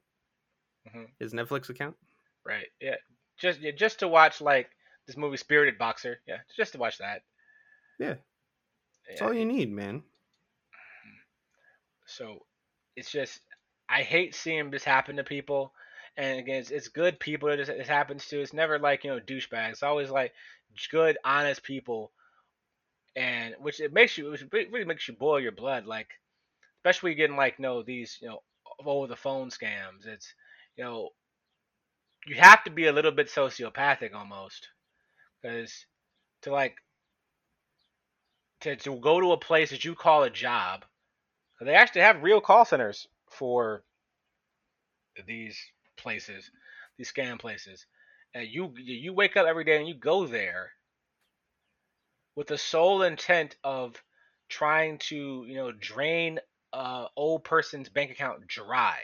Mhm. 0.90 1.08
His 1.20 1.34
Netflix 1.34 1.70
account. 1.70 1.96
Right. 2.46 2.68
Yeah. 2.82 2.96
Just 3.38 3.62
yeah, 3.62 3.72
just 3.72 4.00
to 4.00 4.08
watch 4.08 4.42
like 4.42 4.70
this 5.08 5.18
movie 5.18 5.38
Spirited 5.38 5.78
Boxer. 5.78 6.20
Yeah, 6.28 6.38
just 6.56 6.74
to 6.74 6.78
watch 6.80 6.98
that. 6.98 7.22
Yeah. 8.00 8.16
That's 9.08 9.22
Yeah. 9.22 9.28
all 9.28 9.34
you 9.34 9.46
need, 9.46 9.72
man. 9.72 10.04
So 12.06 12.46
it's 12.96 13.12
just 13.12 13.40
I 13.90 14.02
hate 14.04 14.36
seeing 14.36 14.72
this 14.72 14.84
happen 14.84 15.16
to 15.18 15.24
people. 15.24 15.74
And 16.16 16.40
again, 16.40 16.58
it's, 16.58 16.70
it's 16.70 16.90
good 16.90 17.20
people 17.20 17.50
that 17.50 17.58
this, 17.58 17.68
this 17.70 17.88
happens 17.88 18.28
to. 18.28 18.42
It's 18.42 18.54
never 18.54 18.78
like 18.80 19.04
you 19.04 19.12
know 19.12 19.20
douchebags. 19.20 19.72
It's 19.72 19.84
always 19.84 20.10
like 20.10 20.34
good, 20.92 21.18
honest 21.24 21.64
people, 21.64 22.12
and 23.16 23.56
which 23.60 23.80
it 23.80 23.94
makes 23.94 24.18
you, 24.18 24.32
which 24.32 24.46
really 24.52 24.86
makes 24.86 25.08
you 25.08 25.14
boil 25.14 25.40
your 25.40 25.52
blood. 25.52 25.86
Like 25.86 26.10
especially 26.80 27.16
getting 27.16 27.36
like 27.38 27.56
you 27.58 27.64
know 27.64 27.84
these 27.84 28.18
you 28.22 28.30
know 28.30 28.40
over 28.86 29.08
the 29.08 29.16
phone 29.16 29.50
scams. 29.50 30.06
It's 30.06 30.34
you 30.78 30.84
know 30.84 31.10
you 32.26 32.36
have 32.36 32.64
to 32.64 32.72
be 32.72 32.88
a 32.88 32.94
little 32.94 33.12
bit 33.12 33.28
sociopathic 33.28 34.14
almost 34.14 34.70
because 35.42 35.86
to 36.44 36.52
like 36.52 36.76
to, 38.62 38.76
to 38.78 38.96
go 38.98 39.20
to 39.20 39.32
a 39.34 39.38
place 39.38 39.72
that 39.72 39.84
you 39.84 39.94
call 39.96 40.24
a 40.24 40.30
job, 40.30 40.86
they 41.62 41.76
actually 41.76 42.02
have 42.02 42.24
real 42.24 42.42
call 42.42 42.66
centers 42.66 43.08
for 43.30 43.84
these 45.28 45.58
places 45.98 46.50
these 46.98 47.12
scam 47.12 47.40
places 47.40 47.86
and 48.34 48.48
you 48.48 48.74
you 48.78 49.14
wake 49.14 49.38
up 49.38 49.46
every 49.46 49.64
day 49.64 49.78
and 49.78 49.88
you 49.88 49.96
go 49.96 50.26
there 50.26 50.72
with 52.36 52.48
the 52.48 52.58
sole 52.58 53.04
intent 53.04 53.56
of 53.64 54.02
trying 54.50 54.98
to 55.00 55.46
you 55.48 55.56
know 55.56 55.72
drain 55.72 56.40
a 56.74 57.08
old 57.16 57.44
person's 57.44 57.90
bank 57.90 58.12
account 58.12 58.48
dry. 58.48 59.00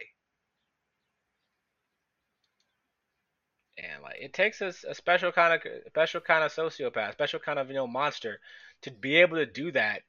And 3.77 4.03
like 4.03 4.17
it 4.19 4.33
takes 4.33 4.61
a, 4.61 4.67
a 4.87 4.93
special 4.93 5.31
kind 5.31 5.53
of 5.53 5.61
special 5.87 6.21
kind 6.21 6.43
of 6.43 6.53
sociopath 6.53 7.13
special 7.13 7.39
kind 7.39 7.57
of 7.59 7.69
you 7.69 7.75
know 7.75 7.87
monster 7.87 8.39
to 8.81 8.91
be 8.91 9.15
able 9.17 9.37
to 9.37 9.45
do 9.45 9.71
that. 9.71 10.01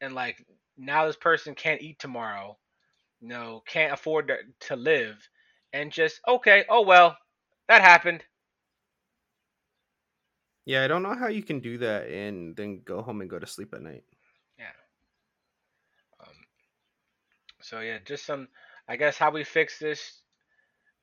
And 0.00 0.14
like 0.14 0.44
now 0.78 1.06
this 1.06 1.16
person 1.16 1.54
can't 1.54 1.82
eat 1.82 1.98
tomorrow 2.00 2.58
you 3.20 3.28
know 3.28 3.62
can't 3.66 3.92
afford 3.94 4.28
to, 4.28 4.38
to 4.68 4.76
live. 4.76 5.16
And 5.72 5.92
just 5.92 6.20
okay 6.28 6.64
oh 6.68 6.82
well 6.82 7.16
that 7.68 7.82
happened 7.82 8.24
Yeah, 10.70 10.84
I 10.84 10.86
don't 10.86 11.02
know 11.02 11.14
how 11.14 11.26
you 11.26 11.42
can 11.42 11.58
do 11.58 11.78
that 11.78 12.08
and 12.08 12.54
then 12.56 12.82
go 12.84 13.02
home 13.02 13.20
and 13.22 13.28
go 13.28 13.40
to 13.40 13.46
sleep 13.46 13.74
at 13.74 13.82
night. 13.82 14.04
Yeah. 14.56 14.70
Um, 16.20 16.34
so 17.60 17.80
yeah 17.80 17.98
just 18.04 18.24
some 18.24 18.48
i 18.88 18.96
guess 18.96 19.18
how 19.18 19.30
we 19.30 19.44
fix 19.44 19.78
this 19.78 20.22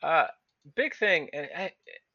uh 0.04 0.28
big 0.76 0.96
thing 0.96 1.30
and 1.34 1.50
eh, 1.54 1.70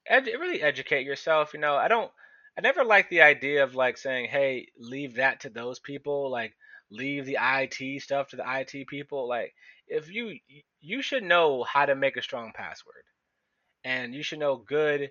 ed, 0.06 0.26
really 0.26 0.62
educate 0.62 1.04
yourself 1.04 1.52
you 1.54 1.60
know 1.60 1.76
i 1.76 1.88
don't 1.88 2.10
i 2.58 2.60
never 2.62 2.84
like 2.84 3.08
the 3.10 3.22
idea 3.22 3.62
of 3.62 3.74
like 3.74 3.98
saying 3.98 4.28
hey 4.28 4.66
leave 4.78 5.16
that 5.16 5.40
to 5.40 5.50
those 5.50 5.78
people 5.78 6.30
like 6.30 6.54
leave 6.90 7.26
the 7.26 7.38
it 7.38 8.02
stuff 8.02 8.28
to 8.28 8.36
the 8.36 8.48
it 8.48 8.86
people 8.88 9.28
like 9.28 9.54
if 9.88 10.10
you 10.10 10.38
you 10.80 11.02
should 11.02 11.22
know 11.22 11.64
how 11.64 11.86
to 11.86 11.94
make 11.94 12.16
a 12.16 12.22
strong 12.22 12.52
password 12.54 13.04
and 13.84 14.14
you 14.14 14.22
should 14.22 14.38
know 14.38 14.56
good 14.56 15.10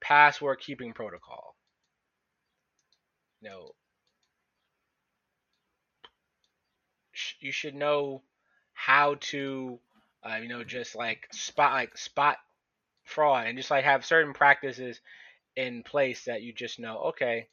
password 0.00 0.60
keeping 0.60 0.92
protocol 0.92 1.54
you 3.40 3.48
know 3.50 3.74
sh- 7.12 7.34
you 7.40 7.52
should 7.52 7.74
know 7.74 8.22
how 8.72 9.14
to 9.20 9.78
uh, 10.28 10.36
you 10.36 10.48
know 10.48 10.64
just 10.64 10.94
like 10.94 11.28
spot 11.32 11.72
like 11.72 11.96
spot 11.96 12.38
fraud 13.04 13.46
and 13.46 13.58
just 13.58 13.70
like 13.70 13.84
have 13.84 14.04
certain 14.04 14.32
practices 14.34 15.00
in 15.56 15.82
place 15.82 16.24
that 16.24 16.42
you 16.42 16.52
just 16.52 16.78
know 16.78 16.98
okay 16.98 17.48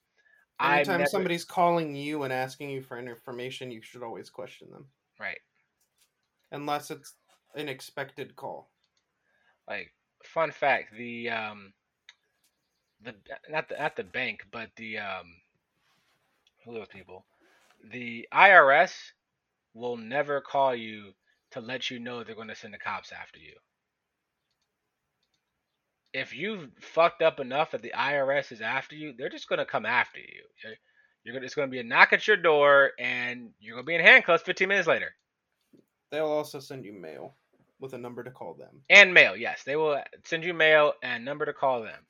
Anytime 0.62 1.00
never- 1.00 1.06
somebody's 1.06 1.46
calling 1.46 1.96
you 1.96 2.24
and 2.24 2.34
asking 2.34 2.70
you 2.70 2.82
for 2.82 2.98
information, 2.98 3.72
you 3.72 3.82
should 3.82 4.04
always 4.04 4.30
question 4.30 4.70
them, 4.72 4.90
right. 5.20 5.40
Unless 6.52 6.90
it's 6.92 7.14
an 7.56 7.70
expected 7.70 8.36
call. 8.36 8.72
like 9.68 9.94
fun 10.24 10.52
fact 10.52 10.94
the 10.96 11.30
um 11.30 11.74
the 13.02 13.16
not 13.50 13.68
the 13.70 13.76
not 13.78 13.96
the 13.96 14.04
bank 14.04 14.46
but 14.52 14.70
the 14.76 14.98
um 14.98 15.42
those 16.74 16.88
people 16.88 17.26
the 17.92 18.28
IRS 18.34 18.94
will 19.74 19.98
never 19.98 20.42
call 20.42 20.74
you 20.76 21.12
to 21.52 21.60
let 21.62 21.90
you 21.92 22.00
know 22.00 22.24
they're 22.24 22.36
going 22.36 22.48
to 22.48 22.56
send 22.56 22.74
the 22.74 22.78
cops 22.78 23.12
after 23.12 23.40
you 23.40 23.54
if 26.14 26.34
you've 26.36 26.70
fucked 26.82 27.22
up 27.22 27.40
enough 27.40 27.72
that 27.72 27.82
the 27.82 27.94
IRS 27.96 28.52
is 28.52 28.62
after 28.62 28.96
you 28.96 29.14
they're 29.18 29.30
just 29.30 29.50
going 29.50 29.60
to 29.60 29.66
come 29.66 29.86
after 29.86 30.20
you 30.20 30.44
You're- 30.64 30.78
You're 31.24 31.34
gonna, 31.36 31.46
it's 31.46 31.56
going 31.56 31.68
to 31.68 31.72
be 31.72 31.80
a 31.80 31.84
knock 31.84 32.14
at 32.14 32.28
your 32.28 32.38
door, 32.38 32.92
and 33.00 33.50
you're 33.60 33.76
going 33.76 33.86
to 33.86 33.88
be 33.88 33.96
in 33.96 34.02
handcuffs 34.02 34.44
15 34.44 34.68
minutes 34.68 34.88
later. 34.88 35.10
They'll 36.12 36.28
also 36.28 36.60
send 36.60 36.86
you 36.86 36.94
mail 36.94 37.36
with 37.80 37.94
a 37.94 37.98
number 37.98 38.24
to 38.24 38.32
call 38.32 38.54
them. 38.54 38.82
And 38.90 39.14
mail, 39.14 39.36
yes, 39.36 39.64
they 39.64 39.76
will 39.76 40.02
send 40.24 40.44
you 40.44 40.54
mail 40.54 40.94
and 41.04 41.26
number 41.26 41.46
to 41.46 41.54
call 41.54 41.82
them. 41.82 42.06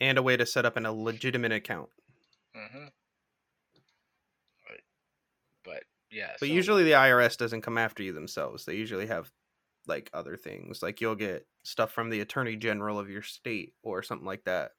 And 0.00 0.16
a 0.18 0.22
way 0.22 0.36
to 0.36 0.46
set 0.46 0.64
up 0.64 0.76
an, 0.76 0.86
a 0.86 0.92
legitimate 0.92 1.52
account. 1.52 1.88
hmm 2.54 2.84
Right. 4.68 4.80
But 5.64 5.84
yeah, 6.10 6.32
But 6.38 6.48
so- 6.48 6.52
usually 6.54 6.84
the 6.84 6.92
IRS 6.92 7.36
doesn't 7.36 7.62
come 7.62 7.78
after 7.78 8.02
you 8.02 8.12
themselves. 8.12 8.64
They 8.64 8.76
usually 8.76 9.06
have 9.06 9.30
like 9.86 10.10
other 10.12 10.36
things. 10.36 10.82
Like 10.82 11.00
you'll 11.00 11.14
get 11.14 11.46
stuff 11.64 11.90
from 11.92 12.10
the 12.10 12.20
attorney 12.20 12.56
general 12.56 12.98
of 12.98 13.10
your 13.10 13.22
state 13.22 13.74
or 13.82 14.02
something 14.02 14.26
like 14.26 14.44
that. 14.44 14.72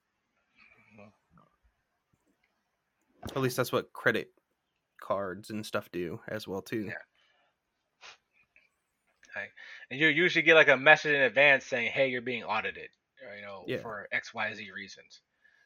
At 3.23 3.37
least 3.41 3.57
that's 3.57 3.71
what 3.71 3.91
credit 3.93 4.31
cards 5.01 5.49
and 5.49 5.65
stuff 5.65 5.91
do 5.91 6.21
as 6.27 6.47
well 6.47 6.61
too. 6.61 6.85
Yeah. 6.85 6.93
and 9.91 9.99
you 9.99 10.07
usually 10.07 10.41
get 10.43 10.55
like 10.55 10.67
a 10.67 10.77
message 10.77 11.13
in 11.15 11.21
advance 11.21 11.65
saying, 11.65 11.91
"Hey, 11.91 12.09
you're 12.09 12.21
being 12.21 12.43
audited," 12.43 12.89
you 13.35 13.45
know, 13.45 13.63
Yeah. 13.67 13.77
for 13.77 14.07
X, 14.11 14.33
Y, 14.33 14.53
Z 14.53 14.71
reasons. 14.71 15.21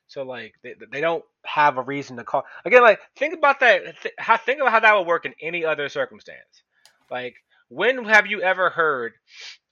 So 0.08 0.24
like 0.24 0.54
they, 0.64 0.76
they 0.92 1.02
don't 1.02 1.24
have 1.46 1.78
a 1.78 1.82
reason 1.82 2.18
to 2.18 2.24
call. 2.24 2.44
Again, 2.66 2.82
like 2.82 3.00
think 3.18 3.34
about 3.34 3.60
that. 3.62 4.02
Th- 4.02 4.14
how 4.18 4.38
think 4.38 4.60
about 4.60 4.72
how 4.72 4.80
that 4.82 4.96
would 4.96 5.08
work 5.08 5.26
in 5.26 5.34
any 5.42 5.66
other 5.66 5.90
circumstance. 5.90 6.64
Like 7.10 7.36
when 7.70 8.04
have 8.06 8.28
you 8.28 8.42
ever 8.42 8.70
heard 8.70 9.14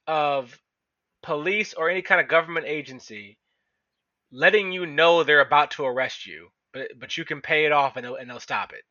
of 0.08 0.58
police 1.22 1.74
or 1.74 1.90
any 1.90 2.02
kind 2.02 2.20
of 2.22 2.28
government 2.28 2.66
agency 2.66 3.38
letting 4.32 4.72
you 4.72 4.86
know 4.86 5.24
they're 5.24 5.42
about 5.42 5.72
to 5.72 5.86
arrest 5.86 6.26
you, 6.26 6.48
but 6.74 6.88
but 6.98 7.18
you 7.18 7.26
can 7.26 7.42
pay 7.42 7.66
it 7.66 7.72
off 7.72 7.98
and 7.98 8.06
they'll, 8.06 8.16
and 8.16 8.30
they'll 8.30 8.40
stop 8.40 8.74
it? 8.74 8.84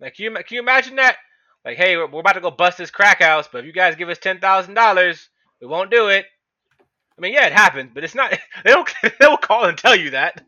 Like, 0.00 0.14
can 0.16 0.24
you, 0.24 0.30
can 0.32 0.44
you 0.56 0.60
imagine 0.60 0.96
that? 0.96 1.16
Like, 1.64 1.76
hey, 1.78 1.96
we're, 1.96 2.06
we're 2.08 2.20
about 2.20 2.32
to 2.34 2.40
go 2.40 2.50
bust 2.50 2.78
this 2.78 2.90
crack 2.90 3.20
house, 3.22 3.48
but 3.50 3.58
if 3.60 3.64
you 3.66 3.72
guys 3.72 3.96
give 3.96 4.08
us 4.10 4.18
ten 4.18 4.38
thousand 4.40 4.74
dollars, 4.74 5.28
we 5.60 5.66
won't 5.66 5.90
do 5.90 6.08
it. 6.08 6.26
I 7.16 7.20
mean, 7.20 7.32
yeah, 7.32 7.46
it 7.46 7.52
happens, 7.52 7.90
but 7.94 8.04
it's 8.04 8.14
not. 8.14 8.36
They 8.64 8.72
don't. 8.72 8.88
They 9.02 9.10
don't 9.20 9.40
call 9.40 9.64
and 9.64 9.78
tell 9.78 9.96
you 9.96 10.10
that. 10.10 10.44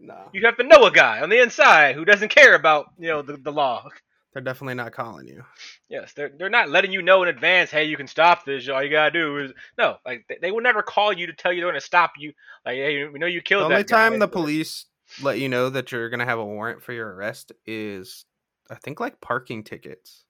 No. 0.00 0.28
You 0.32 0.44
have 0.46 0.56
to 0.56 0.62
know 0.62 0.84
a 0.84 0.90
guy 0.90 1.20
on 1.20 1.28
the 1.28 1.42
inside 1.42 1.94
who 1.94 2.04
doesn't 2.04 2.30
care 2.30 2.54
about 2.54 2.86
you 2.98 3.08
know 3.08 3.22
the, 3.22 3.36
the 3.36 3.52
law. 3.52 3.88
They're 4.32 4.42
definitely 4.42 4.74
not 4.74 4.92
calling 4.92 5.26
you. 5.26 5.42
Yes, 5.88 6.12
they're 6.12 6.30
they're 6.38 6.50
not 6.50 6.68
letting 6.68 6.92
you 6.92 7.02
know 7.02 7.22
in 7.22 7.28
advance. 7.28 7.70
Hey, 7.70 7.84
you 7.84 7.96
can 7.96 8.06
stop 8.06 8.44
this. 8.44 8.68
All 8.68 8.82
you 8.82 8.90
gotta 8.90 9.10
do 9.10 9.38
is 9.38 9.52
no. 9.76 9.96
Like 10.06 10.24
they, 10.28 10.38
they 10.40 10.50
will 10.50 10.60
never 10.60 10.82
call 10.82 11.12
you 11.12 11.26
to 11.26 11.32
tell 11.32 11.52
you 11.52 11.60
they're 11.60 11.70
gonna 11.70 11.80
stop 11.80 12.12
you. 12.18 12.32
Like, 12.64 12.76
hey, 12.76 13.06
we 13.06 13.18
know 13.18 13.26
you 13.26 13.42
killed. 13.42 13.62
The 13.62 13.66
only 13.66 13.76
that 13.78 13.88
guy. 13.88 14.08
time 14.10 14.18
the 14.18 14.28
police 14.28 14.86
let 15.22 15.38
you 15.38 15.48
know 15.48 15.70
that 15.70 15.90
you're 15.92 16.10
gonna 16.10 16.24
have 16.24 16.38
a 16.38 16.44
warrant 16.44 16.82
for 16.82 16.92
your 16.92 17.12
arrest 17.14 17.52
is 17.66 18.26
I 18.70 18.76
think 18.76 19.00
like 19.00 19.20
parking 19.20 19.64
tickets. 19.64 20.24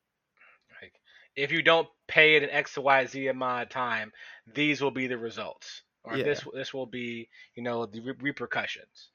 Like, 0.81 0.95
if 1.35 1.51
you 1.51 1.63
don't 1.63 1.89
pay 2.09 2.37
it 2.37 2.43
an 2.43 2.51
X 2.51 2.75
to 2.75 2.81
Y 2.81 3.07
Z 3.07 3.27
amount 3.29 3.63
of 3.63 3.69
time, 3.69 4.13
these 4.53 4.81
will 4.81 4.91
be 4.91 5.07
the 5.07 5.19
results, 5.19 5.83
or 6.03 6.17
Yeah. 6.17 6.25
this 6.25 6.45
this 6.55 6.75
will 6.75 6.87
be 6.87 7.29
you 7.55 7.63
know 7.63 7.87
the 7.87 8.01
re- 8.01 8.15
repercussions. 8.21 9.11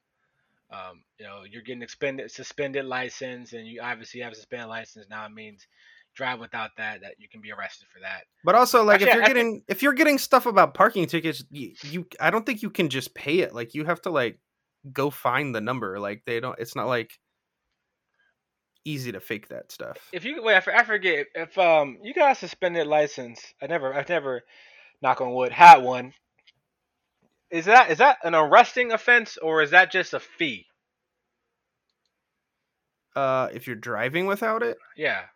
Um, 0.70 1.04
you 1.18 1.26
know, 1.26 1.42
you're 1.48 1.62
getting 1.62 1.82
suspended 1.82 2.30
suspended 2.30 2.86
license, 2.86 3.52
and 3.52 3.66
you 3.66 3.80
obviously 3.82 4.20
have 4.20 4.32
a 4.32 4.36
suspended 4.36 4.68
license 4.68 5.06
now. 5.08 5.26
It 5.26 5.32
means 5.32 5.66
drive 6.14 6.40
without 6.40 6.70
that 6.78 7.00
that 7.02 7.14
you 7.18 7.28
can 7.28 7.40
be 7.40 7.52
arrested 7.52 7.88
for 7.92 8.00
that. 8.00 8.22
But 8.44 8.54
also, 8.54 8.84
like, 8.84 9.02
if 9.02 9.12
you're 9.12 9.22
I 9.22 9.26
getting 9.26 9.62
if 9.68 9.82
you're 9.82 9.92
getting 9.92 10.18
stuff 10.18 10.46
about 10.46 10.74
parking 10.74 11.06
tickets, 11.06 11.44
you, 11.50 11.74
you 11.82 12.06
I 12.20 12.30
don't 12.30 12.46
think 12.46 12.62
you 12.62 12.70
can 12.70 12.88
just 12.88 13.14
pay 13.14 13.40
it. 13.40 13.54
Like, 13.54 13.74
you 13.74 13.84
have 13.84 14.00
to 14.02 14.10
like 14.10 14.38
go 14.92 15.10
find 15.10 15.54
the 15.54 15.60
number. 15.60 15.98
Like, 15.98 16.22
they 16.24 16.40
don't. 16.40 16.58
It's 16.58 16.76
not 16.76 16.86
like 16.86 17.18
easy 18.84 19.12
to 19.12 19.20
fake 19.20 19.48
that 19.48 19.72
stuff. 19.72 20.12
If 20.12 20.24
you 20.24 20.42
wait, 20.42 20.56
I, 20.56 20.84
forget 20.84 21.26
if 21.34 21.56
um 21.58 21.98
you 22.02 22.14
got 22.14 22.32
a 22.32 22.34
suspended 22.34 22.86
license. 22.86 23.40
I 23.60 23.66
never, 23.66 23.94
I've 23.94 24.08
never, 24.08 24.42
knock 25.02 25.20
on 25.20 25.34
wood, 25.34 25.52
had 25.52 25.78
one. 25.78 26.12
Is 27.50 27.66
that 27.66 27.90
is 27.90 27.98
that 27.98 28.18
an 28.24 28.34
arresting 28.34 28.92
offense 28.92 29.36
or 29.36 29.62
is 29.62 29.70
that 29.70 29.92
just 29.92 30.14
a 30.14 30.20
fee? 30.20 30.66
Uh, 33.14 33.48
if 33.52 33.66
you're 33.66 33.76
driving 33.76 34.26
without 34.26 34.62
it, 34.64 34.76
Yeah. 34.96 35.26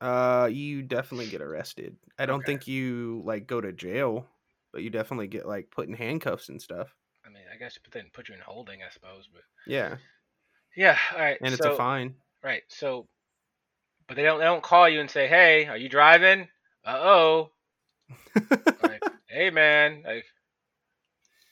uh, 0.00 0.48
you 0.50 0.80
definitely 0.82 1.26
get 1.26 1.42
arrested. 1.42 1.96
I 2.18 2.24
don't 2.24 2.40
Okay. 2.40 2.52
think 2.52 2.66
you 2.66 3.22
like 3.26 3.46
go 3.46 3.60
to 3.60 3.72
jail, 3.72 4.26
but 4.72 4.82
you 4.82 4.88
definitely 4.88 5.26
get 5.26 5.46
like 5.46 5.70
put 5.70 5.86
in 5.86 5.94
handcuffs 5.94 6.48
and 6.48 6.62
stuff. 6.62 6.94
I 7.26 7.28
mean, 7.28 7.42
I 7.52 7.58
guess 7.58 7.78
then 7.92 8.10
put 8.14 8.28
you 8.28 8.34
in 8.34 8.40
holding, 8.40 8.82
I 8.82 8.90
suppose, 8.90 9.28
but 9.30 9.42
Yeah, 9.66 9.96
yeah. 10.76 10.96
All 11.12 11.18
right. 11.20 11.36
and 11.42 11.52
it's 11.52 11.64
a 11.64 11.76
fine. 11.76 12.14
Right. 12.44 12.62
So, 12.68 13.08
but 14.06 14.16
they 14.16 14.22
don't 14.22 14.38
they 14.38 14.44
don't 14.44 14.62
call 14.62 14.88
you 14.88 15.00
and 15.00 15.10
say, 15.10 15.26
"Hey, 15.26 15.66
are 15.66 15.78
you 15.78 15.88
driving?" 15.88 16.48
Uh 16.84 16.98
oh. 17.00 17.50
like, 18.82 19.02
hey 19.28 19.48
man, 19.48 20.02
like, 20.06 20.24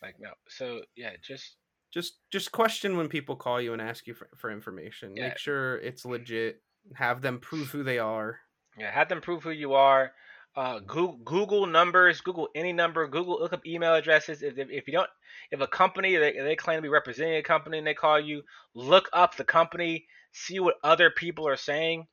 like 0.03 0.17
no. 0.21 0.31
So 0.49 0.83
yeah, 0.95 1.13
just 1.23 1.57
just 1.93 2.19
just 2.31 2.53
question 2.53 2.99
when 2.99 3.09
people 3.09 3.37
call 3.37 3.61
you 3.61 3.73
and 3.73 3.81
ask 3.81 4.07
you 4.07 4.13
for, 4.13 4.29
for 4.37 4.51
information. 4.51 5.17
Yeah. 5.17 5.29
Make 5.29 5.39
sure 5.39 5.79
it's 5.79 6.05
legit. 6.05 6.61
Have 6.95 7.23
them 7.23 7.39
prove 7.39 7.71
who 7.71 7.83
they 7.83 7.99
are. 7.99 8.41
yeah, 8.77 8.91
have 8.91 9.09
them 9.09 9.23
prove 9.23 9.43
who 9.45 9.51
you 9.51 9.73
are. 9.73 10.13
Uh, 10.55 10.81
Google, 10.81 11.17
Google 11.25 11.67
numbers, 11.67 12.21
Google 12.21 12.49
any 12.55 12.75
number, 12.75 13.07
Google 13.09 13.41
look 13.41 13.55
up 13.55 13.65
email 13.67 13.95
addresses. 13.95 14.43
If, 14.43 14.59
if, 14.59 14.69
if 14.71 14.87
you 14.87 14.93
don't, 14.93 15.09
if 15.51 15.61
a 15.63 15.67
company 15.67 16.17
they, 16.17 16.33
they 16.33 16.57
claim 16.57 16.77
to 16.77 16.83
be 16.83 16.89
representing 16.89 17.37
a 17.37 17.43
company 17.43 17.79
and 17.79 17.87
they 17.87 17.95
call 17.95 18.21
you, 18.21 18.43
look 18.75 19.09
up 19.15 19.37
the 19.37 19.45
company, 19.45 20.07
see 20.33 20.61
what 20.61 20.77
other 20.83 21.11
people 21.11 21.47
are 21.49 21.57
saying, 21.57 22.07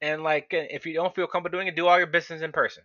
and 0.00 0.22
like 0.22 0.48
if 0.50 0.86
you 0.86 0.94
don't 0.94 1.14
feel 1.14 1.26
comfortable 1.26 1.58
doing 1.58 1.68
it, 1.68 1.76
do 1.76 1.86
all 1.88 1.98
your 1.98 2.06
business 2.06 2.42
in 2.42 2.52
person. 2.52 2.84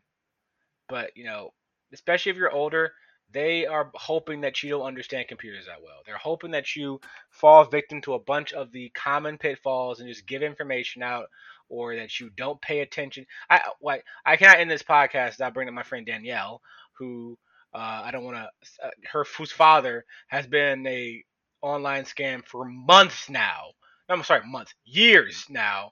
But 0.89 1.11
you 1.15 1.25
know, 1.25 1.53
especially 1.93 2.31
if 2.31 2.37
you're 2.37 2.51
older, 2.51 2.93
they 3.31 3.65
are 3.65 3.91
hoping 3.95 4.41
that 4.41 4.63
you 4.63 4.69
don't 4.69 4.83
understand 4.83 5.27
computers 5.27 5.65
that 5.65 5.81
well. 5.83 5.97
They're 6.05 6.17
hoping 6.17 6.51
that 6.51 6.75
you 6.75 6.99
fall 7.29 7.65
victim 7.65 8.01
to 8.01 8.13
a 8.13 8.19
bunch 8.19 8.53
of 8.53 8.71
the 8.71 8.89
common 8.95 9.37
pitfalls 9.37 9.99
and 9.99 10.07
just 10.07 10.27
give 10.27 10.43
information 10.43 11.03
out, 11.03 11.25
or 11.69 11.95
that 11.95 12.19
you 12.19 12.29
don't 12.37 12.61
pay 12.61 12.79
attention. 12.79 13.25
I 13.49 13.61
like 13.81 14.03
I 14.25 14.37
cannot 14.37 14.59
end 14.59 14.71
this 14.71 14.83
podcast 14.83 15.31
without 15.31 15.53
bringing 15.53 15.69
up 15.69 15.75
my 15.75 15.83
friend 15.83 16.05
Danielle, 16.05 16.61
who 16.97 17.37
uh, 17.73 18.01
I 18.05 18.11
don't 18.11 18.23
want 18.23 18.37
to. 18.37 18.49
Uh, 18.85 18.89
her 19.11 19.25
whose 19.37 19.51
father 19.51 20.05
has 20.27 20.47
been 20.47 20.85
a 20.87 21.23
online 21.61 22.05
scam 22.05 22.45
for 22.45 22.65
months 22.65 23.29
now. 23.29 23.71
I'm 24.09 24.23
sorry, 24.23 24.45
months, 24.47 24.73
years 24.85 25.45
now, 25.49 25.91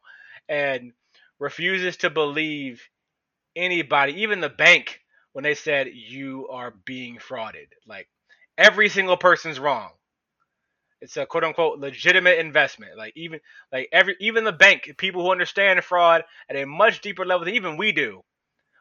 and 0.50 0.94
refuses 1.40 1.98
to 1.98 2.10
believe 2.10 2.82
anybody, 3.56 4.24
even 4.24 4.42
the 4.42 4.50
bank, 4.50 5.02
when 5.34 5.44
they 5.44 5.56
said 5.56 5.90
you 5.94 6.48
are 6.50 6.74
being 6.86 7.18
frauded. 7.18 7.68
Like 7.88 8.10
every 8.58 8.90
single 8.90 9.18
person's 9.18 9.60
wrong. 9.60 9.92
It's 11.02 11.18
a 11.18 11.26
quote 11.28 11.44
unquote 11.44 11.80
legitimate 11.80 12.40
investment. 12.40 12.98
Like 12.98 13.14
even 13.16 13.40
like 13.72 13.90
every 13.92 14.16
even 14.20 14.44
the 14.46 14.54
bank, 14.54 14.92
people 14.98 15.24
who 15.24 15.32
understand 15.32 15.84
fraud 15.84 16.24
at 16.50 16.56
a 16.58 16.66
much 16.66 17.02
deeper 17.02 17.26
level 17.26 17.46
than 17.46 17.56
even 17.56 17.78
we 17.78 17.92
do, 17.92 18.22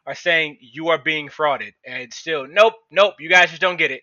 are 0.06 0.14
saying 0.14 0.58
you 0.60 0.88
are 0.88 0.98
being 0.98 1.28
frauded. 1.28 1.72
And 1.86 2.12
still, 2.12 2.46
nope, 2.48 2.74
nope, 2.90 3.14
you 3.20 3.30
guys 3.30 3.50
just 3.50 3.62
don't 3.62 3.78
get 3.78 3.90
it. 3.92 4.02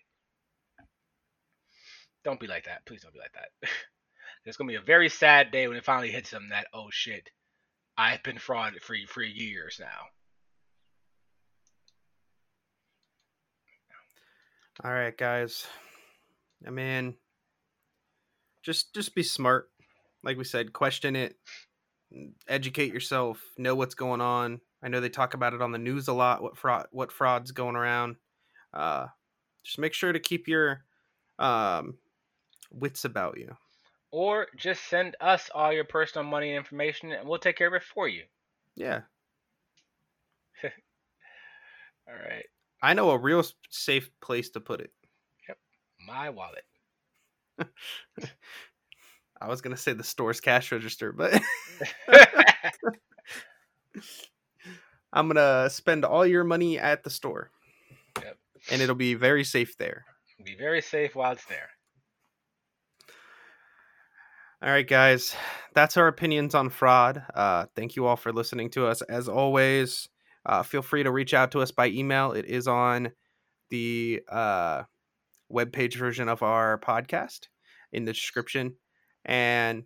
Don't 2.26 2.40
be 2.40 2.48
like 2.48 2.66
that. 2.66 2.86
Please 2.86 3.02
don't 3.04 3.14
be 3.14 3.20
like 3.20 3.34
that. 3.34 3.70
It's 4.46 4.58
gonna 4.58 4.70
be 4.70 4.76
a 4.76 4.82
very 4.82 5.10
sad 5.10 5.52
day 5.52 5.68
when 5.68 5.78
it 5.78 5.86
finally 5.86 6.12
hits 6.12 6.32
them 6.32 6.50
that 6.50 6.68
oh 6.74 6.89
shit, 6.92 7.30
I've 7.98 8.24
been 8.24 8.38
frauded 8.38 8.82
for 8.82 8.96
for 9.08 9.22
years 9.22 9.78
now. 9.80 10.08
All 14.84 14.92
right, 14.92 15.16
guys. 15.16 15.68
I 16.66 16.72
mean, 16.72 17.16
just 18.64 18.94
just 18.94 19.14
be 19.14 19.24
smart. 19.24 19.70
Like 20.24 20.38
we 20.38 20.44
said, 20.44 20.74
question 20.74 21.16
it, 21.16 21.36
educate 22.48 22.94
yourself, 22.94 23.42
know 23.58 23.76
what's 23.76 23.96
going 23.96 24.22
on. 24.22 24.62
I 24.84 24.88
know 24.88 25.00
they 25.00 25.10
talk 25.10 25.34
about 25.36 25.54
it 25.54 25.62
on 25.62 25.72
the 25.72 25.78
news 25.78 26.08
a 26.08 26.14
lot. 26.14 26.42
What 26.42 26.58
fraud? 26.58 26.88
What 26.92 27.12
fraud's 27.12 27.52
going 27.52 27.76
around? 27.76 28.16
Uh, 28.74 29.08
just 29.64 29.78
make 29.78 29.94
sure 29.94 30.12
to 30.12 30.20
keep 30.20 30.48
your 30.48 30.84
um, 31.38 31.98
wits 32.72 33.06
about 33.06 33.38
you. 33.38 33.56
Or 34.12 34.47
just 34.57 34.84
send 34.89 35.16
us 35.22 35.49
all 35.55 35.72
your 35.72 35.86
personal 35.86 36.28
money 36.28 36.53
information 36.53 37.12
and 37.14 37.28
we'll 37.28 37.39
take 37.39 37.57
care 37.57 37.68
of 37.68 37.74
it 37.74 37.84
for 37.84 38.07
you. 38.07 38.24
Yeah, 38.76 39.01
All 42.07 42.14
right. 42.14 42.45
I 42.82 42.93
know 42.93 43.12
a 43.12 43.18
real 43.18 43.43
safe 43.70 44.09
place 44.22 44.49
to 44.51 44.59
put 44.59 44.82
it. 44.82 44.91
Yep. 45.47 45.57
My 46.05 46.30
wallet. 46.30 46.64
I 49.39 49.47
was 49.47 49.62
gonna 49.62 49.78
say 49.78 49.93
the 49.93 50.03
store's 50.03 50.39
cash 50.41 50.72
register, 50.72 51.12
but 51.12 51.39
I'm 55.14 55.28
gonna 55.28 55.70
spend 55.70 56.05
all 56.05 56.26
your 56.26 56.43
money 56.43 56.80
at 56.80 57.03
the 57.03 57.09
store, 57.09 57.51
Yep. 58.24 58.38
and 58.72 58.82
it'll 58.82 58.95
be 58.95 59.14
very 59.16 59.43
safe 59.43 59.78
there. 59.78 60.05
Be 60.43 60.55
very 60.55 60.82
safe 60.82 61.16
while 61.16 61.34
it's 61.34 61.45
there. 61.45 61.70
All 64.64 64.70
right, 64.70 64.88
guys, 64.88 65.36
that's 65.74 65.97
our 65.97 66.05
opinions 66.07 66.53
on 66.53 66.70
fraud. 66.70 67.24
Uh, 67.34 67.66
thank 67.76 67.95
you 67.95 68.05
all 68.05 68.16
for 68.16 68.32
listening 68.32 68.70
to 68.72 68.86
us. 68.86 69.01
As 69.01 69.28
always, 69.28 70.07
uh, 70.45 70.62
feel 70.62 70.84
free 70.84 71.01
to 71.01 71.09
reach 71.09 71.34
out 71.34 71.53
to 71.53 71.62
us 71.62 71.72
by 71.72 71.88
email. 71.88 72.34
It 72.34 72.45
is 72.45 72.68
on 72.68 73.12
the 73.72 74.22
uh, 74.30 74.84
webpage 75.51 75.95
version 75.95 76.30
of 76.30 76.43
our 76.43 76.78
podcast 76.78 77.47
in 77.91 78.05
the 78.05 78.14
description. 78.14 78.76
And 79.26 79.86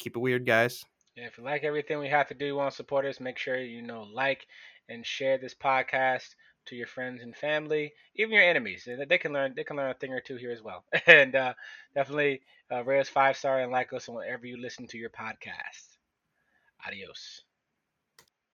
keep 0.00 0.16
it 0.16 0.20
weird, 0.20 0.44
guys. 0.44 0.84
And 1.16 1.24
if 1.24 1.38
you 1.38 1.44
like 1.44 1.62
everything 1.62 2.00
we 2.00 2.08
have 2.08 2.26
to 2.26 2.34
do, 2.34 2.56
want 2.56 2.72
to 2.72 2.76
support 2.76 3.06
us, 3.06 3.20
make 3.20 3.38
sure 3.38 3.60
you 3.60 3.82
know 3.82 4.02
like 4.02 4.48
and 4.88 5.06
share 5.06 5.38
this 5.38 5.54
podcast 5.54 6.30
to 6.68 6.76
your 6.76 6.86
friends 6.86 7.22
and 7.22 7.36
family, 7.36 7.92
even 8.16 8.34
your 8.34 8.42
enemies. 8.44 8.88
They 9.08 9.18
can 9.18 9.32
learn 9.32 9.54
they 9.56 9.64
can 9.64 9.76
learn 9.76 9.90
a 9.90 9.94
thing 9.94 10.12
or 10.12 10.20
two 10.20 10.36
here 10.36 10.52
as 10.52 10.62
well. 10.62 10.84
And 11.06 11.34
uh, 11.36 11.54
definitely 11.94 12.42
uh, 12.72 12.84
rate 12.84 13.00
us 13.00 13.08
five 13.08 13.36
star 13.36 13.60
and 13.60 13.72
like 13.72 13.92
us 13.92 14.08
on 14.08 14.14
wherever 14.16 14.46
you 14.46 14.56
listen 14.60 14.86
to 14.88 14.98
your 14.98 15.10
podcast. 15.10 15.98
Adios. 16.86 17.44